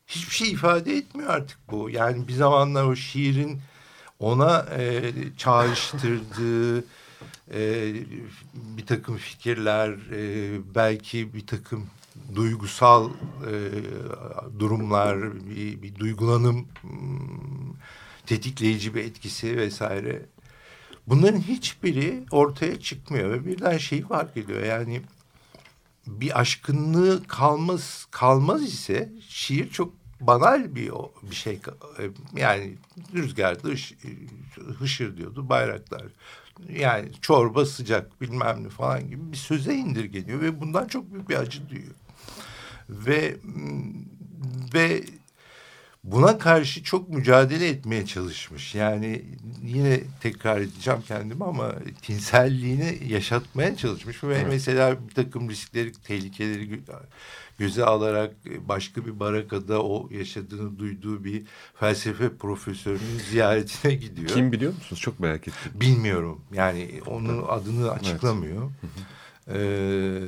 Hiçbir 0.07 0.35
şey 0.35 0.51
ifade 0.51 0.97
etmiyor 0.97 1.29
artık 1.29 1.57
bu. 1.71 1.89
Yani 1.89 2.27
bir 2.27 2.33
zamanlar 2.33 2.83
o 2.83 2.95
şiirin 2.95 3.59
ona 4.21 4.65
e, 4.77 5.11
çağrıştırdığı 5.37 6.83
e, 7.53 7.93
bir 8.53 8.85
takım 8.85 9.17
fikirler, 9.17 9.89
e, 9.89 10.59
belki 10.75 11.33
bir 11.33 11.47
takım 11.47 11.85
duygusal 12.35 13.09
e, 13.09 13.53
durumlar, 14.59 15.47
bir, 15.49 15.81
bir 15.81 15.95
duygulanım 15.95 16.67
hmm, 16.81 17.73
tetikleyici 18.25 18.95
bir 18.95 19.03
etkisi 19.03 19.57
vesaire. 19.57 20.25
Bunların 21.07 21.39
hiçbiri 21.39 22.23
ortaya 22.31 22.79
çıkmıyor 22.79 23.29
ve 23.31 23.45
birden 23.45 23.77
şeyi 23.77 24.01
fark 24.01 24.37
ediyor. 24.37 24.63
Yani 24.63 25.01
bir 26.07 26.39
aşkınlığı 26.39 27.23
kalmaz 27.27 28.07
kalmaz 28.11 28.63
ise 28.63 29.11
şiir 29.29 29.69
çok 29.69 30.00
banal 30.21 30.75
bir 30.75 30.91
bir 31.23 31.35
şey 31.35 31.59
e, 31.99 32.03
yani 32.35 32.77
rüzgarda 33.13 33.67
hış, 33.67 33.93
hışır 34.79 35.17
diyordu 35.17 35.49
bayraklar. 35.49 36.03
Yani 36.69 37.09
çorba 37.21 37.65
sıcak 37.65 38.21
bilmem 38.21 38.63
ne 38.63 38.69
falan 38.69 39.09
gibi 39.09 39.31
bir 39.31 39.37
söze 39.37 39.75
indirgeniyor 39.75 40.41
ve 40.41 40.61
bundan 40.61 40.87
çok 40.87 41.13
büyük 41.13 41.29
bir 41.29 41.35
acı 41.35 41.69
duyuyor. 41.69 41.95
Ve 42.89 43.37
ve 44.73 45.03
buna 46.03 46.37
karşı 46.37 46.83
çok 46.83 47.09
mücadele 47.09 47.67
etmeye 47.67 48.05
çalışmış. 48.05 48.75
Yani 48.75 49.25
yine 49.63 49.99
tekrar 50.21 50.61
edeceğim 50.61 50.99
kendimi 51.07 51.43
ama 51.43 51.75
tinselliğini 52.01 52.99
yaşatmaya 53.07 53.75
çalışmış. 53.75 54.23
Ve 54.23 54.43
mesela 54.43 55.07
bir 55.09 55.13
takım 55.13 55.49
riskleri, 55.49 55.91
tehlikeleri 55.91 56.69
gö- 56.69 56.79
göze 57.57 57.85
alarak 57.85 58.35
başka 58.67 59.05
bir 59.05 59.19
barakada 59.19 59.83
o 59.83 60.09
yaşadığını 60.11 60.79
duyduğu 60.79 61.23
bir 61.23 61.43
felsefe 61.79 62.35
profesörünün 62.35 63.19
ziyaretine 63.31 63.95
gidiyor. 63.95 64.29
Kim 64.29 64.51
biliyor 64.51 64.73
musunuz? 64.73 65.01
Çok 65.01 65.19
merak 65.19 65.47
ettim. 65.47 65.71
Bilmiyorum. 65.75 66.41
Yani 66.53 67.01
onun 67.07 67.43
adını 67.47 67.91
açıklamıyor. 67.91 68.71
Ee, 69.47 70.21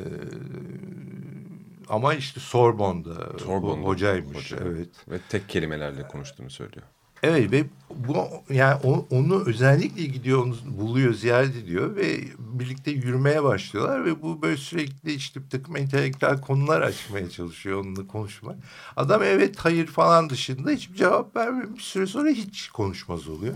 ama 1.90 2.14
işte 2.14 2.40
Sorbonne'da, 2.40 3.40
Sorbonne'da 3.40 3.88
hocaymış. 3.88 4.38
hoca. 4.38 4.64
Evet. 4.66 4.90
Ve 5.10 5.20
tek 5.30 5.50
kelimelerle 5.50 6.08
konuştuğunu 6.08 6.50
söylüyor. 6.50 6.84
Evet 7.24 7.52
ve 7.52 7.66
bu 7.96 8.28
yani 8.50 9.06
onu 9.12 9.44
özellikle 9.46 10.06
gidiyor 10.06 10.46
onu 10.46 10.56
buluyor 10.66 11.14
ziyaret 11.14 11.56
ediyor 11.56 11.96
ve 11.96 12.20
birlikte 12.40 12.92
yürümeye 12.92 13.44
başlıyorlar 13.44 14.06
ve 14.06 14.22
bu 14.22 14.42
böyle 14.42 14.58
sürekli 14.58 15.14
işte 15.14 15.40
takım 15.50 15.78
entelektüel 15.78 16.42
konular 16.42 16.82
açmaya 16.82 17.30
çalışıyor 17.30 17.82
onunla 17.82 18.08
konuşmak. 18.08 18.56
Adam 18.96 19.24
evet 19.24 19.56
hayır 19.60 19.88
falan 19.88 20.30
dışında 20.30 20.72
hiçbir 20.72 20.98
cevap 20.98 21.36
vermiyor. 21.36 21.76
Bir 21.76 21.82
süre 21.82 22.06
sonra 22.06 22.30
hiç 22.30 22.70
konuşmaz 22.70 23.28
oluyor. 23.28 23.54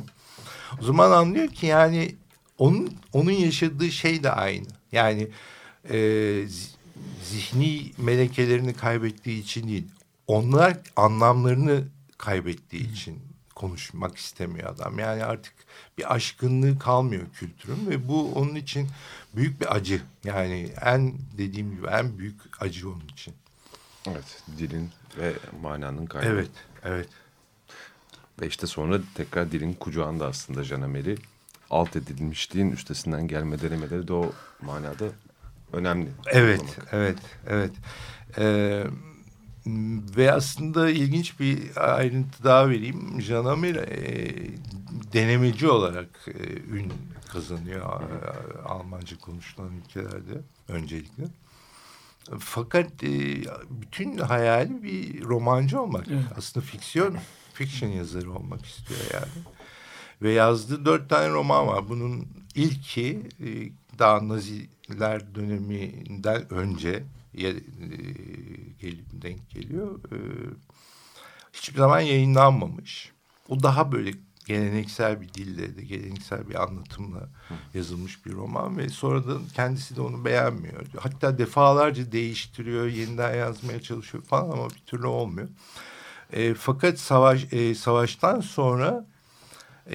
O 0.81 0.83
zaman 0.83 1.11
anlıyor 1.11 1.47
ki 1.47 1.65
yani 1.65 2.15
onun 2.57 2.89
onun 3.13 3.31
yaşadığı 3.31 3.91
şey 3.91 4.23
de 4.23 4.31
aynı. 4.31 4.67
Yani 4.91 5.27
e, 5.89 5.97
zihni 7.23 7.91
melekelerini 7.97 8.73
kaybettiği 8.73 9.41
için 9.41 9.67
değil. 9.67 9.87
Onlar 10.27 10.77
anlamlarını 10.95 11.83
kaybettiği 12.17 12.91
için 12.91 13.19
konuşmak 13.55 14.17
istemiyor 14.17 14.69
adam. 14.69 14.99
Yani 14.99 15.23
artık 15.23 15.53
bir 15.97 16.13
aşkınlığı 16.13 16.79
kalmıyor 16.79 17.23
kültürün 17.33 17.89
ve 17.89 18.07
bu 18.07 18.33
onun 18.33 18.55
için 18.55 18.87
büyük 19.35 19.61
bir 19.61 19.75
acı. 19.75 20.01
Yani 20.23 20.73
en 20.85 21.13
dediğim 21.37 21.75
gibi 21.75 21.87
en 21.87 22.17
büyük 22.17 22.61
acı 22.61 22.89
onun 22.89 23.07
için. 23.13 23.33
Evet. 24.07 24.43
Dilin 24.57 24.89
ve 25.17 25.33
mananın 25.61 26.05
kaybı. 26.05 26.27
Evet, 26.27 26.51
evet. 26.83 27.09
Ve 28.41 28.47
işte 28.47 28.67
sonra 28.67 28.99
tekrar 29.15 29.51
dilin 29.51 29.73
kucağında 29.73 30.27
aslında 30.27 30.63
Janameli. 30.63 31.17
Alt 31.69 31.95
edilmişliğin 31.95 32.71
üstesinden 32.71 33.27
gelme 33.27 33.61
denemeleri 33.61 34.07
de 34.07 34.13
o 34.13 34.31
manada 34.61 35.05
önemli. 35.73 36.09
Evet, 36.31 36.61
Anlamak. 36.61 36.87
evet, 36.91 37.17
evet. 37.47 37.71
Ee, 38.37 38.83
ve 40.17 40.31
aslında 40.33 40.89
ilginç 40.89 41.39
bir 41.39 41.59
ayrıntı 41.75 42.43
daha 42.43 42.69
vereyim. 42.69 43.21
Jean 43.21 43.45
Amel 43.45 43.75
e, 43.75 44.35
denemeci 45.13 45.67
olarak 45.67 46.27
e, 46.27 46.75
ün 46.77 46.93
kazanıyor 47.31 48.01
e, 48.01 48.61
Almanca 48.65 49.17
konuşulan 49.17 49.71
ülkelerde 49.77 50.41
öncelikle. 50.67 51.23
Fakat 52.39 53.03
e, 53.03 53.43
bütün 53.69 54.17
hayali 54.17 54.83
bir 54.83 55.23
romancı 55.23 55.81
olmak. 55.81 56.07
Evet. 56.07 56.23
Aslında 56.37 56.65
fiksiyon, 56.65 57.17
fiction 57.53 57.89
yazarı 57.89 58.31
olmak 58.31 58.65
istiyor 58.65 58.99
yani. 59.13 59.45
Ve 60.21 60.31
yazdığı 60.31 60.85
dört 60.85 61.09
tane 61.09 61.29
roman 61.29 61.67
var. 61.67 61.89
Bunun 61.89 62.27
ilki 62.55 63.21
e, 63.39 63.47
daha 63.99 64.27
Naziler 64.27 65.35
döneminden 65.35 66.53
önce 66.53 67.03
e, 67.33 67.41
gel- 68.81 68.97
denk 69.11 69.49
geliyor. 69.49 69.99
E, 70.11 70.17
hiçbir 71.53 71.77
zaman 71.77 71.99
yayınlanmamış. 71.99 73.11
O 73.49 73.63
daha 73.63 73.91
böyle 73.91 74.11
geleneksel 74.45 75.21
bir 75.21 75.33
dille 75.33 75.75
de 75.77 75.81
geleneksel 75.83 76.49
bir 76.49 76.63
anlatımla 76.63 77.29
yazılmış 77.73 78.25
bir 78.25 78.31
roman 78.31 78.77
ve 78.77 78.89
sonradan 78.89 79.41
kendisi 79.55 79.95
de 79.95 80.01
onu 80.01 80.25
beğenmiyor. 80.25 80.85
Hatta 80.99 81.37
defalarca 81.37 82.11
değiştiriyor, 82.11 82.85
yeniden 82.87 83.35
yazmaya 83.35 83.81
çalışıyor 83.81 84.23
falan 84.23 84.51
ama 84.51 84.69
bir 84.69 84.83
türlü 84.85 85.07
olmuyor. 85.07 85.47
E, 86.33 86.53
fakat 86.53 86.99
savaş 86.99 87.53
e, 87.53 87.75
savaştan 87.75 88.41
sonra 88.41 89.05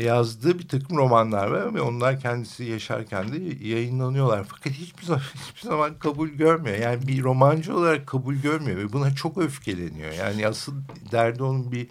yazdığı 0.00 0.58
bir 0.58 0.68
takım 0.68 0.96
romanlar 0.96 1.46
var 1.46 1.74
ve 1.74 1.80
onlar 1.80 2.20
kendisi 2.20 2.64
yaşarken 2.64 3.32
de 3.32 3.66
yayınlanıyorlar. 3.68 4.44
Fakat 4.44 4.72
hiçbir 4.72 5.04
zaman 5.04 5.22
hiçbir 5.34 5.68
zaman 5.68 5.98
kabul 5.98 6.28
görmüyor. 6.28 6.76
Yani 6.78 7.06
bir 7.06 7.22
romancı 7.22 7.76
olarak 7.76 8.06
kabul 8.06 8.34
görmüyor 8.34 8.78
ve 8.78 8.92
buna 8.92 9.14
çok 9.14 9.38
öfkeleniyor. 9.38 10.12
Yani 10.12 10.46
asıl 10.46 10.74
derdi 11.12 11.42
onun 11.42 11.72
bir 11.72 11.86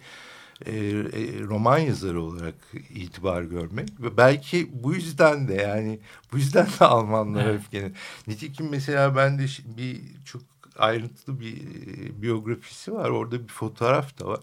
e, 0.66 0.72
e, 0.76 1.40
roman 1.40 1.78
yazarı 1.78 2.22
olarak 2.22 2.54
itibar 2.94 3.42
görmek 3.42 3.88
ve 4.00 4.16
belki 4.16 4.70
bu 4.72 4.94
yüzden 4.94 5.48
de 5.48 5.54
yani 5.54 5.98
bu 6.32 6.36
yüzden 6.36 6.66
de 6.80 6.84
Almanlar 6.84 7.44
Evet. 7.44 7.60
öfkeleniyor. 7.60 7.96
Nitekim 8.26 8.68
mesela 8.70 9.16
ben 9.16 9.38
de 9.38 9.44
bir 9.76 10.00
çok 10.24 10.42
ayrıntılı 10.78 11.40
bir 11.40 11.56
e, 11.56 12.22
biyografisi 12.22 12.92
var. 12.92 13.10
Orada 13.10 13.42
bir 13.42 13.52
fotoğraf 13.52 14.20
da 14.20 14.26
var 14.26 14.40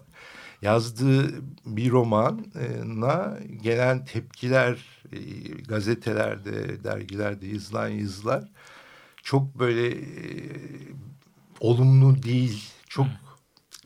yazdığı 0.62 1.42
bir 1.66 1.90
romana 1.90 3.38
gelen 3.62 4.04
tepkiler 4.04 4.86
e, 5.12 5.18
gazetelerde, 5.68 6.84
dergilerde 6.84 7.46
yazılan 7.46 7.88
yazılar 7.88 8.44
çok 9.22 9.58
böyle 9.58 9.88
e, 9.88 10.00
olumlu 11.60 12.22
değil. 12.22 12.64
Çok 12.88 13.06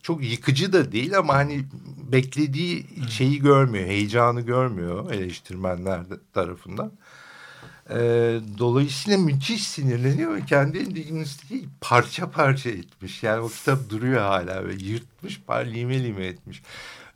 çok 0.03 0.25
yıkıcı 0.25 0.72
da 0.72 0.93
değil 0.93 1.18
ama 1.18 1.35
hani 1.35 1.64
beklediği 2.12 2.87
şeyi 3.11 3.39
görmüyor, 3.39 3.87
heyecanı 3.87 4.41
görmüyor 4.41 5.12
eleştirmenler 5.12 6.03
tarafından. 6.33 6.93
Ee, 7.91 8.41
dolayısıyla 8.59 9.18
müthiş 9.18 9.68
sinirleniyor 9.68 10.35
ve 10.35 10.45
kendi 10.45 10.78
indignasını 10.78 11.61
parça 11.80 12.30
parça 12.30 12.70
etmiş. 12.70 13.22
Yani 13.22 13.41
o 13.41 13.49
kitap 13.49 13.91
duruyor 13.91 14.20
hala 14.20 14.68
ve 14.68 14.74
yırtmış, 14.74 15.41
lime 15.51 16.05
lime 16.05 16.26
etmiş. 16.26 16.62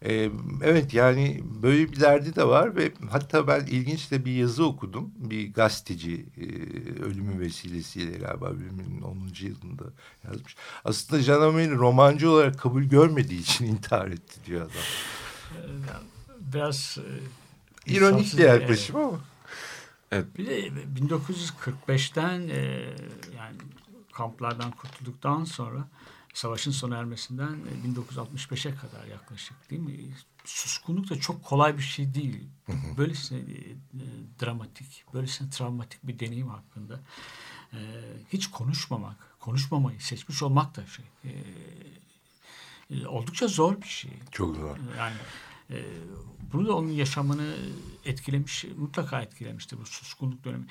Ee, 0.04 0.30
evet 0.62 0.94
yani 0.94 1.40
böyle 1.62 1.92
bir 1.92 2.00
derdi 2.00 2.36
de 2.36 2.48
var 2.48 2.76
ve 2.76 2.92
hatta 3.10 3.46
ben 3.46 3.66
ilginç 3.66 4.10
de 4.10 4.24
bir 4.24 4.32
yazı 4.32 4.64
okudum. 4.64 5.10
Bir 5.16 5.52
gazeteci 5.52 6.26
e, 6.36 6.44
ölümü 7.02 7.40
vesilesiyle 7.40 8.18
galiba 8.18 8.46
ölümünün 8.46 9.00
10. 9.02 9.16
yılında 9.40 9.84
yazmış. 10.24 10.56
Aslında 10.84 11.22
Jean 11.22 11.40
Amel'i 11.40 11.74
romancı 11.74 12.30
olarak 12.30 12.58
kabul 12.58 12.82
görmediği 12.82 13.40
için 13.40 13.64
intihar 13.64 14.08
etti 14.08 14.40
diyor 14.46 14.60
adam. 14.60 16.02
Biraz 16.40 16.98
e, 17.86 17.92
İronik 17.92 18.38
bir 18.38 18.44
yaklaşım 18.44 18.96
ama. 18.96 19.20
Bir 20.12 20.46
de 20.46 20.68
1945'ten 20.68 22.48
e, 22.48 22.60
yani 23.36 23.56
kamplardan 24.12 24.70
kurtulduktan 24.70 25.44
sonra 25.44 25.88
savaşın 26.34 26.70
sona 26.70 26.96
ermesinden 26.96 27.52
e, 27.52 27.88
1965'e 27.88 28.74
kadar 28.74 29.04
yaklaşık 29.06 29.70
değil 29.70 29.82
mi? 29.82 30.14
Suskunluk 30.44 31.10
da 31.10 31.20
çok 31.20 31.44
kolay 31.44 31.76
bir 31.76 31.82
şey 31.82 32.14
değil. 32.14 32.48
Böylesine 32.96 33.38
e, 33.38 33.42
e, 33.42 33.76
dramatik, 34.42 35.04
böylesine 35.14 35.50
travmatik 35.50 36.06
bir 36.06 36.18
deneyim 36.18 36.48
hakkında 36.48 37.00
e, 37.72 37.78
hiç 38.32 38.50
konuşmamak, 38.50 39.16
konuşmamayı 39.40 40.00
seçmiş 40.00 40.42
olmak 40.42 40.76
da 40.76 40.86
şey 40.86 41.04
e, 41.24 41.30
e, 42.90 43.06
oldukça 43.06 43.48
zor 43.48 43.82
bir 43.82 43.88
şey. 43.88 44.12
Çok 44.30 44.56
zor. 44.56 44.76
Yani 44.98 45.16
e, 45.70 45.84
Bunu 46.52 46.68
da 46.68 46.76
onun 46.76 46.90
yaşamını 46.90 47.56
etkilemiş, 48.04 48.64
mutlaka 48.78 49.22
etkilemiştir 49.22 49.78
bu 49.78 49.86
suskunluk 49.86 50.44
dönemi. 50.44 50.66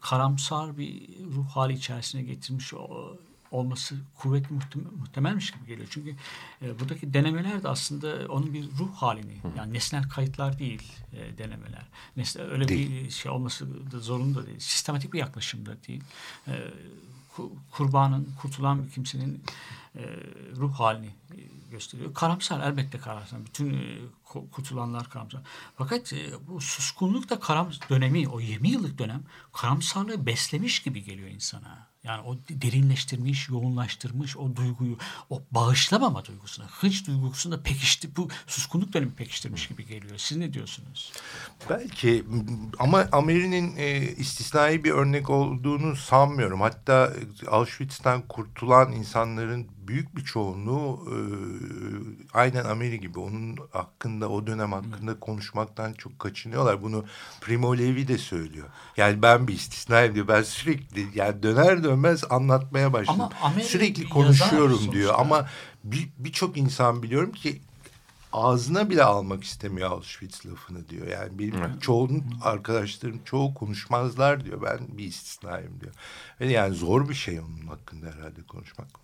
Karamsar 0.00 0.78
bir 0.78 1.08
ruh 1.34 1.46
hali 1.48 1.72
içerisine 1.72 2.22
getirmiş 2.22 2.74
o, 2.74 3.16
olması 3.50 3.94
muhtem- 4.24 4.96
muhtemelmiş 4.98 5.50
gibi 5.50 5.66
geliyor. 5.66 5.88
Çünkü 5.90 6.16
e, 6.62 6.80
buradaki 6.80 7.14
denemeler 7.14 7.62
de 7.62 7.68
aslında 7.68 8.28
onun 8.28 8.54
bir 8.54 8.64
ruh 8.78 8.94
halini, 8.94 9.36
yani 9.56 9.72
nesnel 9.72 10.08
kayıtlar 10.08 10.58
değil 10.58 10.82
e, 11.12 11.38
denemeler. 11.38 11.86
Nesne, 12.16 12.42
öyle 12.42 12.68
bir 12.68 13.10
şey 13.10 13.30
olması 13.32 13.92
da 13.92 13.98
zorunda 13.98 14.46
değil. 14.46 14.58
Sistematik 14.60 15.12
bir 15.12 15.18
yaklaşım 15.18 15.66
da 15.66 15.76
değil. 15.88 16.02
E, 16.48 16.52
ku- 17.36 17.52
kurbanın, 17.70 18.28
kurtulan 18.42 18.84
bir 18.84 18.90
kimsenin 18.90 19.42
e, 19.96 20.02
ruh 20.56 20.72
halini 20.72 21.06
e, 21.06 21.70
gösteriyor. 21.70 22.14
Karamsar 22.14 22.60
elbette 22.60 22.98
karamsar. 22.98 23.46
Bütün 23.46 23.74
e, 23.74 23.98
ku- 24.24 24.50
kurtulanlar 24.50 25.10
karamsar. 25.10 25.40
Fakat 25.76 26.12
bu 26.48 26.60
suskunluk 26.60 27.30
da 27.30 27.40
karam 27.40 27.70
dönemi, 27.90 28.28
o 28.28 28.40
20 28.40 28.68
yıllık 28.68 28.98
dönem 28.98 29.22
karamsarlığı 29.52 30.26
beslemiş 30.26 30.82
gibi 30.82 31.04
geliyor 31.04 31.28
insana. 31.28 31.94
Yani 32.04 32.20
o 32.20 32.36
derinleştirmiş, 32.50 33.48
yoğunlaştırmış 33.48 34.36
o 34.36 34.56
duyguyu, 34.56 34.96
o 35.30 35.42
bağışlamama 35.50 36.24
duygusunu, 36.24 36.66
hınç 36.66 37.06
duygusunu 37.06 37.52
da 37.52 37.62
pekişti, 37.62 38.16
bu 38.16 38.28
suskunluk 38.46 38.92
dönemi 38.92 39.12
pekiştirmiş 39.14 39.68
gibi 39.68 39.86
geliyor. 39.86 40.18
Siz 40.18 40.38
ne 40.38 40.52
diyorsunuz? 40.52 41.12
Belki 41.70 42.24
ama 42.78 43.08
Ameri'nin 43.12 43.76
e, 43.76 44.00
istisnai 44.00 44.84
bir 44.84 44.90
örnek 44.90 45.30
olduğunu 45.30 45.96
sanmıyorum. 45.96 46.60
Hatta 46.60 47.12
Auschwitz'ten 47.50 48.22
kurtulan 48.22 48.92
insanların 48.92 49.68
büyük 49.88 50.16
bir 50.16 50.24
çoğunluğu 50.24 51.08
e, 51.10 51.16
aynen 52.32 52.64
Ameri 52.64 53.00
gibi 53.00 53.18
onun 53.18 53.56
hakkında 53.72 54.28
o 54.28 54.46
dönem 54.46 54.72
hakkında 54.72 55.20
konuşmaktan 55.20 55.92
çok 55.92 56.18
kaçınıyorlar. 56.18 56.82
Bunu 56.82 57.04
Primo 57.40 57.78
Levi 57.78 58.08
de 58.08 58.18
söylüyor. 58.18 58.68
Yani 58.96 59.22
ben 59.22 59.48
bir 59.48 59.54
istisnayım 59.54 60.14
diyor. 60.14 60.28
Ben 60.28 60.42
sürekli 60.42 61.06
yani 61.18 61.42
döner 61.42 61.84
dönmez 61.84 62.24
anlatmaya 62.30 62.92
başladım. 62.92 63.20
Sürekli 63.62 64.08
konuşuyorum 64.08 64.78
diyor 64.92 65.14
ama 65.18 65.48
bir- 65.84 66.08
birçok 66.18 66.56
insan 66.56 67.02
biliyorum 67.02 67.32
ki 67.32 67.60
ağzına 68.32 68.90
bile 68.90 69.04
almak 69.04 69.44
istemiyor 69.44 69.90
Auschwitz 69.90 70.46
lafını 70.46 70.88
diyor. 70.88 71.06
Yani 71.06 71.38
benim 71.38 71.54
çoğunun 71.80 72.24
arkadaşlarım 72.42 73.20
çoğu 73.24 73.54
konuşmazlar 73.54 74.44
diyor. 74.44 74.62
Ben 74.62 74.78
bir 74.98 75.04
istisnayım 75.04 75.72
diyor. 75.80 75.94
Yani 76.52 76.74
zor 76.74 77.08
bir 77.08 77.14
şey 77.14 77.40
onun 77.40 77.66
hakkında 77.66 78.06
herhalde 78.06 78.42
konuşmak. 78.48 79.03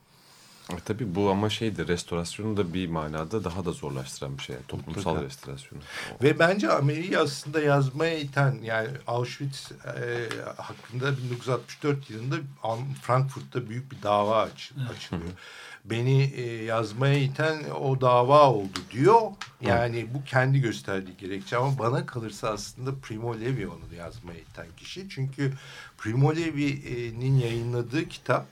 E, 0.73 0.81
tabii 0.85 1.14
bu 1.14 1.31
ama 1.31 1.51
şeydi 1.51 1.89
restorasyonu 1.89 2.57
da 2.57 2.75
bir 2.75 2.89
manada 2.89 3.45
daha 3.45 3.64
da 3.64 3.73
zorlaştıran 3.73 4.39
bir 4.39 4.43
şey. 4.43 4.57
Toplumsal 4.68 5.11
Mutlaka. 5.11 5.27
restorasyonu. 5.27 5.83
Ve 6.23 6.39
bence 6.39 6.71
Amerika'yı 6.73 7.21
aslında 7.21 7.61
yazmaya 7.61 8.18
iten 8.18 8.59
yani 8.62 8.89
Auschwitz 9.07 9.73
e, 9.73 10.29
hakkında 10.57 11.18
1964 11.18 12.11
yılında 12.11 12.37
Frankfurt'ta 13.03 13.68
büyük 13.68 13.93
bir 13.93 14.03
dava 14.03 14.43
aç- 14.43 14.73
açılıyor. 14.97 15.31
Beni 15.85 16.23
e, 16.23 16.64
yazmaya 16.64 17.18
iten 17.18 17.71
o 17.81 18.01
dava 18.01 18.51
oldu 18.51 18.79
diyor. 18.91 19.21
Yani 19.61 20.07
bu 20.14 20.25
kendi 20.25 20.61
gösterdiği 20.61 21.16
gerekçe 21.16 21.57
ama 21.57 21.79
bana 21.79 22.07
kalırsa 22.07 22.49
aslında 22.49 22.95
Primo 23.03 23.41
Levi 23.41 23.66
onu 23.68 23.95
yazmaya 23.99 24.39
iten 24.39 24.66
kişi. 24.77 25.09
Çünkü 25.09 25.53
Primo 25.99 26.37
Levi'nin 26.37 27.39
yayınladığı 27.39 28.09
kitap 28.09 28.47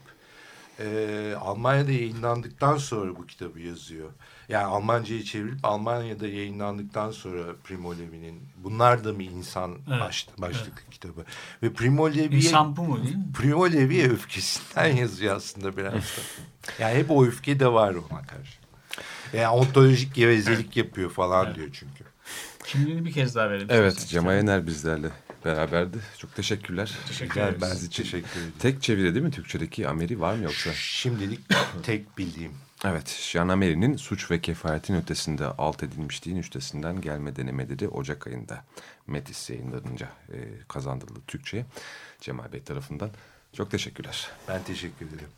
e, 0.81 1.35
Almanya'da 1.41 1.93
yayınlandıktan 1.93 2.77
sonra 2.77 3.17
bu 3.17 3.27
kitabı 3.27 3.61
yazıyor. 3.61 4.11
Yani 4.49 4.65
Almanca'ya 4.65 5.25
çevrilip 5.25 5.59
Almanya'da 5.63 6.27
yayınlandıktan 6.27 7.11
sonra 7.11 7.43
Primo 7.65 7.95
Levi'nin 7.95 8.43
Bunlar 8.57 9.05
da 9.05 9.13
mı 9.13 9.23
insan 9.23 9.77
Evet, 9.91 10.01
baş, 10.01 10.27
başlıklı 10.39 10.91
kitabı. 10.91 11.25
Ve 11.63 11.73
Primo 11.73 12.11
Levi'ye 12.11 12.29
İnsan 12.29 12.77
bu 12.77 12.83
mu 12.83 13.05
değil 13.05 13.17
mi? 13.17 13.33
Primo 13.35 13.73
Levi'ye 13.73 14.09
öfkesinden 14.11 14.97
yazıyor 14.97 15.37
aslında 15.37 15.77
biraz 15.77 15.95
da. 15.95 15.99
Yani 16.79 16.95
hep 16.99 17.11
o 17.11 17.25
öfke 17.25 17.61
de 17.61 17.73
var 17.73 17.95
ona 17.95 18.23
karşı. 18.23 18.59
Yani 19.33 19.49
ontolojik 19.49 20.15
gevezelik 20.15 20.77
yapıyor 20.77 21.11
falan 21.11 21.55
diyor 21.55 21.69
çünkü. 21.73 22.05
Kimliğini 22.65 23.05
bir 23.05 23.13
kez 23.13 23.35
daha 23.35 23.51
verelim. 23.51 23.69
Evet. 23.71 24.07
Cemal 24.09 24.37
Yener 24.37 24.67
bizlerle 24.67 25.09
beraberdi. 25.45 25.99
Çok 26.19 26.35
teşekkürler. 26.35 26.99
Teşekkür 27.09 27.41
ederiz. 27.41 27.63
ben 27.63 27.87
için. 27.87 28.03
teşekkür 28.03 28.41
ederim. 28.41 28.53
Tek 28.59 28.83
çeviri 28.83 29.15
değil 29.15 29.25
mi 29.25 29.31
Türkçedeki 29.31 29.89
Ameri 29.89 30.21
var 30.21 30.35
mı 30.35 30.45
yoksa? 30.45 30.71
Şimdilik 30.73 31.41
tek 31.83 32.19
bildiğim. 32.19 32.53
Evet, 32.85 33.19
Jean 33.21 33.49
Amery'nin 33.49 33.97
Suç 33.97 34.31
ve 34.31 34.41
Kefaretin 34.41 34.95
Ötesinde 34.95 35.47
alt 35.47 35.83
edilmişliğin 35.83 36.37
üstesinden 36.37 37.01
gelme 37.01 37.37
denemeleri 37.37 37.89
Ocak 37.89 38.27
ayında 38.27 38.65
Metis 39.07 39.51
yayınlanınca 39.51 40.09
e, 40.33 40.37
kazandırıldı 40.69 41.21
Türkçe'ye 41.27 41.67
Cemal 42.21 42.53
Bey 42.53 42.63
tarafından. 42.63 43.11
Çok 43.53 43.71
teşekkürler. 43.71 44.29
Ben 44.49 44.63
teşekkür 44.63 45.07
ederim. 45.07 45.29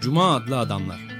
Cuma 0.00 0.34
adlı 0.36 0.58
adamlar. 0.58 1.19